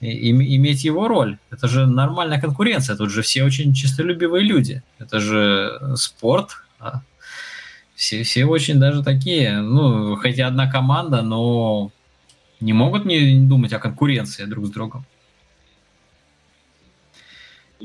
и, 0.00 0.08
и 0.08 0.56
иметь 0.56 0.84
его 0.84 1.08
роль. 1.08 1.38
Это 1.50 1.68
же 1.68 1.86
нормальная 1.86 2.40
конкуренция, 2.40 2.96
тут 2.96 3.10
же 3.10 3.22
все 3.22 3.44
очень 3.44 3.74
честолюбивые 3.74 4.44
люди. 4.44 4.82
Это 4.98 5.20
же 5.20 5.94
спорт, 5.96 6.50
а 6.78 7.02
все, 7.94 8.22
все 8.22 8.46
очень 8.46 8.80
даже 8.80 9.02
такие, 9.02 9.60
ну, 9.60 10.16
хотя 10.16 10.46
одна 10.46 10.70
команда, 10.70 11.20
но 11.22 11.92
Не 12.60 12.74
могут 12.74 13.06
не 13.06 13.38
думать 13.38 13.72
о 13.72 13.78
конкуренции 13.78 14.44
друг 14.44 14.66
с 14.66 14.70
другом? 14.70 15.04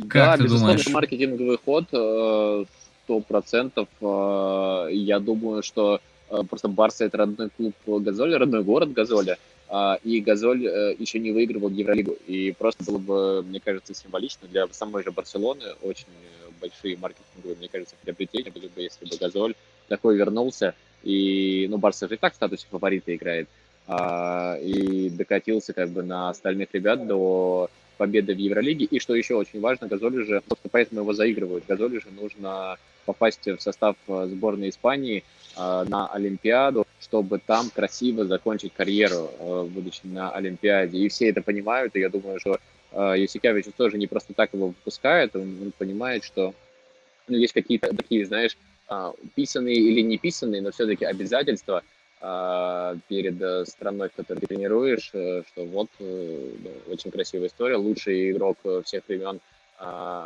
Как 0.09 0.37
да, 0.39 0.43
безусловно, 0.43 0.73
думаешь? 0.73 0.87
маркетинговый 0.89 1.57
ход 1.63 1.87
э, 1.93 2.65
сто 3.05 3.19
процентов. 3.19 3.87
Э, 4.01 4.89
я 4.91 5.19
думаю, 5.19 5.63
что 5.63 6.01
э, 6.29 6.41
просто 6.49 6.67
Барса 6.67 7.05
это 7.05 7.17
родной 7.19 7.49
клуб 7.49 7.75
Газоля, 7.85 8.39
родной 8.39 8.63
город 8.63 8.93
Газоля, 8.93 9.37
и 10.03 10.21
Газоль 10.21 10.63
еще 10.99 11.17
не 11.17 11.31
выигрывал 11.31 11.69
Евролигу. 11.69 12.15
И 12.27 12.51
просто 12.51 12.83
было 12.83 12.99
бы, 12.99 13.41
мне 13.41 13.59
кажется, 13.59 13.95
символично 13.95 14.47
для 14.47 14.67
самой 14.67 15.03
же 15.03 15.11
Барселоны 15.11 15.73
очень 15.81 16.05
большие 16.61 16.95
маркетинговые, 16.97 17.57
мне 17.57 17.67
кажется, 17.67 17.95
приобретения 18.03 18.51
были 18.51 18.67
бы, 18.67 18.81
если 18.81 19.05
бы 19.05 19.17
Газоль 19.17 19.55
такой 19.87 20.17
вернулся. 20.17 20.75
И, 21.01 21.65
ну, 21.67 21.79
Барса 21.79 22.07
же 22.07 22.13
и 22.13 22.17
так 22.17 22.33
в 22.33 22.35
статусе 22.35 22.67
фаворита 22.69 23.15
играет. 23.15 23.47
И 24.61 25.09
докатился 25.09 25.73
как 25.73 25.89
бы 25.89 26.03
на 26.03 26.29
остальных 26.29 26.69
ребят 26.73 27.07
до 27.07 27.69
победы 27.97 28.35
в 28.35 28.37
Евролиге. 28.37 28.85
И 28.85 28.99
что 28.99 29.15
еще 29.15 29.35
очень 29.35 29.61
важно, 29.61 29.87
Газоли 29.87 30.23
же, 30.23 30.41
просто 30.41 30.69
поэтому 30.69 31.01
его 31.01 31.13
заигрывают, 31.13 31.65
Газоли 31.67 31.99
же 31.99 32.09
нужно 32.11 32.77
попасть 33.05 33.45
в 33.45 33.59
состав 33.59 33.95
э, 34.07 34.27
сборной 34.27 34.69
Испании 34.69 35.23
э, 35.55 35.85
на 35.87 36.07
Олимпиаду, 36.07 36.85
чтобы 36.99 37.39
там 37.39 37.69
красиво 37.69 38.25
закончить 38.25 38.73
карьеру, 38.73 39.29
э, 39.39 39.67
будучи 39.69 40.01
на 40.03 40.31
Олимпиаде. 40.31 40.97
И 40.97 41.09
все 41.09 41.29
это 41.29 41.41
понимают, 41.41 41.95
и 41.95 41.99
я 41.99 42.09
думаю, 42.09 42.39
что 42.39 42.59
Юсикевич 42.93 43.65
тоже 43.75 43.97
не 43.97 44.07
просто 44.07 44.33
так 44.33 44.53
его 44.53 44.67
выпускает, 44.67 45.35
он, 45.35 45.57
он 45.61 45.71
понимает, 45.77 46.23
что 46.23 46.53
ну, 47.27 47.35
есть 47.35 47.51
какие-то 47.51 47.93
такие, 47.93 48.25
знаешь, 48.25 48.57
писанные 49.33 49.75
или 49.75 49.99
не 49.99 50.17
писанные, 50.17 50.61
но 50.61 50.71
все-таки 50.71 51.03
обязательства– 51.03 51.83
перед 53.07 53.67
страной, 53.67 54.09
в 54.09 54.13
которой 54.13 54.39
ты 54.39 54.47
тренируешь, 54.47 55.03
что 55.03 55.43
вот 55.57 55.89
очень 55.99 57.11
красивая 57.11 57.47
история, 57.49 57.75
лучший 57.75 58.31
игрок 58.31 58.57
всех 58.83 59.03
времен, 59.07 59.39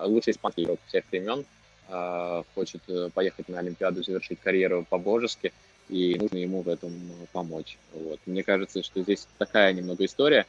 лучший 0.03 0.32
испанский 0.32 0.63
игрок 0.63 0.80
всех 0.88 1.03
времен, 1.11 1.45
хочет 2.53 2.81
поехать 3.13 3.49
на 3.49 3.59
Олимпиаду, 3.59 4.03
завершить 4.03 4.39
карьеру 4.39 4.85
по-божески, 4.89 5.51
и 5.89 6.17
нужно 6.19 6.37
ему 6.37 6.61
в 6.61 6.69
этом 6.69 6.93
помочь. 7.31 7.77
Вот. 7.93 8.19
Мне 8.25 8.43
кажется, 8.43 8.83
что 8.83 9.01
здесь 9.01 9.27
такая 9.37 9.73
немного 9.73 10.05
история. 10.05 10.45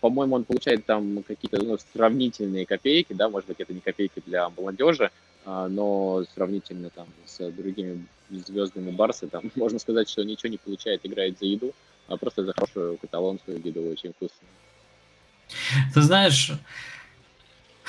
По-моему, 0.00 0.36
он 0.36 0.44
получает 0.44 0.84
там 0.84 1.22
какие-то 1.22 1.62
ну, 1.64 1.78
сравнительные 1.92 2.66
копейки, 2.66 3.12
да, 3.12 3.28
может 3.28 3.48
быть, 3.48 3.60
это 3.60 3.72
не 3.72 3.80
копейки 3.80 4.22
для 4.26 4.50
молодежи, 4.50 5.10
но 5.46 6.24
сравнительно 6.34 6.90
там 6.90 7.06
с 7.26 7.50
другими 7.50 8.04
звездами 8.30 8.90
Барса, 8.90 9.28
там 9.28 9.50
можно 9.54 9.78
сказать, 9.78 10.08
что 10.08 10.24
ничего 10.24 10.50
не 10.50 10.58
получает, 10.58 11.00
играет 11.04 11.38
за 11.38 11.46
еду, 11.46 11.72
а 12.08 12.16
просто 12.16 12.44
за 12.44 12.52
хорошую 12.52 12.98
каталонскую 12.98 13.60
еду, 13.64 13.88
очень 13.88 14.12
вкусную. 14.12 14.50
Ты 15.94 16.02
знаешь, 16.02 16.52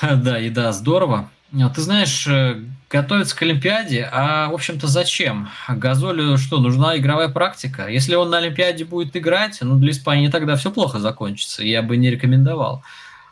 да, 0.00 0.38
еда 0.38 0.72
здорово. 0.72 1.30
Ты 1.52 1.80
знаешь, 1.80 2.26
э, 2.26 2.60
готовится 2.90 3.36
к 3.36 3.42
Олимпиаде, 3.42 4.08
а, 4.10 4.48
в 4.48 4.54
общем-то, 4.54 4.86
зачем? 4.86 5.48
Газолю 5.68 6.36
что, 6.36 6.58
нужна 6.58 6.96
игровая 6.96 7.28
практика? 7.28 7.88
Если 7.88 8.14
он 8.14 8.30
на 8.30 8.38
Олимпиаде 8.38 8.84
будет 8.84 9.16
играть, 9.16 9.58
ну, 9.60 9.78
для 9.78 9.92
Испании 9.92 10.28
тогда 10.28 10.56
все 10.56 10.70
плохо 10.70 10.98
закончится, 10.98 11.62
я 11.62 11.82
бы 11.82 11.96
не 11.96 12.10
рекомендовал. 12.10 12.82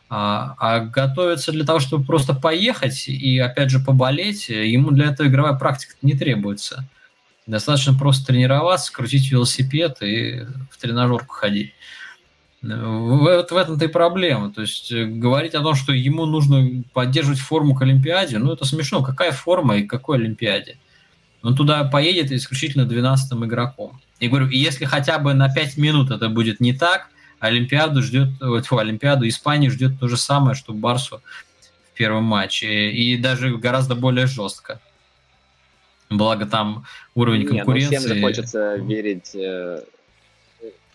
А, 0.09 0.55
а 0.59 0.81
готовится 0.81 1.53
для 1.53 1.65
того, 1.65 1.81
чтобы 1.81 2.05
просто 2.05 2.35
поехать 2.35 3.09
и, 3.09 3.39
опять 3.39 3.71
же, 3.71 3.81
поболеть, 3.81 4.49
ему 4.51 4.91
для 4.91 5.07
этого 5.07 5.27
игровая 5.27 5.55
практика 5.55 5.95
не 6.03 6.13
требуется. 6.13 6.85
Достаточно 7.47 7.95
просто 7.95 8.27
тренироваться, 8.27 8.93
крутить 8.93 9.31
велосипед 9.33 10.03
и 10.03 10.45
в 10.71 10.79
тренажерку 10.79 11.35
ходить. 11.35 11.73
Вот 12.63 13.51
в 13.51 13.57
этом-то 13.57 13.85
и 13.85 13.89
проблема. 13.89 14.53
То 14.53 14.61
есть 14.61 14.93
э, 14.93 15.05
говорить 15.05 15.55
о 15.55 15.63
том, 15.63 15.75
что 15.75 15.93
ему 15.93 16.27
нужно 16.27 16.85
поддерживать 16.93 17.41
форму 17.41 17.75
к 17.75 17.83
Олимпиаде, 17.83 18.39
ну 18.39 18.53
это 18.53 18.65
смешно. 18.65 19.03
Какая 19.03 19.33
форма 19.33 19.79
и 19.79 19.87
какой 19.87 20.19
Олимпиаде? 20.19 20.79
Он 21.43 21.57
туда 21.57 21.83
поедет 21.85 22.31
исключительно 22.31 22.83
12-м 22.83 23.45
игроком. 23.45 24.01
И 24.21 24.29
говорю, 24.29 24.49
если 24.49 24.85
хотя 24.85 25.19
бы 25.19 25.35
на 25.35 25.53
5 25.53 25.77
минут 25.77 26.13
это 26.13 26.29
будет 26.29 26.61
не 26.61 26.73
так, 26.73 27.09
Олимпиаду 27.41 28.01
ждет, 28.01 28.29
фу, 28.65 28.79
Олимпиаду 28.79 29.27
Испании 29.27 29.69
ждет 29.69 29.99
то 29.99 30.07
же 30.07 30.17
самое, 30.17 30.55
что 30.55 30.73
Барсу 30.73 31.21
в 31.93 31.99
первом 31.99 32.23
матче. 32.23 32.93
И 32.93 33.17
даже 33.17 33.57
гораздо 33.57 33.97
более 33.97 34.27
жестко. 34.29 34.81
Благо 36.09 36.47
там 36.47 36.85
уровень 37.17 37.45
конкуренции. 37.45 37.91
Не, 37.91 37.99
ну 37.99 38.05
всем 38.05 38.17
же 38.17 38.23
хочется 38.23 38.77
верить, 38.77 39.35
э, 39.35 39.83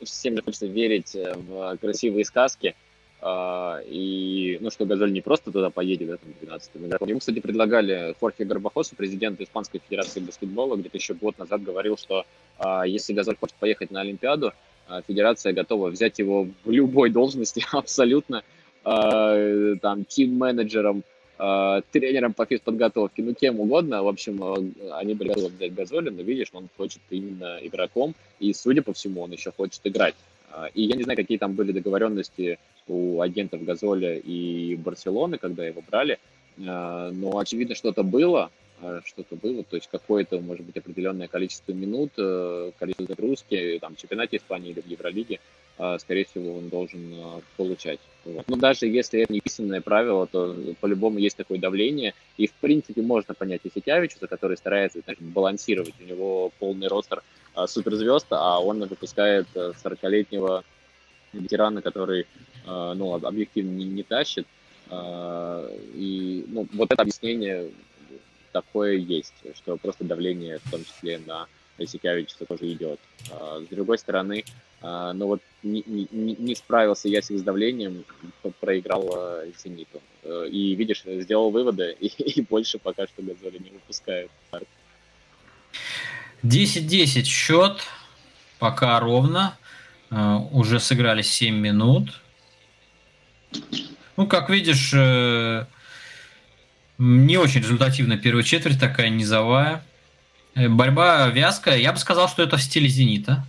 всем 0.04 0.42
хочется 0.42 0.68
верить 0.68 1.16
э, 1.16 1.34
в 1.36 1.78
красивые 1.78 2.26
сказки. 2.26 2.76
Uh, 3.20 3.84
и, 3.88 4.60
ну, 4.62 4.70
что 4.70 4.86
Газель 4.86 5.12
не 5.12 5.22
просто 5.22 5.52
туда 5.52 5.72
поедет, 5.72 6.08
да, 6.08 6.18
там, 6.18 6.34
12 6.40 6.72
игроком. 6.76 7.10
Ему, 7.10 7.20
кстати, 7.20 7.40
предлагали 7.40 8.16
Хорхе 8.20 8.46
Горбахосу, 8.46 8.96
президент 8.96 9.42
Испанской 9.42 9.82
Федерации 9.84 10.20
баскетбола, 10.20 10.76
где-то 10.76 10.98
еще 10.98 11.16
год 11.16 11.36
назад 11.40 11.64
говорил, 11.64 11.98
что 11.98 12.28
uh, 12.60 12.88
если 12.88 13.14
Газель 13.14 13.36
хочет 13.36 13.56
поехать 13.56 13.90
на 13.90 14.02
Олимпиаду, 14.02 14.54
uh, 14.88 15.04
Федерация 15.08 15.52
готова 15.52 15.90
взять 15.90 16.20
его 16.20 16.48
в 16.64 16.70
любой 16.70 17.10
должности 17.10 17.66
абсолютно, 17.72 18.44
там, 18.84 20.06
тим-менеджером, 20.06 21.04
тренером 21.38 22.34
по 22.34 22.46
физподготовке, 22.46 23.22
ну, 23.22 23.34
кем 23.36 23.60
угодно. 23.60 24.04
В 24.04 24.08
общем, 24.08 24.44
э, 24.44 24.92
они 24.94 25.14
были 25.14 25.30
готовы 25.30 25.50
взять 25.50 25.74
Газоли, 25.74 26.10
но 26.10 26.24
видишь, 26.24 26.50
он 26.54 26.68
хочет 26.76 27.02
именно 27.12 27.60
игроком, 27.62 28.16
и, 28.40 28.54
судя 28.54 28.82
по 28.82 28.94
всему, 28.94 29.22
он 29.22 29.32
еще 29.32 29.52
хочет 29.52 29.82
играть. 29.84 30.16
Э, 30.52 30.66
и 30.74 30.84
я 30.84 30.96
не 30.96 31.04
знаю, 31.04 31.18
какие 31.18 31.38
там 31.38 31.54
были 31.54 31.72
договоренности 31.72 32.58
у 32.88 33.22
агентов 33.22 33.64
Газоля 33.64 34.18
и 34.18 34.76
Барселоны, 34.78 35.38
когда 35.38 35.66
его 35.66 35.84
брали, 35.88 36.18
э, 36.58 37.12
но 37.14 37.38
очевидно, 37.38 37.76
что-то 37.76 38.04
было, 38.04 38.50
что-то 39.06 39.36
было, 39.36 39.64
то 39.64 39.76
есть 39.76 39.90
какое-то, 39.92 40.40
может 40.40 40.64
быть, 40.64 40.78
определенное 40.78 41.28
количество 41.28 41.72
минут, 41.72 42.12
количество 42.78 43.08
загрузки, 43.08 43.80
там, 43.82 43.96
в 43.96 43.98
чемпионате 43.98 44.38
Испании 44.38 44.70
или 44.70 44.82
в 44.82 44.86
Евролиге, 44.86 45.40
скорее 46.00 46.26
всего, 46.26 46.58
он 46.58 46.70
должен 46.70 47.14
а, 47.16 47.42
получать. 47.56 48.00
Но 48.26 48.56
даже 48.56 48.88
если 48.88 49.22
это 49.22 49.32
не 49.32 49.42
писанное 49.42 49.80
правило, 49.80 50.26
то 50.28 50.56
по-любому 50.82 51.20
есть 51.20 51.38
такое 51.38 51.60
давление. 51.60 52.14
И, 52.38 52.48
в 52.48 52.54
принципе, 52.54 53.02
можно 53.02 53.34
понять 53.34 53.62
Исикявича, 53.64 54.28
который 54.28 54.58
старается 54.58 55.02
знаешь, 55.02 55.20
балансировать. 55.20 55.94
У 56.00 56.04
него 56.04 56.52
полный 56.60 56.88
ростер 56.88 57.22
а, 57.54 57.68
суперзвезд, 57.68 58.28
а 58.32 58.60
он 58.60 58.84
выпускает 58.86 59.48
40-летнего 59.56 60.64
ветерана, 61.34 61.82
который 61.82 62.26
ну, 62.66 63.14
объективно 63.14 63.72
не, 63.72 63.86
не 63.86 64.04
тащит. 64.04 64.46
И 64.92 66.46
ну, 66.48 66.68
вот 66.74 66.92
это 66.92 67.02
объяснение 67.02 67.70
такое 68.52 68.96
есть, 68.96 69.34
что 69.56 69.78
просто 69.78 70.04
давление, 70.04 70.60
в 70.64 70.72
том 70.72 70.84
числе 70.84 71.20
на 71.26 71.48
Исикявича, 71.78 72.46
тоже 72.46 72.72
идет. 72.72 73.00
С 73.30 73.68
другой 73.70 73.98
стороны, 73.98 74.44
а, 74.82 75.14
но 75.14 75.28
вот 75.28 75.42
не, 75.64 75.84
не, 75.88 76.08
не 76.12 76.56
справился 76.56 77.08
я 77.08 77.22
с 77.22 77.42
давлением, 77.42 78.04
проиграл 78.60 79.10
э, 79.16 79.52
Зениту. 79.58 80.02
Э, 80.24 80.48
и, 80.50 80.76
видишь, 80.76 81.04
сделал 81.04 81.50
выводы, 81.50 81.96
и, 82.00 82.08
и 82.08 82.42
больше 82.42 82.78
пока 82.78 83.08
что 83.08 83.24
Газоли 83.24 83.58
не 83.58 83.72
выпускают. 83.72 84.32
10-10 86.44 87.24
счет, 87.24 87.82
пока 88.60 89.00
ровно. 89.00 89.58
Э, 90.12 90.36
уже 90.52 90.80
сыграли 90.80 91.24
7 91.24 91.56
минут. 91.56 92.22
Ну, 94.16 94.28
как 94.28 94.50
видишь, 94.50 94.94
не 94.94 95.66
очень 97.38 97.62
результативная 97.62 98.18
первая 98.18 98.44
четверть, 98.44 98.80
такая 98.80 99.10
низовая. 99.10 99.84
Борьба 100.70 101.28
вязкая. 101.28 101.78
Я 101.78 101.94
бы 101.94 102.00
сказал, 102.00 102.28
что 102.28 102.42
это 102.44 102.58
в 102.58 102.62
стиле 102.62 102.88
«Зенита». 102.88 103.46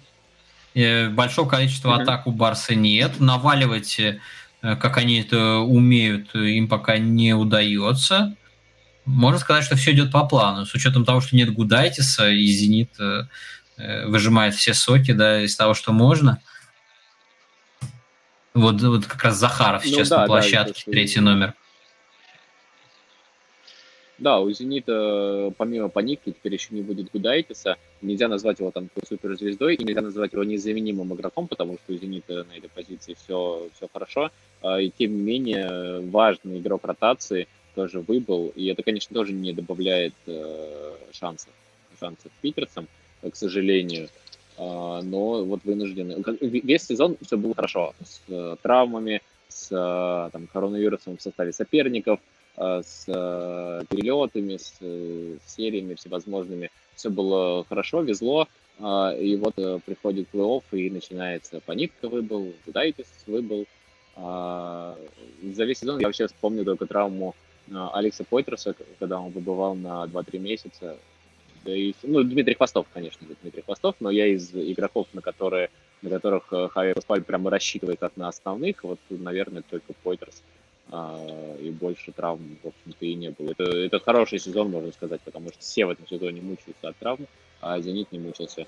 Э, 0.75 1.09
большого 1.09 1.49
количества 1.49 1.97
mm-hmm. 1.97 2.03
атак 2.03 2.27
у 2.27 2.33
Барса 2.33 2.75
нет. 2.75 3.19
Наваливать, 3.19 3.99
э, 3.99 4.19
как 4.61 4.97
они 4.99 5.21
это 5.21 5.57
умеют, 5.57 6.35
им 6.35 6.69
пока 6.69 6.99
не 6.99 7.35
удается. 7.35 8.37
Можно 9.05 9.39
сказать, 9.39 9.65
что 9.65 9.77
все 9.77 9.93
идет 9.93 10.13
по 10.13 10.25
плану. 10.25 10.67
С 10.67 10.75
учетом 10.75 11.05
того, 11.05 11.21
что 11.21 11.35
нет 11.35 11.53
Гудайтиса, 11.53 12.29
и 12.29 12.47
Зенит 12.47 12.91
э, 13.01 13.25
выжимает 14.07 14.55
все 14.55 14.75
соки 14.75 15.13
да, 15.13 15.43
из 15.43 15.57
того, 15.57 15.75
что 15.75 15.93
можно. 15.93 16.41
Вот, 18.55 18.81
вот 18.83 19.07
как 19.07 19.25
раз 19.25 19.37
Захаров 19.37 19.85
ну 19.85 19.91
сейчас 19.91 20.11
ну, 20.11 20.17
да, 20.17 20.23
на 20.23 20.27
площадке, 20.27 20.83
да, 20.87 20.93
третий 20.93 21.21
номер. 21.21 21.55
Да, 24.19 24.41
у 24.41 24.51
«Зенита» 24.51 25.53
помимо 25.57 25.89
паники 25.89 26.31
теперь 26.31 26.55
еще 26.55 26.75
не 26.75 26.83
будет 26.83 27.11
Гудайтиса. 27.13 27.77
Нельзя 28.03 28.27
назвать 28.27 28.59
его 28.59 28.73
там 28.73 28.89
суперзвездой, 29.09 29.77
и 29.77 29.85
нельзя 29.85 30.01
назвать 30.01 30.33
его 30.33 30.43
незаменимым 30.43 31.15
игроком, 31.15 31.47
потому 31.47 31.79
что 31.79 31.93
у 31.93 31.97
«Зенита» 31.97 32.45
на 32.45 32.59
этой 32.59 32.69
позиции 32.69 33.15
все, 33.15 33.69
все 33.77 33.89
хорошо. 33.93 34.31
А, 34.61 34.81
и 34.81 34.91
тем 34.91 35.17
не 35.17 35.23
менее, 35.23 36.01
важный 36.11 36.59
игрок 36.59 36.85
ротации 36.85 37.47
тоже 37.77 38.01
выбыл, 38.01 38.53
и 38.57 38.67
это, 38.67 38.83
конечно, 38.83 39.15
тоже 39.15 39.33
не 39.33 39.53
добавляет 39.53 40.15
э, 40.27 40.93
шансов, 41.13 41.53
шансов 42.01 42.33
питерцам, 42.41 42.89
к 43.23 43.37
сожалению. 43.37 44.09
но 44.57 45.45
вот 45.45 45.61
вынуждены. 45.63 46.17
Весь 46.41 46.83
сезон 46.83 47.17
все 47.25 47.37
было 47.37 47.55
хорошо. 47.55 47.95
С 48.05 48.57
травмами, 48.63 49.23
с 49.47 49.69
там, 50.33 50.49
коронавирусом 50.49 51.17
в 51.17 51.23
составе 51.23 51.53
соперников, 51.53 52.19
с 52.59 53.05
перелетами, 53.07 54.57
с 54.57 54.79
сериями 55.47 55.95
всевозможными. 55.95 56.71
Все 56.97 57.11
было 57.11 57.65
хорошо, 57.69 58.01
везло. 58.03 58.49
И 58.79 59.39
вот 59.41 59.55
приходит 59.85 60.29
плей-офф, 60.33 60.63
и 60.73 60.91
начинается 60.91 61.61
панитка 61.61 62.09
выбыл, 62.09 62.53
Дайтис 62.67 63.07
выбыл. 63.27 63.67
За 64.17 64.97
весь 65.43 65.79
сезон 65.79 66.01
я 66.01 66.07
вообще 66.07 66.27
вспомню 66.27 66.65
только 66.65 66.87
травму 66.87 67.35
Алекса 67.71 68.25
Пойтресса, 68.25 68.75
когда 68.99 69.21
он 69.21 69.31
выбывал 69.31 69.75
на 69.75 70.05
2-3 70.05 70.39
месяца. 70.39 70.97
Да 71.65 71.75
и, 71.75 71.93
ну, 72.03 72.23
Дмитрий 72.23 72.55
Хвостов, 72.55 72.87
конечно, 72.93 73.27
Дмитрий 73.43 73.63
Хвостов, 73.63 73.97
но 74.01 74.11
я 74.11 74.27
из 74.27 74.55
игроков, 74.55 75.09
на, 75.13 75.21
которые, 75.21 75.71
на 76.03 76.11
которых 76.11 76.53
э, 76.53 76.69
Хави 76.69 76.95
Паскуаль 76.95 77.23
прямо 77.23 77.51
рассчитывает 77.51 77.99
как 77.99 78.17
на 78.17 78.29
основных, 78.29 78.85
вот, 78.85 78.99
наверное, 79.11 79.63
только 79.69 79.93
Пойтресс 80.03 80.43
и 80.91 81.71
больше 81.71 82.13
травм, 82.13 82.57
в 82.63 82.69
общем-то, 82.69 83.05
и 83.05 83.15
не 83.15 83.31
было. 83.31 83.51
Это, 83.51 83.65
это 83.65 84.01
хороший 84.01 84.39
сезон, 84.39 84.71
можно 84.71 84.91
сказать, 84.93 85.21
потому 85.21 85.51
что 85.51 85.59
все 85.61 85.85
в 85.85 85.91
этом 85.91 86.07
сезоне 86.09 86.41
мучаются 86.41 86.89
от 86.89 86.97
травм, 86.97 87.27
а 87.61 87.79
«Зенит» 87.81 88.11
не 88.11 88.19
мучился. 88.19 88.67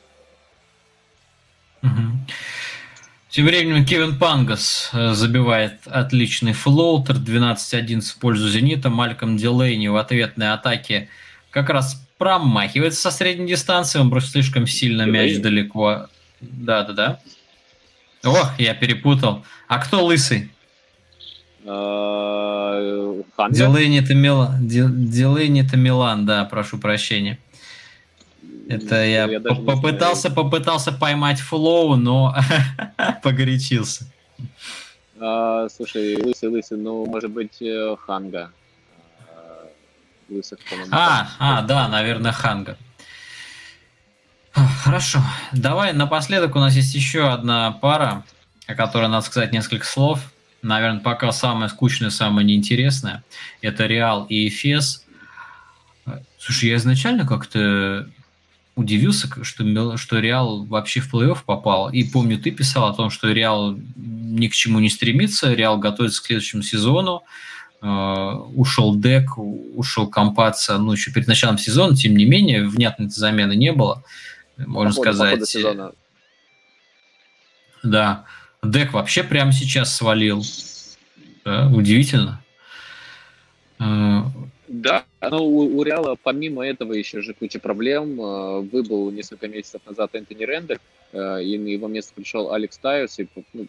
Тем 3.31 3.47
временем 3.47 3.87
Кевин 3.87 4.18
Пангас 4.18 4.91
э, 4.93 5.12
забивает 5.12 5.87
отличный 5.87 6.53
флоутер, 6.53 7.14
12-11 7.14 8.01
в 8.01 8.18
пользу 8.18 8.49
«Зенита». 8.49 8.91
Мальком 8.91 9.37
Дилейни 9.37 9.87
в 9.87 9.97
ответной 9.97 10.53
атаке 10.53 11.09
как 11.51 11.71
раз 11.71 12.05
промахивается 12.18 13.01
со 13.01 13.11
средней 13.12 13.47
дистанции, 13.47 14.01
он 14.01 14.11
бросил 14.11 14.31
слишком 14.31 14.66
сильно 14.66 15.03
мяч 15.03 15.39
далеко. 15.39 16.09
Да-да-да. 16.41 17.21
Ох, 18.25 18.59
я 18.59 18.75
перепутал. 18.75 19.45
А 19.68 19.79
кто 19.79 20.05
лысый? 20.05 20.51
Э, 21.65 23.23
Дилейни-то 23.51 24.15
Милан, 24.15 24.67
Дилейни-то 24.67 25.77
Милан, 25.77 26.27
да, 26.27 26.45
прошу 26.45 26.79
прощения. 26.79 27.39
Это 28.69 29.05
я, 29.05 29.25
я 29.25 29.41
попытался, 29.41 30.31
попытался 30.31 30.93
поймать 30.93 31.41
флоу, 31.41 31.97
но 31.97 32.35
погорячился. 33.23 34.05
А, 35.19 35.69
слушай, 35.69 36.17
лысый, 36.17 36.49
лысый, 36.49 36.79
ну, 36.79 37.05
может 37.05 37.31
быть, 37.31 37.61
э, 37.61 37.97
Ханга. 38.07 38.53
А, 39.29 39.67
лысых, 40.29 40.61
а, 40.93 41.29
а, 41.39 41.63
да, 41.63 41.89
наверное, 41.89 42.33
Ханга. 42.33 42.79
Хорошо. 44.53 45.21
Давай 45.53 45.93
напоследок 45.93 46.57
у 46.57 46.59
нас 46.59 46.75
есть 46.75 46.95
еще 46.95 47.29
одна 47.29 47.73
пара, 47.73 48.25
о 48.67 48.75
которой 48.75 49.09
надо 49.09 49.27
сказать 49.27 49.53
несколько 49.53 49.85
слов. 49.85 50.21
Наверное, 50.63 51.01
пока 51.01 51.33
самая 51.33 51.69
скучная, 51.69 52.11
самая 52.11 52.45
неинтересная. 52.45 53.25
Это 53.63 53.87
Реал 53.87 54.27
и 54.29 54.49
Эфес. 54.49 55.07
Слушай, 56.39 56.71
я 56.71 56.77
изначально 56.77 57.27
как-то 57.27 58.09
удивился, 58.75 59.29
что, 59.43 59.97
что 59.97 60.19
Реал 60.19 60.65
вообще 60.65 61.01
в 61.01 61.13
плей-офф 61.13 61.39
попал. 61.45 61.91
И 61.91 62.05
помню, 62.05 62.39
ты 62.39 62.51
писал 62.51 62.89
о 62.89 62.95
том, 62.95 63.11
что 63.11 63.33
Реал 63.33 63.77
ни 63.97 64.49
к 64.49 64.53
чему 64.53 64.81
не 64.81 64.91
стремится, 64.91 65.53
Реал 65.53 65.79
готовится 65.79 66.23
к 66.23 66.27
следующему 66.27 66.63
сезону. 66.63 67.23
Uh, 67.83 68.53
ушел 68.57 68.95
Дек, 68.95 69.39
ушел 69.39 70.07
Компаца, 70.07 70.77
ну, 70.77 70.93
еще 70.93 71.11
перед 71.13 71.27
началом 71.27 71.57
сезона, 71.57 71.97
тем 71.97 72.15
не 72.15 72.27
менее, 72.27 72.69
внятной 72.69 73.09
замены 73.09 73.57
не 73.57 73.73
было, 73.73 74.05
можно 74.59 74.95
по 74.95 75.01
сказать. 75.01 75.49
Сезона. 75.49 75.93
Да. 77.83 78.27
Дек 78.63 78.93
вообще 78.93 79.23
прямо 79.25 79.53
сейчас 79.53 79.97
свалил. 79.97 80.43
Да, 81.45 81.69
удивительно. 81.75 82.43
Uh, 83.79 84.25
да, 84.71 85.05
но 85.21 85.45
у, 85.45 85.79
у 85.79 85.83
Реала 85.83 86.17
помимо 86.23 86.65
этого 86.65 86.93
еще 86.93 87.23
же 87.23 87.35
куча 87.35 87.59
проблем. 87.59 88.21
Э, 88.21 88.61
выбыл 88.61 89.11
несколько 89.11 89.49
месяцев 89.49 89.83
назад 89.85 90.15
Энтони 90.15 90.45
Рендер, 90.45 90.79
э, 91.13 91.43
и 91.43 91.59
на 91.59 91.67
его 91.67 91.89
место 91.89 92.13
пришел 92.15 92.53
Алекс 92.53 92.79
Тайус, 92.79 93.19
и 93.19 93.27
ну, 93.53 93.67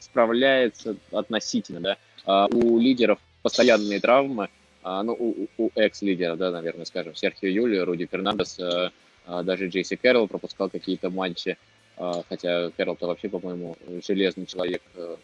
справляется 0.00 0.96
относительно, 1.12 1.80
да. 1.80 1.96
А 2.26 2.46
у 2.46 2.80
лидеров 2.80 3.20
постоянные 3.42 4.00
травмы, 4.00 4.48
а, 4.82 5.04
ну, 5.04 5.12
у, 5.12 5.46
у 5.56 5.70
экс-лидера, 5.76 6.34
да, 6.34 6.50
наверное, 6.50 6.84
скажем, 6.84 7.14
Серхио 7.14 7.48
Юль, 7.48 7.84
Руди 7.84 8.08
Фернандес, 8.10 8.58
э, 8.58 8.90
а, 9.24 9.44
даже 9.44 9.68
Джейси 9.68 9.94
Кэрролл 9.94 10.26
пропускал 10.26 10.68
какие-то 10.68 11.10
матчи. 11.10 11.56
А, 12.00 12.22
хотя 12.28 12.70
Кэрролл-то 12.70 13.08
вообще, 13.08 13.28
по-моему, 13.28 13.76
железный 14.06 14.46
человек. 14.46 14.82
Э, 14.94 15.16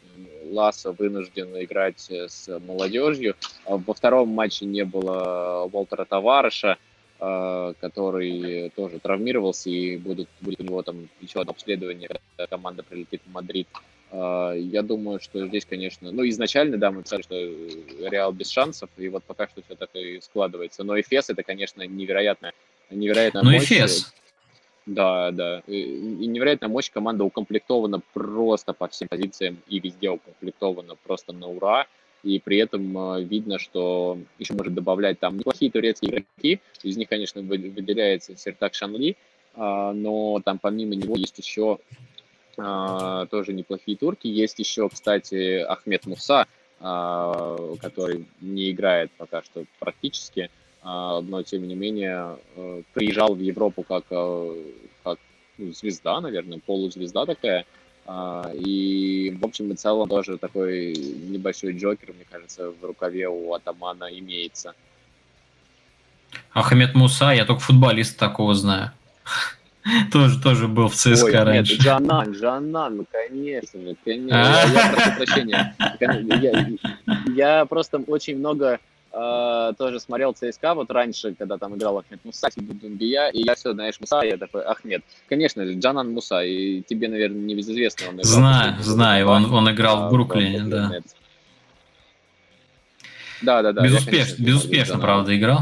Ласо 0.50 0.90
вынужден 0.90 1.56
играть 1.62 2.04
э, 2.10 2.28
с 2.28 2.58
молодежью. 2.66 3.36
А 3.64 3.76
во 3.76 3.94
втором 3.94 4.30
матче 4.30 4.66
не 4.66 4.84
было 4.84 5.68
Уолтера 5.72 6.04
Тавареша, 6.04 6.78
а, 7.20 7.74
который 7.80 8.70
тоже 8.70 8.98
травмировался, 8.98 9.70
и 9.70 9.96
будет, 9.96 10.28
будет 10.40 10.60
у 10.60 10.64
него 10.64 10.82
там 10.82 11.08
еще 11.20 11.40
одно 11.40 11.52
обследование, 11.52 12.08
когда 12.08 12.48
команда 12.48 12.82
прилетит 12.82 13.22
в 13.24 13.30
Мадрид. 13.30 13.68
Я 14.12 14.82
думаю, 14.82 15.18
что 15.18 15.44
здесь, 15.48 15.64
конечно, 15.64 16.12
ну, 16.12 16.28
изначально, 16.28 16.76
да, 16.76 16.92
мы 16.92 17.02
писали, 17.02 17.22
что 17.22 17.34
Реал 18.08 18.32
без 18.32 18.48
шансов, 18.48 18.88
и 18.96 19.08
вот 19.08 19.24
пока 19.24 19.48
что 19.48 19.60
все 19.62 19.74
так 19.74 19.90
и 19.94 20.20
складывается. 20.20 20.84
Но 20.84 21.00
Эфес 21.00 21.30
это, 21.30 21.42
конечно, 21.42 21.82
невероятно, 21.82 22.52
невероятно. 22.90 23.42
Ну, 23.42 23.56
Эфес, 23.56 24.14
да, 24.86 25.30
да. 25.30 25.62
И, 25.66 25.92
невероятная 26.26 26.68
мощь 26.68 26.90
команда 26.90 27.24
укомплектована 27.24 28.00
просто 28.12 28.72
по 28.74 28.88
всем 28.88 29.08
позициям 29.08 29.58
и 29.68 29.78
везде 29.78 30.10
укомплектована 30.10 30.94
просто 30.96 31.32
на 31.32 31.48
ура. 31.48 31.86
И 32.22 32.38
при 32.38 32.58
этом 32.58 32.96
э, 32.96 33.22
видно, 33.22 33.58
что 33.58 34.18
еще 34.38 34.54
может 34.54 34.74
добавлять 34.74 35.20
там 35.20 35.38
неплохие 35.38 35.70
турецкие 35.70 36.10
игроки. 36.10 36.60
Из 36.82 36.96
них, 36.96 37.08
конечно, 37.08 37.42
выделяется 37.42 38.36
Сертак 38.36 38.74
Шанли, 38.74 39.16
э, 39.54 39.92
но 39.94 40.40
там 40.44 40.58
помимо 40.58 40.94
него 40.94 41.16
есть 41.16 41.38
еще 41.38 41.78
э, 42.56 43.26
тоже 43.30 43.52
неплохие 43.52 43.96
турки. 43.96 44.26
Есть 44.26 44.58
еще, 44.58 44.88
кстати, 44.88 45.58
Ахмед 45.60 46.06
Муса, 46.06 46.46
который 46.78 48.26
не 48.40 48.70
играет 48.70 49.10
пока 49.16 49.42
что 49.42 49.64
практически. 49.78 50.50
А, 50.84 51.22
но 51.22 51.42
тем 51.42 51.66
не 51.66 51.74
менее 51.74 52.36
э, 52.56 52.82
приезжал 52.92 53.34
в 53.34 53.40
Европу 53.40 53.82
как, 53.82 54.04
э, 54.10 54.54
как 55.02 55.18
ну, 55.56 55.72
звезда, 55.72 56.20
наверное, 56.20 56.58
полузвезда 56.58 57.24
такая. 57.24 57.64
А, 58.06 58.50
и, 58.52 59.34
в 59.40 59.44
общем 59.46 59.72
и 59.72 59.76
целом, 59.76 60.10
тоже 60.10 60.36
такой 60.36 60.92
небольшой 60.92 61.72
джокер, 61.72 62.12
мне 62.12 62.26
кажется, 62.30 62.70
в 62.70 62.84
рукаве 62.84 63.28
у 63.28 63.54
Атамана 63.54 64.10
имеется. 64.18 64.74
Ахмед 66.52 66.94
Муса, 66.94 67.32
я 67.32 67.46
только 67.46 67.62
футболист 67.62 68.18
такого 68.18 68.54
знаю. 68.54 68.92
Тоже, 70.10 70.40
тоже 70.40 70.66
был 70.66 70.88
в 70.88 70.94
ЦСКА 70.94 71.26
Ой, 71.26 71.42
раньше. 71.42 71.74
Нет, 71.74 71.82
Джанан, 71.82 72.32
Джанан, 72.32 72.96
ну, 72.96 73.06
конечно, 73.12 73.94
конечно. 74.02 74.62
А? 74.62 74.66
Я, 74.66 74.92
прошу 74.92 75.16
прощения. 75.16 75.76
Я, 76.40 76.68
я 77.34 77.64
просто 77.66 77.98
очень 77.98 78.38
много 78.38 78.80
э, 79.14 79.72
тоже 79.78 80.00
смотрел 80.00 80.32
ЦСКА 80.32 80.74
вот 80.74 80.90
раньше, 80.90 81.34
когда 81.34 81.58
там 81.58 81.76
играл 81.76 81.98
Ахмед 81.98 82.24
Муса, 82.24 82.48
Думбия, 82.56 83.28
и 83.28 83.42
я 83.42 83.54
все, 83.54 83.72
знаешь, 83.72 84.00
Муса, 84.00 84.22
я 84.22 84.36
такой, 84.36 84.64
Ахмед. 84.64 85.02
Конечно 85.28 85.64
же, 85.64 85.74
Джанан 85.74 86.12
Муса, 86.12 86.42
и 86.42 86.82
тебе, 86.82 87.08
наверное, 87.08 87.40
не 87.40 87.54
безызвестно. 87.54 88.08
Он 88.08 88.14
играл, 88.14 88.24
знаю, 88.24 88.74
знаю, 88.80 89.28
он, 89.28 89.52
он 89.52 89.70
играл 89.70 90.04
а, 90.04 90.08
в 90.08 90.12
Бруклине, 90.12 90.64
в 90.64 90.68
да. 90.68 90.90
Да, 93.42 93.62
да, 93.62 93.72
да. 93.72 93.82
Безуспеш... 93.82 94.12
Я, 94.12 94.24
конечно, 94.24 94.44
безуспешно, 94.44 94.98
правда, 94.98 95.36
играл. 95.36 95.60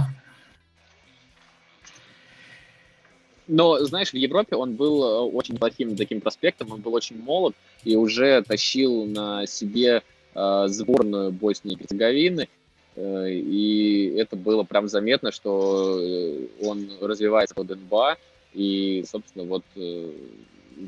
Но, 3.48 3.78
знаешь, 3.84 4.11
в 4.11 4.16
Европе 4.16 4.57
он 4.57 4.76
был 4.76 5.03
э, 5.03 5.30
очень 5.30 5.57
плохим 5.59 5.96
таким 5.96 6.20
проспектом, 6.20 6.72
он 6.72 6.80
был 6.80 6.94
очень 6.94 7.20
молод 7.20 7.55
и 7.84 7.96
уже 7.96 8.40
тащил 8.42 9.05
на 9.05 9.46
себе 9.46 10.03
э, 10.34 10.64
сборную 10.68 11.32
Боснии 11.32 11.74
и 11.74 11.76
Герцеговины. 11.76 12.48
Э, 12.97 13.30
и 13.30 14.14
это 14.16 14.36
было 14.36 14.64
прям 14.64 14.88
заметно, 14.88 15.32
что 15.32 15.99
э, 16.01 16.47
он 16.62 16.88
развивается 17.01 17.55
под 17.55 17.70
НБА, 17.70 18.16
и, 18.55 19.05
собственно, 19.09 19.45
вот 19.45 19.64
э, 19.76 20.12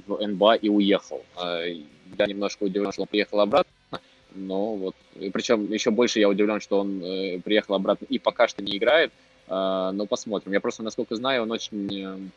в 0.06 0.26
НБА 0.26 0.56
и 0.56 0.68
уехал. 0.68 1.22
А, 1.36 1.62
я 1.64 2.26
немножко 2.26 2.64
удивлен, 2.64 2.92
что 2.92 3.02
он 3.02 3.08
приехал 3.08 3.40
обратно, 3.40 4.00
но 4.34 4.74
вот, 4.76 4.94
причем 5.32 5.72
еще 5.72 5.90
больше 5.90 6.20
я 6.20 6.28
удивлен, 6.28 6.60
что 6.60 6.80
он 6.80 7.00
приехал 7.42 7.74
обратно 7.74 8.06
и 8.06 8.18
пока 8.18 8.48
что 8.48 8.62
не 8.62 8.76
играет, 8.76 9.12
а, 9.48 9.92
но 9.92 10.06
посмотрим. 10.06 10.52
Я 10.52 10.60
просто, 10.60 10.82
насколько 10.82 11.14
знаю, 11.16 11.42
он 11.42 11.52
очень 11.52 12.30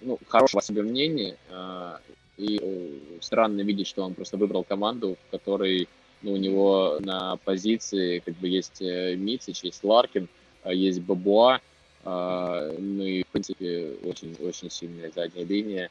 ну, 0.00 0.18
хорошего 0.28 0.62
себе 0.62 0.82
мнения, 0.82 1.36
а, 1.50 2.00
и 2.36 3.18
странно 3.20 3.60
видеть, 3.62 3.86
что 3.86 4.02
он 4.02 4.14
просто 4.14 4.36
выбрал 4.36 4.64
команду, 4.64 5.16
в 5.28 5.30
которой 5.30 5.88
ну, 6.24 6.32
у 6.32 6.36
него 6.36 6.98
на 7.00 7.36
позиции 7.36 8.20
как 8.20 8.34
бы 8.36 8.48
есть 8.48 8.80
э, 8.80 9.14
Мицич, 9.14 9.62
есть 9.62 9.84
Ларкин, 9.84 10.28
а 10.62 10.72
есть 10.72 11.00
Бабуа, 11.00 11.60
Ну 12.04 13.02
и, 13.04 13.22
в 13.22 13.26
принципе, 13.28 13.96
очень-очень 14.04 14.70
сильная 14.70 15.10
задняя 15.14 15.44
линия. 15.44 15.90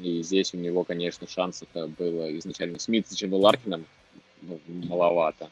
И 0.00 0.22
здесь 0.22 0.52
у 0.54 0.58
него, 0.58 0.84
конечно, 0.84 1.26
шансов 1.26 1.68
было 1.72 2.36
изначально 2.38 2.78
с 2.78 2.88
Митцичем 2.88 3.34
и 3.34 3.38
Ларкином 3.38 3.86
ну, 4.42 4.60
маловато. 4.66 5.48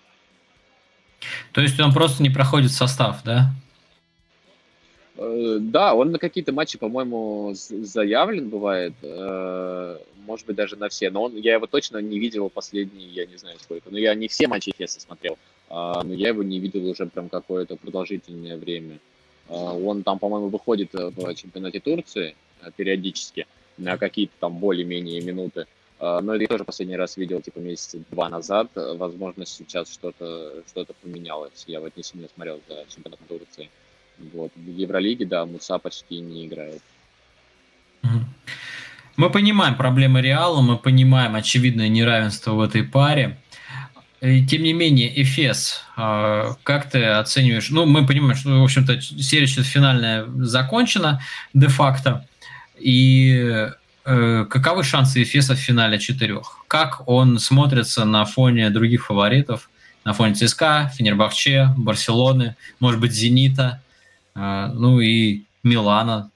То 1.52 1.60
есть 1.60 1.78
он 1.80 1.92
просто 1.92 2.22
не 2.22 2.30
проходит 2.30 2.72
состав, 2.72 3.22
да? 3.24 3.50
Э, 5.16 5.58
да, 5.60 5.94
он 5.94 6.12
на 6.12 6.18
какие-то 6.18 6.52
матчи, 6.52 6.78
по-моему, 6.78 7.52
заявлен 7.54 8.48
бывает, 8.48 8.94
э, 9.02 9.98
может 10.26 10.46
быть, 10.46 10.56
даже 10.56 10.76
на 10.76 10.88
все, 10.88 11.10
но 11.10 11.24
он, 11.24 11.36
я 11.36 11.54
его 11.54 11.66
точно 11.66 11.98
не 11.98 12.18
видел 12.18 12.48
последние, 12.48 13.08
я 13.08 13.26
не 13.26 13.36
знаю 13.36 13.58
сколько, 13.60 13.90
но 13.90 13.98
я 13.98 14.14
не 14.14 14.28
все 14.28 14.48
матчи 14.48 14.72
Феса 14.76 15.00
смотрел, 15.00 15.36
а, 15.68 16.02
но 16.02 16.14
я 16.14 16.28
его 16.28 16.42
не 16.42 16.58
видел 16.60 16.86
уже 16.86 17.06
прям 17.06 17.28
какое-то 17.28 17.76
продолжительное 17.76 18.56
время. 18.56 18.98
А, 19.48 19.74
он 19.74 20.02
там, 20.02 20.18
по-моему, 20.18 20.48
выходит 20.48 20.90
в 20.92 21.34
чемпионате 21.34 21.80
Турции 21.80 22.34
э, 22.62 22.70
периодически 22.74 23.46
на 23.76 23.98
какие-то 23.98 24.32
там 24.40 24.58
более-менее 24.58 25.20
минуты, 25.20 25.66
а, 25.98 26.22
но 26.22 26.34
я 26.36 26.46
тоже 26.46 26.64
последний 26.64 26.96
раз 26.96 27.18
видел, 27.18 27.42
типа, 27.42 27.58
месяца 27.58 27.98
два 28.10 28.30
назад. 28.30 28.70
Возможно, 28.74 29.44
сейчас 29.44 29.92
что-то 29.92 30.62
что 30.68 30.86
поменялось. 31.02 31.64
Я 31.66 31.80
вот 31.80 31.94
не 31.96 32.02
сильно 32.02 32.28
смотрел 32.34 32.60
за 32.66 32.86
чемпионатом 32.88 33.26
Турции. 33.28 33.68
Вот. 34.32 34.52
В 34.54 34.68
Евролиге, 34.68 35.26
да, 35.26 35.44
Муса 35.44 35.78
почти 35.78 36.20
не 36.20 36.46
играет. 36.46 36.82
Мы 39.16 39.30
понимаем 39.30 39.76
проблемы 39.76 40.22
Реала, 40.22 40.62
мы 40.62 40.78
понимаем 40.78 41.34
очевидное 41.34 41.88
неравенство 41.88 42.52
в 42.52 42.60
этой 42.60 42.82
паре. 42.82 43.38
И, 44.20 44.46
тем 44.46 44.62
не 44.62 44.72
менее, 44.72 45.22
Эфес, 45.22 45.82
а, 45.96 46.54
как 46.62 46.90
ты 46.90 47.04
оцениваешь? 47.04 47.70
Ну, 47.70 47.86
мы 47.86 48.06
понимаем, 48.06 48.36
что, 48.36 48.60
в 48.60 48.64
общем-то, 48.64 49.00
серия 49.00 49.46
финальная 49.46 50.26
закончена 50.26 51.20
де-факто. 51.52 52.26
И 52.78 53.68
Э, 54.04 54.46
каковы 54.50 54.82
шансы 54.82 55.22
Эфеса 55.22 55.54
в 55.54 55.58
финале 55.58 55.98
четырех? 55.98 56.64
Как 56.66 57.08
он 57.08 57.38
смотрится 57.38 58.04
на 58.04 58.24
фоне 58.24 58.70
других 58.70 59.06
фаворитов? 59.06 59.70
На 60.04 60.12
фоне 60.12 60.34
ЦСКА, 60.34 60.90
Фенербахче, 60.96 61.68
Барселоны, 61.76 62.56
может 62.80 62.98
быть, 62.98 63.12
Зенита, 63.12 63.80
э, 64.34 64.66
ну 64.74 65.00
и 65.00 65.42
Милана. 65.62 66.30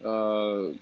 Э, 0.00 0.72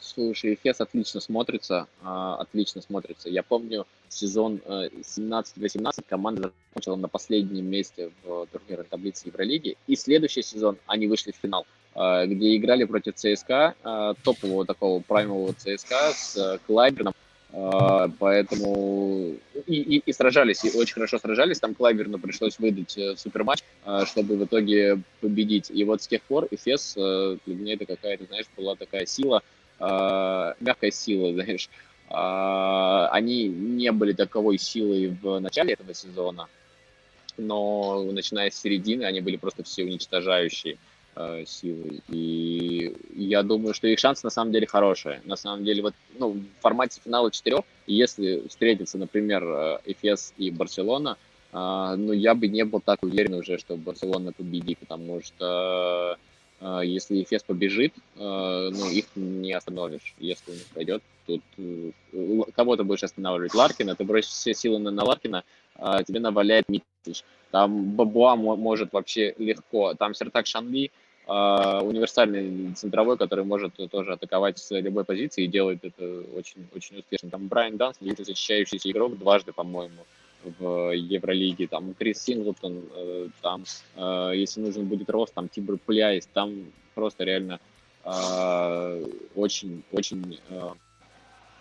слушай, 0.00 0.54
Эфес 0.54 0.80
отлично 0.80 1.20
смотрится, 1.20 1.86
отлично 2.02 2.82
смотрится. 2.82 3.28
Я 3.28 3.42
помню 3.42 3.86
сезон 4.08 4.60
17-18 4.66 6.04
команда 6.08 6.52
закончила 6.68 6.96
на 6.96 7.08
последнем 7.08 7.66
месте 7.66 8.10
в 8.24 8.46
турнирной 8.46 8.86
таблице 8.86 9.28
Евролиги, 9.28 9.76
и 9.86 9.96
следующий 9.96 10.42
сезон 10.42 10.76
они 10.86 11.06
вышли 11.06 11.32
в 11.32 11.36
финал. 11.36 11.66
А, 11.94 12.26
где 12.26 12.56
играли 12.56 12.84
против 12.84 13.14
ЦСКА, 13.16 13.74
а, 13.82 14.14
топового 14.24 14.64
такого 14.64 15.00
праймового 15.00 15.52
ЦСКА 15.52 16.12
с 16.14 16.36
э, 16.36 16.58
Клайберном. 16.66 17.14
А, 17.52 18.08
поэтому 18.18 19.36
и, 19.66 19.96
и, 19.96 20.02
и 20.04 20.12
сражались, 20.12 20.64
и 20.64 20.76
очень 20.76 20.94
хорошо 20.94 21.18
сражались. 21.18 21.60
Там 21.60 21.74
Клайберну 21.74 22.18
пришлось 22.18 22.58
выдать 22.58 22.96
э, 22.96 23.16
суперматч, 23.16 23.60
чтобы 24.06 24.36
в 24.36 24.44
итоге 24.44 25.00
победить. 25.20 25.70
И 25.70 25.84
вот 25.84 26.02
с 26.02 26.08
тех 26.08 26.22
пор 26.22 26.48
Эфес 26.50 26.94
э, 26.96 27.38
для 27.46 27.54
меня 27.54 27.74
это 27.74 27.86
какая-то, 27.86 28.24
знаешь, 28.26 28.46
была 28.56 28.74
такая 28.76 29.06
сила, 29.06 29.42
мягкая 29.80 30.90
сила, 30.90 31.32
знаешь. 31.34 31.68
Они 32.08 33.48
не 33.48 33.90
были 33.90 34.12
таковой 34.12 34.58
силой 34.58 35.16
в 35.22 35.38
начале 35.40 35.72
этого 35.72 35.94
сезона, 35.94 36.46
но 37.36 38.02
начиная 38.12 38.50
с 38.50 38.60
середины 38.60 39.04
они 39.04 39.20
были 39.20 39.36
просто 39.36 39.62
все 39.64 39.84
уничтожающие 39.84 40.74
э, 40.74 40.78
силы. 41.46 42.00
И 42.08 42.94
я 43.14 43.42
думаю, 43.42 43.74
что 43.74 43.86
их 43.86 43.98
шансы 43.98 44.24
на 44.24 44.30
самом 44.30 44.52
деле 44.52 44.66
хорошие. 44.66 45.20
На 45.24 45.36
самом 45.36 45.64
деле, 45.64 45.82
вот 45.82 45.94
ну, 46.18 46.32
в 46.32 46.62
формате 46.62 47.00
финала 47.04 47.30
четырех, 47.30 47.64
если 47.86 48.46
встретятся, 48.48 48.98
например, 48.98 49.44
э, 49.44 49.78
Эфес 49.86 50.32
и 50.36 50.50
Барселона, 50.50 51.16
э, 51.52 51.94
ну, 51.96 52.12
я 52.12 52.34
бы 52.34 52.48
не 52.48 52.64
был 52.64 52.80
так 52.80 53.02
уверен 53.02 53.34
уже, 53.34 53.58
что 53.58 53.76
Барселона 53.76 54.32
победит, 54.32 54.78
потому 54.78 55.22
что 55.22 56.16
э, 56.60 56.80
если 56.84 57.22
Эфес 57.22 57.42
побежит, 57.42 57.92
э, 58.16 58.70
ну, 58.72 58.90
их 58.90 59.06
не 59.14 59.52
остановишь. 59.52 60.14
Если 60.18 60.50
он 60.50 60.56
не 60.56 60.64
пройдет, 60.72 61.02
тут 61.26 61.42
э, 61.58 61.90
кого 62.54 62.76
ты 62.76 62.84
будешь 62.84 63.04
останавливать? 63.04 63.54
Ларкина, 63.54 63.94
ты 63.94 64.04
бросишь 64.04 64.30
все 64.30 64.54
силы 64.54 64.78
на, 64.78 64.90
на 64.90 65.04
Ларкина, 65.04 65.44
э, 65.76 65.98
тебе 66.06 66.20
наваляет 66.20 66.68
Митич. 66.68 67.24
Там 67.50 67.96
Бабуа 67.96 68.34
может 68.36 68.92
вообще 68.92 69.34
легко. 69.38 69.92
Там 69.94 70.14
Сертак 70.14 70.46
Шанли, 70.46 70.90
универсальный 71.26 72.74
центровой, 72.74 73.16
который 73.16 73.44
может 73.44 73.74
тоже 73.90 74.14
атаковать 74.14 74.58
с 74.58 74.70
любой 74.80 75.04
позиции 75.04 75.44
и 75.44 75.46
делает 75.48 75.84
это 75.84 76.24
очень, 76.34 76.66
очень 76.74 76.98
успешно. 76.98 77.30
Там 77.30 77.46
Брайан 77.46 77.76
Данс, 77.76 77.96
защищающийся 78.00 78.90
игрок 78.90 79.16
дважды, 79.18 79.52
по-моему, 79.52 80.04
в 80.44 80.92
Евролиге. 80.92 81.66
Там 81.66 81.94
Крис 81.94 82.22
Синглтон, 82.22 82.84
э, 82.94 83.28
там, 83.40 83.64
э, 83.96 84.32
если 84.34 84.60
нужен 84.60 84.86
будет 84.86 85.08
рост, 85.10 85.34
там 85.34 85.48
Тибр 85.48 85.78
Пляйс, 85.78 86.26
там 86.32 86.72
просто 86.94 87.24
реально 87.24 87.60
очень-очень 89.36 90.40
э, 90.48 90.70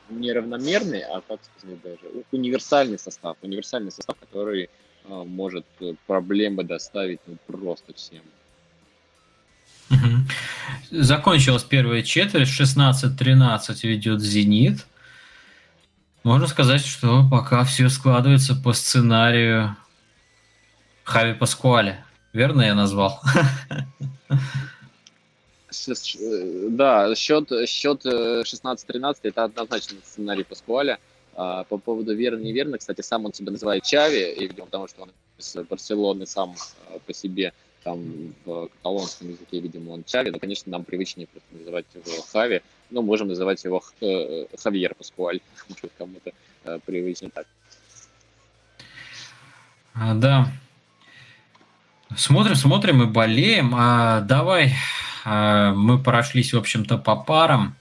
неравномерный, 0.10 1.02
а 1.02 1.22
как 1.22 1.40
сказать 1.58 1.80
даже, 1.84 2.00
универсальный 2.32 2.98
состав, 2.98 3.38
универсальный 3.44 3.92
состав, 3.92 4.18
который 4.20 4.72
может 5.08 5.68
проблемы 6.08 6.64
доставить 6.64 7.20
ну, 7.28 7.38
просто 7.46 7.94
всем. 7.94 8.24
Закончилась 10.92 11.64
первая 11.64 12.04
четверть, 12.04 12.50
16-13 12.50 13.60
ведет 13.84 14.20
«Зенит». 14.20 14.86
Можно 16.24 16.48
сказать, 16.48 16.86
что 16.86 17.24
пока 17.32 17.64
все 17.64 17.88
складывается 17.88 18.56
по 18.56 18.74
сценарию 18.74 19.78
Хави 21.06 21.34
Паскуале. 21.34 22.04
Верно 22.34 22.64
я 22.64 22.76
назвал? 22.76 23.22
Да, 26.70 27.16
счет, 27.16 27.50
счет 27.70 28.06
16-13 28.06 29.16
это 29.24 29.46
однозначно 29.46 29.98
сценарий 30.04 30.44
Паскуаля. 30.44 31.00
А, 31.34 31.64
по 31.64 31.78
поводу 31.78 32.14
верно-неверно, 32.14 32.78
кстати, 32.78 33.00
сам 33.00 33.24
он 33.26 33.34
себя 33.34 33.52
называет 33.52 33.84
Чави, 33.84 34.34
и, 34.34 34.48
потому 34.50 34.90
что 34.90 35.04
он 35.04 35.12
из 35.38 35.56
Барселоны 35.70 36.26
сам 36.26 36.54
а, 36.90 37.00
по 37.00 37.14
себе 37.14 37.54
там 37.84 38.34
в 38.46 38.68
каталонском 38.68 39.30
языке, 39.30 39.60
видимо, 39.60 39.92
он 39.92 40.04
Чави, 40.04 40.32
но, 40.32 40.40
конечно, 40.40 40.72
нам 40.72 40.84
привычнее 40.84 41.28
просто 41.28 41.56
называть 41.56 41.86
его 41.94 42.22
Хави, 42.32 42.62
но 42.90 43.02
можем 43.02 43.28
называть 43.28 43.64
его 43.64 43.84
э, 44.02 44.46
Хавьер 44.58 44.96
Паскуаль, 44.96 45.42
кому-то 45.98 46.32
э, 46.64 46.80
привычнее 46.86 47.32
так. 47.32 47.48
А, 49.94 50.14
да. 50.14 50.52
Смотрим, 52.16 52.56
смотрим 52.56 53.04
и 53.04 53.06
болеем. 53.06 53.74
А, 53.76 54.22
давай 54.22 54.74
а, 55.24 55.74
мы 55.74 56.02
прошлись, 56.02 56.54
в 56.54 56.58
общем-то, 56.58 56.98
по 56.98 57.16
парам. 57.16 57.76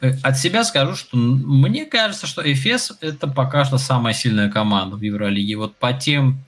Э, 0.00 0.12
от 0.22 0.38
себя 0.38 0.64
скажу, 0.64 0.94
что 0.94 1.16
мне 1.16 1.86
кажется, 1.86 2.26
что 2.26 2.42
Эфес– 2.50 2.96
это 3.00 3.26
пока 3.26 3.64
что 3.64 3.78
самая 3.78 4.14
сильная 4.14 4.50
команда 4.50 4.96
в 4.96 5.02
Евролиге. 5.02 5.56
Вот 5.56 5.76
по 5.76 5.92
тем 5.92 6.44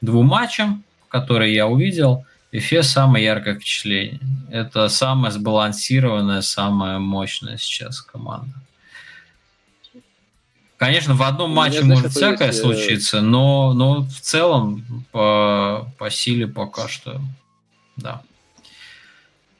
двум 0.00 0.26
матчам, 0.26 0.84
который 1.10 1.52
я 1.52 1.66
увидел, 1.66 2.24
Эфес 2.52 2.90
самое 2.90 3.24
яркое 3.24 3.54
впечатление. 3.54 4.18
Это 4.50 4.88
самая 4.88 5.30
сбалансированная, 5.30 6.40
самая 6.40 6.98
мощная 6.98 7.58
сейчас 7.58 8.00
команда. 8.00 8.54
Конечно, 10.76 11.14
в 11.14 11.22
одном 11.22 11.52
матче 11.52 11.82
Мне, 11.82 11.94
может 11.94 12.12
всякое 12.12 12.48
есть... 12.48 12.60
Случиться, 12.60 13.20
но, 13.20 13.74
но 13.74 14.00
в 14.02 14.20
целом 14.20 15.04
по, 15.12 15.92
по 15.98 16.10
силе 16.10 16.48
пока 16.48 16.88
что, 16.88 17.20
да. 17.96 18.22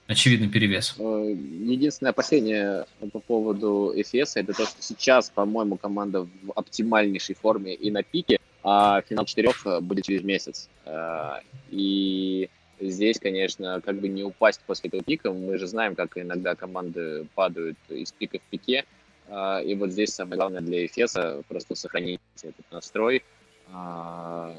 Очевидный 0.06 0.48
перевес. 0.48 0.96
Э, 0.98 1.36
единственное 1.66 2.10
опасение 2.10 2.86
по 3.12 3.20
поводу 3.20 3.92
ЭФС 3.94 4.34
это 4.36 4.54
то, 4.54 4.64
что 4.66 4.80
сейчас, 4.80 5.30
по-моему, 5.30 5.76
команда 5.76 6.22
в 6.22 6.52
оптимальнейшей 6.56 7.36
форме 7.36 7.74
и 7.74 7.92
на 7.92 8.02
пике, 8.02 8.40
а 8.62 9.00
финал 9.02 9.24
четырех 9.24 9.66
э, 9.66 9.80
будет 9.80 10.04
через 10.04 10.22
месяц. 10.22 10.68
Э, 10.84 11.40
и 11.70 12.50
здесь, 12.78 13.18
конечно, 13.18 13.80
как 13.80 13.96
бы 13.96 14.08
не 14.08 14.22
упасть 14.22 14.60
после 14.66 14.88
этого 14.88 15.02
пика. 15.02 15.32
Мы 15.32 15.58
же 15.58 15.66
знаем, 15.66 15.94
как 15.94 16.18
иногда 16.18 16.54
команды 16.54 17.26
падают 17.34 17.78
из 17.88 18.12
пика 18.12 18.38
в 18.38 18.42
пике. 18.50 18.84
Э, 19.28 19.62
и 19.64 19.74
вот 19.74 19.90
здесь 19.90 20.10
самое 20.10 20.36
главное 20.36 20.60
для 20.60 20.84
Эфеса 20.84 21.42
просто 21.48 21.74
сохранить 21.74 22.20
этот 22.42 22.70
настрой. 22.70 23.22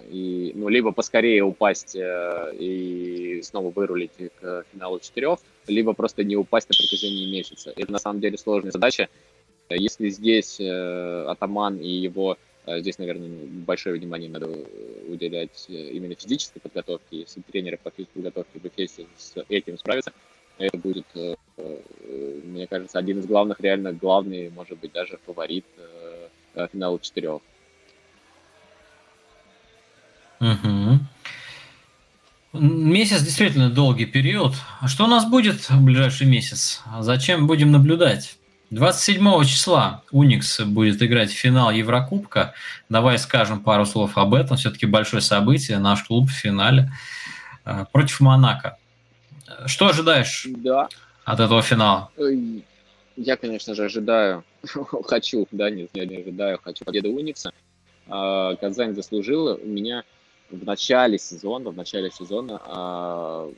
И, 0.10 0.54
ну, 0.56 0.70
либо 0.70 0.93
поскорее 0.93 1.43
упасть 1.43 1.97
и 1.97 3.41
снова 3.43 3.70
вырулить 3.70 4.12
к 4.39 4.64
финалу 4.72 4.99
четырех, 5.02 5.39
либо 5.68 5.91
просто 5.91 6.24
не 6.24 6.38
упасть 6.38 6.70
на 6.70 6.76
протяжении 6.78 7.30
месяца. 7.30 7.74
Это 7.76 7.91
на 7.91 7.99
самом 7.99 8.22
деле 8.22 8.38
сложная 8.38 8.72
задача. 8.72 9.10
Если 9.70 10.08
здесь 10.08 10.62
Атаман 10.62 11.76
и 11.80 11.89
его 11.89 12.38
Здесь, 12.68 12.99
наверное, 12.99 13.47
большое 13.47 13.95
внимание 13.97 14.30
надо 14.30 14.47
уделять 15.07 15.66
именно 15.68 16.16
физической 16.16 16.59
подготовке. 16.59 17.22
Если 17.22 17.41
тренеры 17.41 17.80
по 17.82 17.89
физподготовке 17.89 18.59
в 18.59 18.66
Эфесе 18.66 19.07
с 19.18 19.34
этим 19.49 19.78
справятся, 19.78 20.14
это 20.57 20.78
будет, 20.78 21.05
мне 22.43 22.68
кажется, 22.68 22.99
один 22.99 23.20
из 23.20 23.26
главных, 23.26 23.59
реально 23.62 23.93
главный, 23.93 24.51
может 24.51 24.78
быть, 24.80 24.91
даже 24.91 25.18
фаворит 25.26 25.66
финала 26.72 26.99
четырех. 26.99 27.41
Угу. 30.39 30.99
Месяц 32.53 33.22
действительно 33.22 33.70
долгий 33.70 34.05
период. 34.05 34.53
А 34.82 34.88
что 34.88 35.05
у 35.05 35.07
нас 35.07 35.26
будет 35.26 35.70
в 35.70 35.84
ближайший 35.84 36.28
месяц? 36.28 36.82
Зачем 36.99 37.47
будем 37.47 37.72
наблюдать? 37.72 38.38
27 38.72 39.43
числа 39.43 40.01
Уникс 40.11 40.61
будет 40.61 41.03
играть 41.03 41.30
в 41.30 41.36
финал 41.36 41.72
Еврокубка. 41.72 42.53
Давай 42.88 43.17
скажем 43.17 43.61
пару 43.61 43.86
слов 43.86 44.17
об 44.17 44.34
этом. 44.34 44.55
Все-таки 44.55 44.86
большое 44.86 45.22
событие. 45.22 45.78
Наш 45.78 46.05
клуб 46.05 46.30
в 46.30 46.34
финале 46.34 46.89
э, 47.65 47.86
против 47.91 48.22
Монако. 48.22 48.78
Что 49.65 49.89
ожидаешь 49.89 50.47
да. 50.49 50.88
от 51.26 51.41
этого 51.41 51.61
финала? 51.61 52.11
Я, 53.17 53.36
конечно 53.36 53.76
же, 53.76 53.84
ожидаю, 53.84 54.45
хочу, 55.03 55.47
да, 55.51 55.69
нет, 55.69 55.89
я 55.93 56.05
не 56.05 56.22
ожидаю, 56.22 56.57
хочу 56.63 56.86
победы 56.86 57.09
Уникса. 57.09 57.51
А, 58.07 58.55
Казань 58.55 58.95
заслужила. 58.95 59.55
У 59.55 59.67
меня 59.67 60.03
в 60.49 60.65
начале 60.65 61.19
сезона, 61.19 61.72
в 61.72 61.76
начале 61.76 62.09
сезона 62.09 62.61
э, 62.65 63.53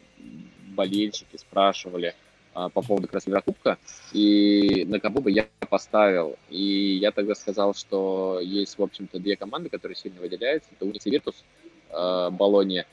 болельщики 0.76 1.38
спрашивали 1.38 2.16
по 2.54 2.82
поводу 2.82 3.08
как 3.08 3.16
раз 3.16 3.28
Еврокубка, 3.28 3.78
и 4.12 4.86
на 4.88 5.00
кого 5.00 5.22
бы 5.22 5.32
я 5.32 5.48
поставил. 5.70 6.36
И 6.50 6.98
я 7.02 7.12
тогда 7.12 7.36
сказал, 7.36 7.74
что 7.74 8.40
есть, 8.42 8.78
в 8.78 8.84
общем-то, 8.84 9.20
две 9.20 9.36
команды, 9.36 9.70
которые 9.70 9.96
сильно 9.96 10.22
выделяются. 10.22 10.70
Это 10.72 10.86
Уникс 10.86 11.06
и 11.08 11.10
Виртус, 11.10 11.44
э, 11.90 12.30
Болония. 12.32 12.86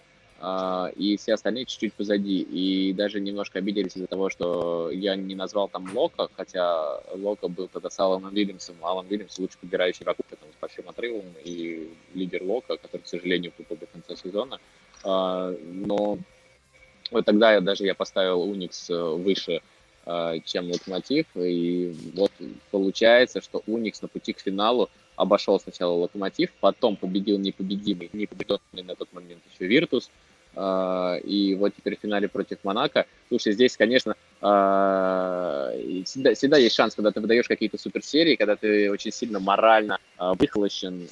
А, 0.43 0.91
и 0.97 1.19
все 1.19 1.35
остальные 1.35 1.67
чуть-чуть 1.67 1.93
позади. 1.93 2.41
И 2.41 2.95
даже 2.95 3.21
немножко 3.21 3.59
обиделись 3.59 3.95
из-за 3.97 4.07
того, 4.07 4.31
что 4.31 4.91
я 4.91 5.15
не 5.15 5.35
назвал 5.35 5.69
там 5.69 5.87
Лока, 5.95 6.29
хотя 6.35 7.01
Лока 7.15 7.49
был 7.49 7.69
тогда 7.69 7.91
с 7.91 7.99
Аланом 7.99 8.33
Вильямсом. 8.33 8.77
Алан 8.81 9.07
Вильямс 9.07 9.39
лучше 9.39 9.59
подбирающий 9.61 10.07
вокруг, 10.07 10.27
потому 10.29 10.53
с 10.53 10.57
большим 10.61 10.89
отрывом, 10.89 11.27
и 11.45 11.93
лидер 12.15 12.43
Лока, 12.43 12.79
который, 12.79 13.03
к 13.03 13.07
сожалению, 13.07 13.53
выпал 13.59 13.77
до 13.77 13.87
конца 13.87 14.17
сезона. 14.17 14.59
А, 15.05 15.55
но 15.63 16.19
вот 17.11 17.25
тогда 17.25 17.55
я 17.55 17.61
даже 17.61 17.85
я 17.85 17.95
поставил 17.95 18.43
Уникс 18.43 18.91
э, 18.91 18.95
выше, 18.95 19.61
а, 20.07 20.39
чем 20.41 20.71
Локомотив, 20.71 21.27
и 21.35 21.95
вот 22.15 22.33
получается, 22.71 23.41
что 23.41 23.63
Уникс 23.67 24.03
на 24.03 24.09
пути 24.09 24.33
к 24.33 24.41
финалу 24.41 24.89
обошел 25.17 25.61
сначала 25.61 25.93
Локомотив, 25.93 26.51
потом 26.61 26.97
победил 26.97 27.39
непобедимый, 27.39 28.09
непобеденный 28.13 28.83
на 28.83 28.95
тот 28.95 29.13
момент 29.13 29.43
еще 29.53 29.67
Виртус, 29.67 30.11
а, 30.57 31.17
и 31.17 31.55
вот 31.55 31.75
теперь 31.77 31.97
в 31.97 32.01
финале 32.01 32.29
против 32.29 32.59
Монако. 32.65 33.07
Слушай, 33.29 33.53
здесь, 33.53 33.77
конечно, 33.77 34.15
а, 34.41 35.71
всегда, 36.05 36.35
всегда 36.35 36.57
есть 36.57 36.75
шанс, 36.75 36.95
когда 36.95 37.13
ты 37.13 37.21
выдаешь 37.21 37.47
какие-то 37.47 37.79
суперсерии, 37.79 38.37
когда 38.37 38.57
ты 38.57 38.91
очень 38.91 39.13
сильно 39.13 39.39
морально 39.39 39.99
а, 40.17 40.35
выхолощен. 40.35 41.09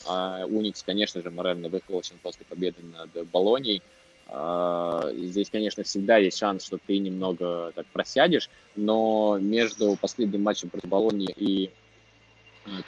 Уникс, 0.48 0.82
конечно 0.82 1.22
же, 1.22 1.30
морально 1.30 1.68
выхолощен 1.68 2.16
после 2.22 2.44
победы 2.46 2.78
над 2.82 3.28
Болонией. 3.28 3.82
Здесь, 4.28 5.48
конечно, 5.48 5.84
всегда 5.84 6.18
есть 6.18 6.36
шанс, 6.36 6.64
что 6.64 6.78
ты 6.86 6.98
немного 6.98 7.72
так 7.74 7.86
просядешь, 7.86 8.50
но 8.76 9.38
между 9.40 9.96
последним 9.96 10.42
матчем 10.42 10.68
против 10.68 10.88
Болонии 10.90 11.32
и 11.34 11.70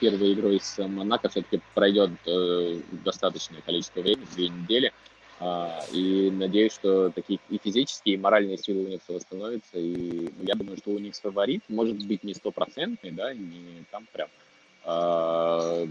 первой 0.01 0.35
игрой 0.35 0.61
с 0.61 0.87
Монако 0.87 1.29
все-таки 1.29 1.61
пройдет 1.75 2.11
э, 2.27 2.81
достаточное 3.05 3.61
количество 3.63 4.01
времени, 4.01 4.27
две 4.35 4.49
недели. 4.49 4.93
А, 5.39 5.81
и 5.93 6.31
надеюсь, 6.31 6.75
что 6.75 7.11
такие 7.11 7.41
и 7.49 7.59
физические, 7.59 8.17
и 8.17 8.19
моральные 8.19 8.59
силы 8.59 8.85
Уникса 8.85 9.13
восстановятся. 9.13 9.79
И 9.79 10.31
я 10.43 10.55
думаю, 10.55 10.77
что 10.77 10.91
Уникс 10.91 11.21
фаворит. 11.21 11.63
Может 11.69 12.07
быть, 12.07 12.25
не 12.25 12.35
стопроцентный, 12.35 13.11
да, 13.11 13.33
не 13.33 13.85
там 13.91 14.07
прям 14.13 14.29
а, 14.85 15.87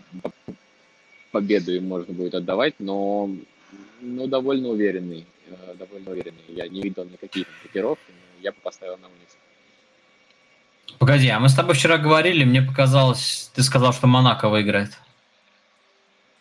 победу 1.32 1.74
им 1.74 1.88
можно 1.88 2.14
будет 2.14 2.36
отдавать, 2.36 2.76
но 2.78 3.30
ну, 4.02 4.28
довольно 4.28 4.70
уверенный. 4.70 5.26
Э, 6.00 6.04
довольно 6.04 6.12
уверенный. 6.12 6.44
Я 6.48 6.68
не 6.68 6.82
видел 6.82 7.06
никаких 7.06 7.48
группировок, 7.62 8.00
я 8.42 8.52
бы 8.52 8.58
поставил 8.62 8.98
на 8.98 9.08
Уникс. 9.08 9.38
Погоди, 10.98 11.30
а 11.30 11.40
мы 11.40 11.50
с 11.50 11.56
тобой 11.56 11.76
вчера 11.76 11.98
говорили, 11.98 12.44
мне 12.44 12.62
показалось, 12.62 13.52
ты 13.56 13.64
сказал, 13.64 13.94
что 13.94 14.08
Монако 14.08 14.50
выиграет. 14.50 14.90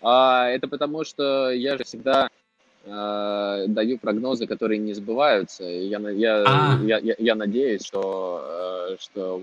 А, 0.02 0.48
это 0.48 0.68
потому, 0.68 1.04
что 1.04 1.50
я 1.50 1.76
же 1.76 1.84
всегда 1.84 2.28
э, 2.84 3.64
даю 3.68 3.98
прогнозы, 3.98 4.46
которые 4.46 4.78
не 4.78 4.94
сбываются. 4.94 5.64
Я, 5.64 5.98
я, 6.10 6.44
а. 6.46 6.78
я, 6.82 6.98
я, 6.98 7.14
я 7.18 7.34
надеюсь, 7.34 7.84
что, 7.84 8.88
э, 8.90 8.96
что 9.00 9.42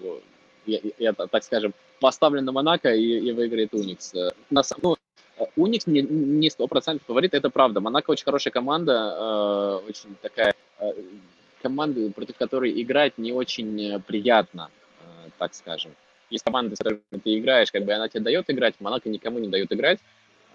я, 0.66 0.80
я, 0.98 1.14
так 1.14 1.44
скажем, 1.44 1.74
поставлю 2.00 2.42
на 2.42 2.52
Монако 2.52 2.94
и, 2.94 3.30
и 3.30 3.32
выиграет 3.32 3.74
Уникс. 3.74 4.14
На, 4.50 4.64
ну, 4.82 4.96
Уникс 5.56 5.88
не, 5.88 6.02
не 6.02 6.50
100% 6.50 7.02
фаворит, 7.06 7.34
это 7.34 7.50
правда. 7.50 7.82
Монако 7.82 8.12
очень 8.12 8.26
хорошая 8.26 8.52
команда, 8.52 9.82
э, 9.84 9.90
очень 9.90 10.16
такая 10.22 10.54
э, 10.80 10.94
команда, 11.62 12.10
против 12.12 12.38
которой 12.38 12.82
играть 12.82 13.18
не 13.18 13.34
очень 13.34 14.02
приятно, 14.02 14.70
э, 15.02 15.30
так 15.38 15.54
скажем. 15.54 15.92
Есть 16.30 16.44
команды, 16.44 16.76
с 16.76 16.80
которыми 16.80 17.02
ты 17.24 17.38
играешь, 17.38 17.72
как 17.72 17.84
бы 17.84 17.94
она 17.94 18.08
тебе 18.08 18.22
дает 18.22 18.50
играть, 18.50 18.76
Монако 18.80 19.10
никому 19.10 19.40
не 19.40 19.48
дает 19.48 19.72
играть. 19.72 20.00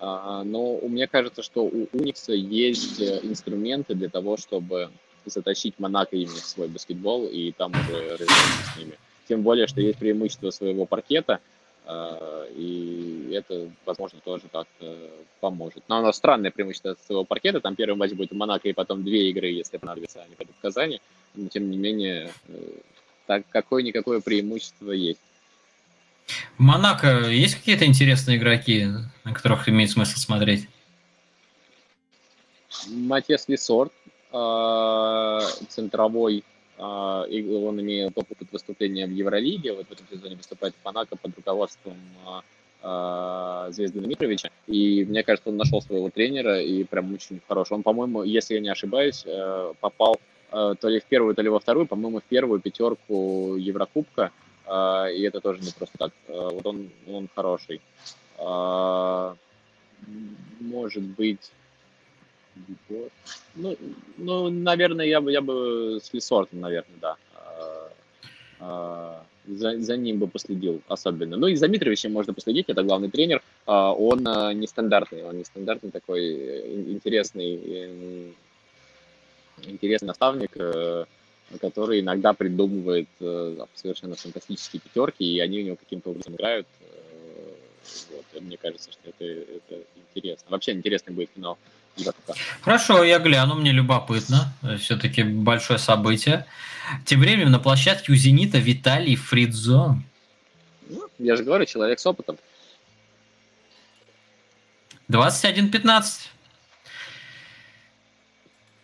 Но 0.00 0.80
мне 0.82 1.06
кажется, 1.06 1.42
что 1.42 1.62
у 1.62 1.86
Уникса 1.92 2.32
есть 2.32 3.02
инструменты 3.02 3.94
для 3.94 4.08
того, 4.08 4.38
чтобы 4.38 4.90
затащить 5.26 5.78
Монако 5.78 6.16
именно 6.16 6.36
в 6.36 6.46
свой 6.46 6.68
баскетбол 6.68 7.26
и 7.26 7.52
там 7.52 7.72
уже 7.72 8.12
разбираться 8.12 8.72
с 8.74 8.78
ними. 8.78 8.98
Тем 9.28 9.42
более, 9.42 9.66
что 9.66 9.80
есть 9.80 9.98
преимущество 9.98 10.50
своего 10.50 10.86
паркета, 10.86 11.40
и 12.56 13.32
это, 13.32 13.70
возможно, 13.84 14.20
тоже 14.24 14.44
как-то 14.52 14.96
поможет. 15.40 15.82
Но 15.88 15.98
оно 15.98 16.12
странное 16.12 16.50
преимущество 16.50 16.96
своего 17.06 17.24
паркета. 17.24 17.60
Там 17.60 17.76
первый 17.76 17.96
матч 17.96 18.12
будет 18.12 18.30
в 18.30 18.36
Монако, 18.36 18.68
и 18.68 18.72
потом 18.72 19.04
две 19.04 19.30
игры, 19.30 19.48
если 19.48 19.78
понадобится, 19.78 20.22
они 20.22 20.34
пойдут 20.34 20.56
в 20.56 20.60
Казани. 20.60 21.00
Но, 21.34 21.48
тем 21.48 21.70
не 21.70 21.78
менее, 21.78 22.32
э, 22.48 22.58
так 23.26 23.44
какое-никакое 23.50 24.20
преимущество 24.20 24.92
есть. 24.92 25.20
В 26.58 26.60
Монако 26.60 27.28
есть 27.28 27.56
какие-то 27.56 27.86
интересные 27.86 28.36
игроки, 28.36 28.88
на 29.24 29.34
которых 29.34 29.68
имеет 29.68 29.90
смысл 29.90 30.18
смотреть? 30.18 30.68
Матьяс 32.88 33.48
Лисорт, 33.48 33.92
а, 34.32 35.40
центровой, 35.68 36.44
он 36.80 37.80
имеет 37.80 38.16
опыт 38.16 38.38
выступления 38.50 39.06
в 39.06 39.10
Евролиге, 39.10 39.74
вот 39.74 39.86
в 39.86 39.92
этом 39.92 40.06
сезоне 40.10 40.36
выступает 40.36 40.74
в 40.74 40.84
Монако 40.84 41.16
под 41.16 41.36
руководством 41.36 41.96
а, 42.82 43.70
Звезды 43.70 44.00
Дмитровича. 44.00 44.50
И 44.66 45.04
мне 45.04 45.22
кажется, 45.22 45.50
он 45.50 45.56
нашел 45.56 45.82
своего 45.82 46.08
тренера 46.10 46.60
и 46.60 46.84
прям 46.84 47.12
очень 47.12 47.40
хороший. 47.46 47.74
Он, 47.74 47.82
по-моему, 47.82 48.22
если 48.22 48.54
я 48.54 48.60
не 48.60 48.70
ошибаюсь, 48.70 49.24
попал 49.80 50.18
то 50.50 50.88
ли 50.88 50.98
в 50.98 51.04
первую, 51.04 51.34
то 51.34 51.42
ли 51.42 51.48
во 51.48 51.60
вторую, 51.60 51.86
по-моему, 51.86 52.20
в 52.20 52.24
первую 52.24 52.60
пятерку 52.60 53.54
Еврокубка. 53.56 54.32
А, 54.70 55.08
и 55.08 55.22
это 55.22 55.40
тоже 55.40 55.60
не 55.60 55.72
просто 55.72 55.98
так. 55.98 56.12
А, 56.28 56.48
вот 56.48 56.64
он, 56.64 56.90
он 57.08 57.28
хороший. 57.34 57.80
А, 58.38 59.34
может 60.60 61.02
быть, 61.02 61.50
ну, 63.54 63.76
ну, 64.16 64.50
наверное, 64.50 65.06
я 65.06 65.20
бы, 65.20 65.32
я 65.32 65.40
бы 65.40 66.00
с 66.02 66.12
Лесортом, 66.12 66.60
наверное, 66.60 66.98
да. 67.00 67.16
За, 69.46 69.80
за 69.80 69.96
ним 69.96 70.18
бы 70.18 70.28
последил 70.28 70.82
особенно. 70.86 71.36
Ну 71.36 71.46
и 71.46 71.56
за 71.56 71.66
Митровичем 71.66 72.12
можно 72.12 72.34
последить, 72.34 72.68
это 72.68 72.82
главный 72.82 73.10
тренер. 73.10 73.42
Он 73.66 74.20
нестандартный, 74.20 75.24
он 75.24 75.38
нестандартный 75.38 75.90
такой 75.90 76.24
э, 76.24 76.82
интересный, 76.92 78.34
интересный 79.64 80.08
наставник, 80.08 80.50
э, 80.56 81.04
который 81.60 82.00
иногда 82.00 82.32
придумывает 82.32 83.08
э, 83.20 83.56
совершенно 83.74 84.14
фантастические 84.14 84.80
пятерки, 84.80 85.24
и 85.24 85.40
они 85.40 85.60
у 85.60 85.64
него 85.64 85.76
каким-то 85.76 86.10
образом 86.10 86.34
играют. 86.34 86.66
Э, 86.80 87.54
вот, 88.10 88.42
мне 88.42 88.56
кажется, 88.56 88.92
что 88.92 89.00
это, 89.08 89.24
это 89.24 89.82
интересно. 89.96 90.46
Вообще 90.50 90.72
интересный 90.72 91.12
будет 91.12 91.30
финал. 91.34 91.58
Хорошо, 92.62 93.04
я 93.04 93.18
гляну, 93.18 93.54
мне 93.54 93.72
любопытно. 93.72 94.52
Все-таки 94.78 95.22
большое 95.22 95.78
событие. 95.78 96.46
Тем 97.04 97.20
временем 97.20 97.50
на 97.50 97.58
площадке 97.58 98.12
у 98.12 98.14
«Зенита» 98.14 98.58
Виталий 98.58 99.16
Фридзон. 99.16 100.04
Ну, 100.88 101.08
я 101.18 101.36
же 101.36 101.44
говорю, 101.44 101.64
человек 101.64 102.00
с 102.00 102.06
опытом. 102.06 102.36
21-15 105.08 106.28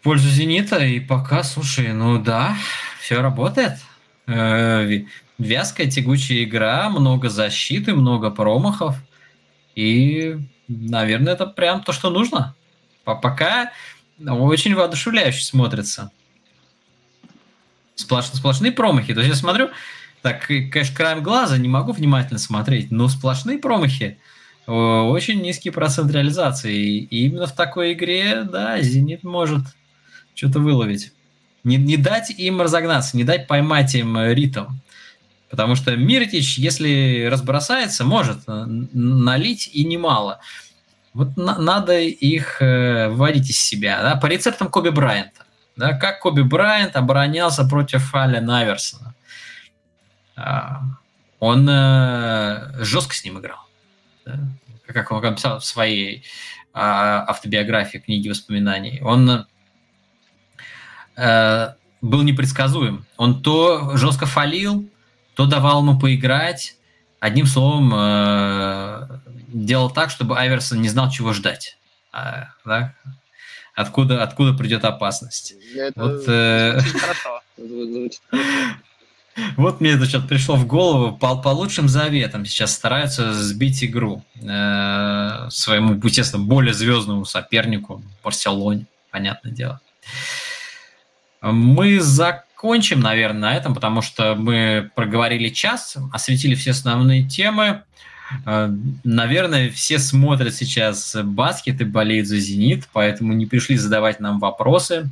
пользу 0.02 0.28
«Зенита», 0.28 0.78
и 0.78 1.00
пока, 1.00 1.42
слушай, 1.42 1.92
ну 1.92 2.18
да, 2.18 2.56
все 3.00 3.20
работает. 3.20 3.74
Э, 4.26 5.04
вязкая, 5.38 5.90
тягучая 5.90 6.44
игра, 6.44 6.88
много 6.90 7.28
защиты, 7.28 7.94
много 7.94 8.30
промахов. 8.30 8.96
И 9.74 10.36
наверное, 10.68 11.34
это 11.34 11.46
прям 11.46 11.82
то, 11.82 11.92
что 11.92 12.10
нужно. 12.10 12.54
Пока 13.06 13.72
очень 14.18 14.74
воодушевляюще 14.74 15.44
смотрится. 15.44 16.10
Сплош, 17.94 18.26
сплошные 18.26 18.72
промахи. 18.72 19.14
То 19.14 19.20
есть 19.20 19.30
я 19.30 19.36
смотрю, 19.36 19.70
так, 20.20 20.46
конечно, 20.46 20.94
краем 20.94 21.22
глаза 21.22 21.56
не 21.56 21.68
могу 21.68 21.92
внимательно 21.92 22.38
смотреть, 22.38 22.90
но 22.90 23.08
сплошные 23.08 23.58
промахи. 23.58 24.18
Очень 24.66 25.40
низкий 25.40 25.70
процент 25.70 26.10
реализации. 26.10 26.98
И 26.98 27.26
именно 27.26 27.46
в 27.46 27.52
такой 27.52 27.92
игре, 27.94 28.42
да, 28.42 28.80
Зенит 28.82 29.22
может 29.22 29.62
что-то 30.34 30.58
выловить. 30.58 31.12
Не, 31.64 31.76
не 31.76 31.96
дать 31.96 32.30
им 32.30 32.60
разогнаться, 32.60 33.16
не 33.16 33.24
дать 33.24 33.46
поймать 33.46 33.94
им 33.94 34.18
ритм. 34.18 34.66
Потому 35.48 35.76
что 35.76 35.96
Миртич, 35.96 36.58
если 36.58 37.28
разбросается, 37.30 38.04
может 38.04 38.38
налить 38.46 39.70
и 39.72 39.84
немало. 39.84 40.40
Вот 41.16 41.38
на, 41.38 41.58
надо 41.58 41.98
их 41.98 42.60
э, 42.60 43.08
вводить 43.08 43.48
из 43.48 43.58
себя. 43.58 44.02
Да? 44.02 44.16
По 44.16 44.26
рецептам 44.26 44.68
Коби 44.68 44.90
Брайанта. 44.90 45.46
Да? 45.74 45.94
Как 45.94 46.20
Коби 46.20 46.42
Брайант 46.42 46.94
оборонялся 46.94 47.66
против 47.66 48.14
Аля 48.14 48.42
Наверсона. 48.42 49.14
А, 50.36 50.82
он 51.40 51.66
э, 51.66 52.84
жестко 52.84 53.14
с 53.14 53.24
ним 53.24 53.38
играл. 53.38 53.60
Да? 54.26 54.38
Как 54.88 55.10
он 55.10 55.22
написал 55.22 55.60
в 55.60 55.64
своей 55.64 56.18
э, 56.18 56.22
автобиографии, 56.74 57.96
книге 57.96 58.28
воспоминаний. 58.28 59.00
Он 59.02 59.46
э, 61.16 61.68
был 62.02 62.22
непредсказуем. 62.24 63.06
Он 63.16 63.42
то 63.42 63.96
жестко 63.96 64.26
фалил, 64.26 64.86
то 65.34 65.46
давал 65.46 65.80
ему 65.80 65.98
поиграть. 65.98 66.76
Одним 67.20 67.46
словом, 67.46 67.90
э, 67.94 69.08
делал 69.64 69.90
так, 69.90 70.10
чтобы 70.10 70.38
Айверсон 70.38 70.80
не 70.80 70.88
знал, 70.88 71.10
чего 71.10 71.32
ждать. 71.32 71.78
А, 72.12 72.48
да? 72.64 72.94
Откуда, 73.74 74.22
откуда 74.22 74.54
придет 74.54 74.84
опасность. 74.84 75.54
Это 75.74 76.02
вот, 76.02 76.24
э... 76.26 76.80
хорошо. 76.98 77.40
Вот 79.56 79.80
мне 79.80 79.90
это 79.90 80.06
что-то 80.06 80.28
пришло 80.28 80.56
в 80.56 80.66
голову. 80.66 81.16
По, 81.16 81.36
по 81.36 81.48
лучшим 81.48 81.88
заветам 81.88 82.46
сейчас 82.46 82.72
стараются 82.72 83.34
сбить 83.34 83.84
игру 83.84 84.24
э, 84.36 85.46
своему, 85.50 86.00
естественно, 86.02 86.42
более 86.42 86.72
звездному 86.72 87.26
сопернику 87.26 88.02
Барселоне, 88.24 88.86
понятное 89.10 89.52
дело. 89.52 89.80
Мы 91.42 92.00
закончим, 92.00 93.00
наверное, 93.00 93.50
на 93.50 93.56
этом, 93.56 93.74
потому 93.74 94.00
что 94.00 94.34
мы 94.34 94.90
проговорили 94.94 95.50
час, 95.50 95.98
осветили 96.12 96.54
все 96.54 96.70
основные 96.70 97.28
темы. 97.28 97.64
Э, 97.66 97.82
наверное, 98.44 99.70
все 99.70 99.98
смотрят 99.98 100.54
сейчас 100.54 101.16
баскет 101.22 101.80
и 101.80 101.84
болеют 101.84 102.26
за 102.26 102.38
«Зенит», 102.38 102.88
поэтому 102.92 103.32
не 103.32 103.46
пришли 103.46 103.76
задавать 103.76 104.20
нам 104.20 104.38
вопросы. 104.40 105.08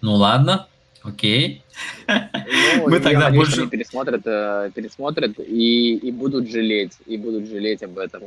Ну 0.00 0.14
ладно, 0.14 0.66
окей. 1.02 1.62
Ну, 2.06 2.88
Мы 2.88 3.00
тогда 3.00 3.30
надеюсь, 3.30 3.46
больше... 3.46 3.60
Они 3.62 3.70
пересмотрят, 3.70 4.22
э, 4.26 4.70
пересмотрят 4.74 5.38
и, 5.38 5.96
и 5.96 6.12
будут 6.12 6.50
жалеть, 6.50 6.92
и 7.06 7.16
будут 7.16 7.48
жалеть 7.48 7.82
об 7.82 7.98
этом. 7.98 8.22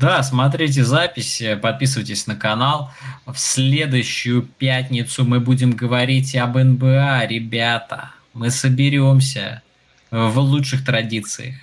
Да, 0.00 0.22
смотрите 0.22 0.82
запись, 0.84 1.42
подписывайтесь 1.60 2.26
на 2.26 2.36
канал. 2.36 2.90
В 3.26 3.36
следующую 3.36 4.42
пятницу 4.42 5.24
мы 5.24 5.40
будем 5.40 5.72
говорить 5.72 6.34
об 6.36 6.56
НБА, 6.56 7.26
ребята. 7.26 8.12
Мы 8.32 8.50
соберемся 8.50 9.62
в 10.10 10.38
лучших 10.38 10.84
традициях. 10.84 11.54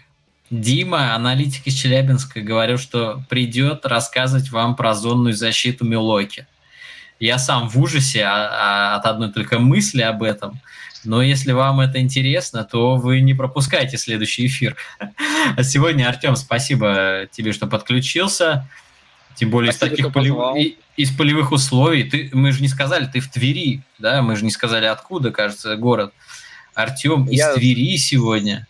Дима, 0.51 1.15
аналитик 1.15 1.65
из 1.65 1.73
Челябинска, 1.73 2.41
говорил, 2.41 2.77
что 2.77 3.23
придет 3.29 3.85
рассказывать 3.85 4.51
вам 4.51 4.75
про 4.75 4.93
зонную 4.93 5.33
защиту 5.33 5.85
Милоки. 5.85 6.45
Я 7.19 7.39
сам 7.39 7.69
в 7.69 7.79
ужасе 7.79 8.25
от 8.25 9.05
одной 9.05 9.31
только 9.31 9.57
мысли 9.57 10.01
об 10.01 10.21
этом. 10.21 10.59
Но 11.03 11.21
если 11.21 11.51
вам 11.51 11.79
это 11.79 11.99
интересно, 11.99 12.63
то 12.63 12.95
вы 12.95 13.21
не 13.21 13.33
пропускайте 13.33 13.97
следующий 13.97 14.47
эфир. 14.47 14.75
А 15.55 15.63
сегодня, 15.63 16.07
Артем, 16.07 16.35
спасибо 16.35 17.27
тебе, 17.31 17.53
что 17.53 17.67
подключился. 17.67 18.67
Тем 19.35 19.49
более 19.49 19.71
из 19.71 19.77
таких 19.77 20.11
полев... 20.11 20.35
из 20.97 21.11
полевых 21.11 21.51
условий. 21.51 22.03
Ты... 22.03 22.29
Мы 22.33 22.51
же 22.51 22.61
не 22.61 22.67
сказали, 22.67 23.05
ты 23.05 23.19
в 23.19 23.29
Твери, 23.29 23.81
да? 23.99 24.21
Мы 24.21 24.35
же 24.35 24.43
не 24.45 24.51
сказали, 24.51 24.85
откуда, 24.85 25.31
кажется, 25.31 25.75
город. 25.75 26.13
Артем 26.73 27.25
из 27.25 27.45
Твери 27.53 27.97
сегодня. 27.97 28.67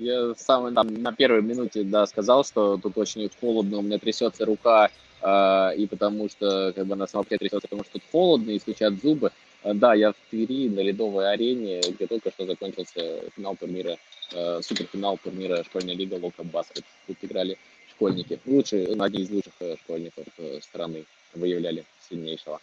Я 0.00 0.34
сам 0.34 0.74
там 0.74 0.94
на 0.94 1.12
первой 1.12 1.42
минуте, 1.42 1.84
да, 1.84 2.06
сказал, 2.06 2.42
что 2.42 2.78
тут 2.78 2.96
очень 2.96 3.30
холодно, 3.38 3.78
у 3.78 3.82
меня 3.82 3.98
трясется 3.98 4.46
рука, 4.46 4.88
э, 5.20 5.76
и 5.76 5.86
потому 5.86 6.30
что, 6.30 6.72
как 6.74 6.86
бы, 6.86 6.96
на 6.96 7.06
самом 7.06 7.26
деле 7.28 7.40
трясется, 7.40 7.68
потому 7.68 7.84
что 7.84 7.92
тут 7.92 8.02
холодно, 8.10 8.50
и 8.50 8.58
стучат 8.58 8.94
зубы. 9.02 9.30
Э, 9.62 9.74
да, 9.74 9.92
я 9.92 10.12
в 10.12 10.16
Твери 10.30 10.70
на 10.70 10.80
ледовой 10.80 11.30
арене, 11.30 11.82
где 11.82 12.06
только 12.06 12.30
что 12.30 12.46
закончился 12.46 13.30
финал 13.36 13.56
турнира, 13.56 13.98
э, 14.32 14.60
суперфинал 14.62 15.18
турнира 15.18 15.62
«Школьная 15.64 15.94
лига 15.94 16.14
Лока 16.14 16.44
Баскет». 16.44 16.84
Тут 17.06 17.18
играли 17.20 17.58
школьники. 17.90 18.40
Лучшие, 18.46 18.86
одни 18.98 19.20
из 19.20 19.30
лучших 19.30 19.52
школьников 19.82 20.24
э, 20.38 20.60
страны 20.62 21.04
выявляли 21.34 21.84
сильнейшего. 22.08 22.58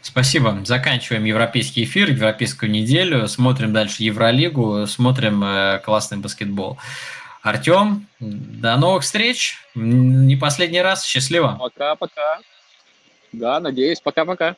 Спасибо. 0.00 0.60
Заканчиваем 0.64 1.24
европейский 1.24 1.84
эфир, 1.84 2.10
европейскую 2.10 2.70
неделю. 2.70 3.26
Смотрим 3.28 3.72
дальше 3.72 4.02
Евролигу, 4.02 4.86
смотрим 4.86 5.42
э, 5.44 5.80
классный 5.84 6.18
баскетбол. 6.18 6.78
Артем, 7.42 8.06
до 8.20 8.76
новых 8.76 9.02
встреч. 9.02 9.56
Не 9.74 10.36
последний 10.36 10.82
раз. 10.82 11.04
Счастливо. 11.04 11.56
Пока-пока. 11.58 12.38
Да, 13.32 13.60
надеюсь. 13.60 14.00
Пока-пока. 14.00 14.56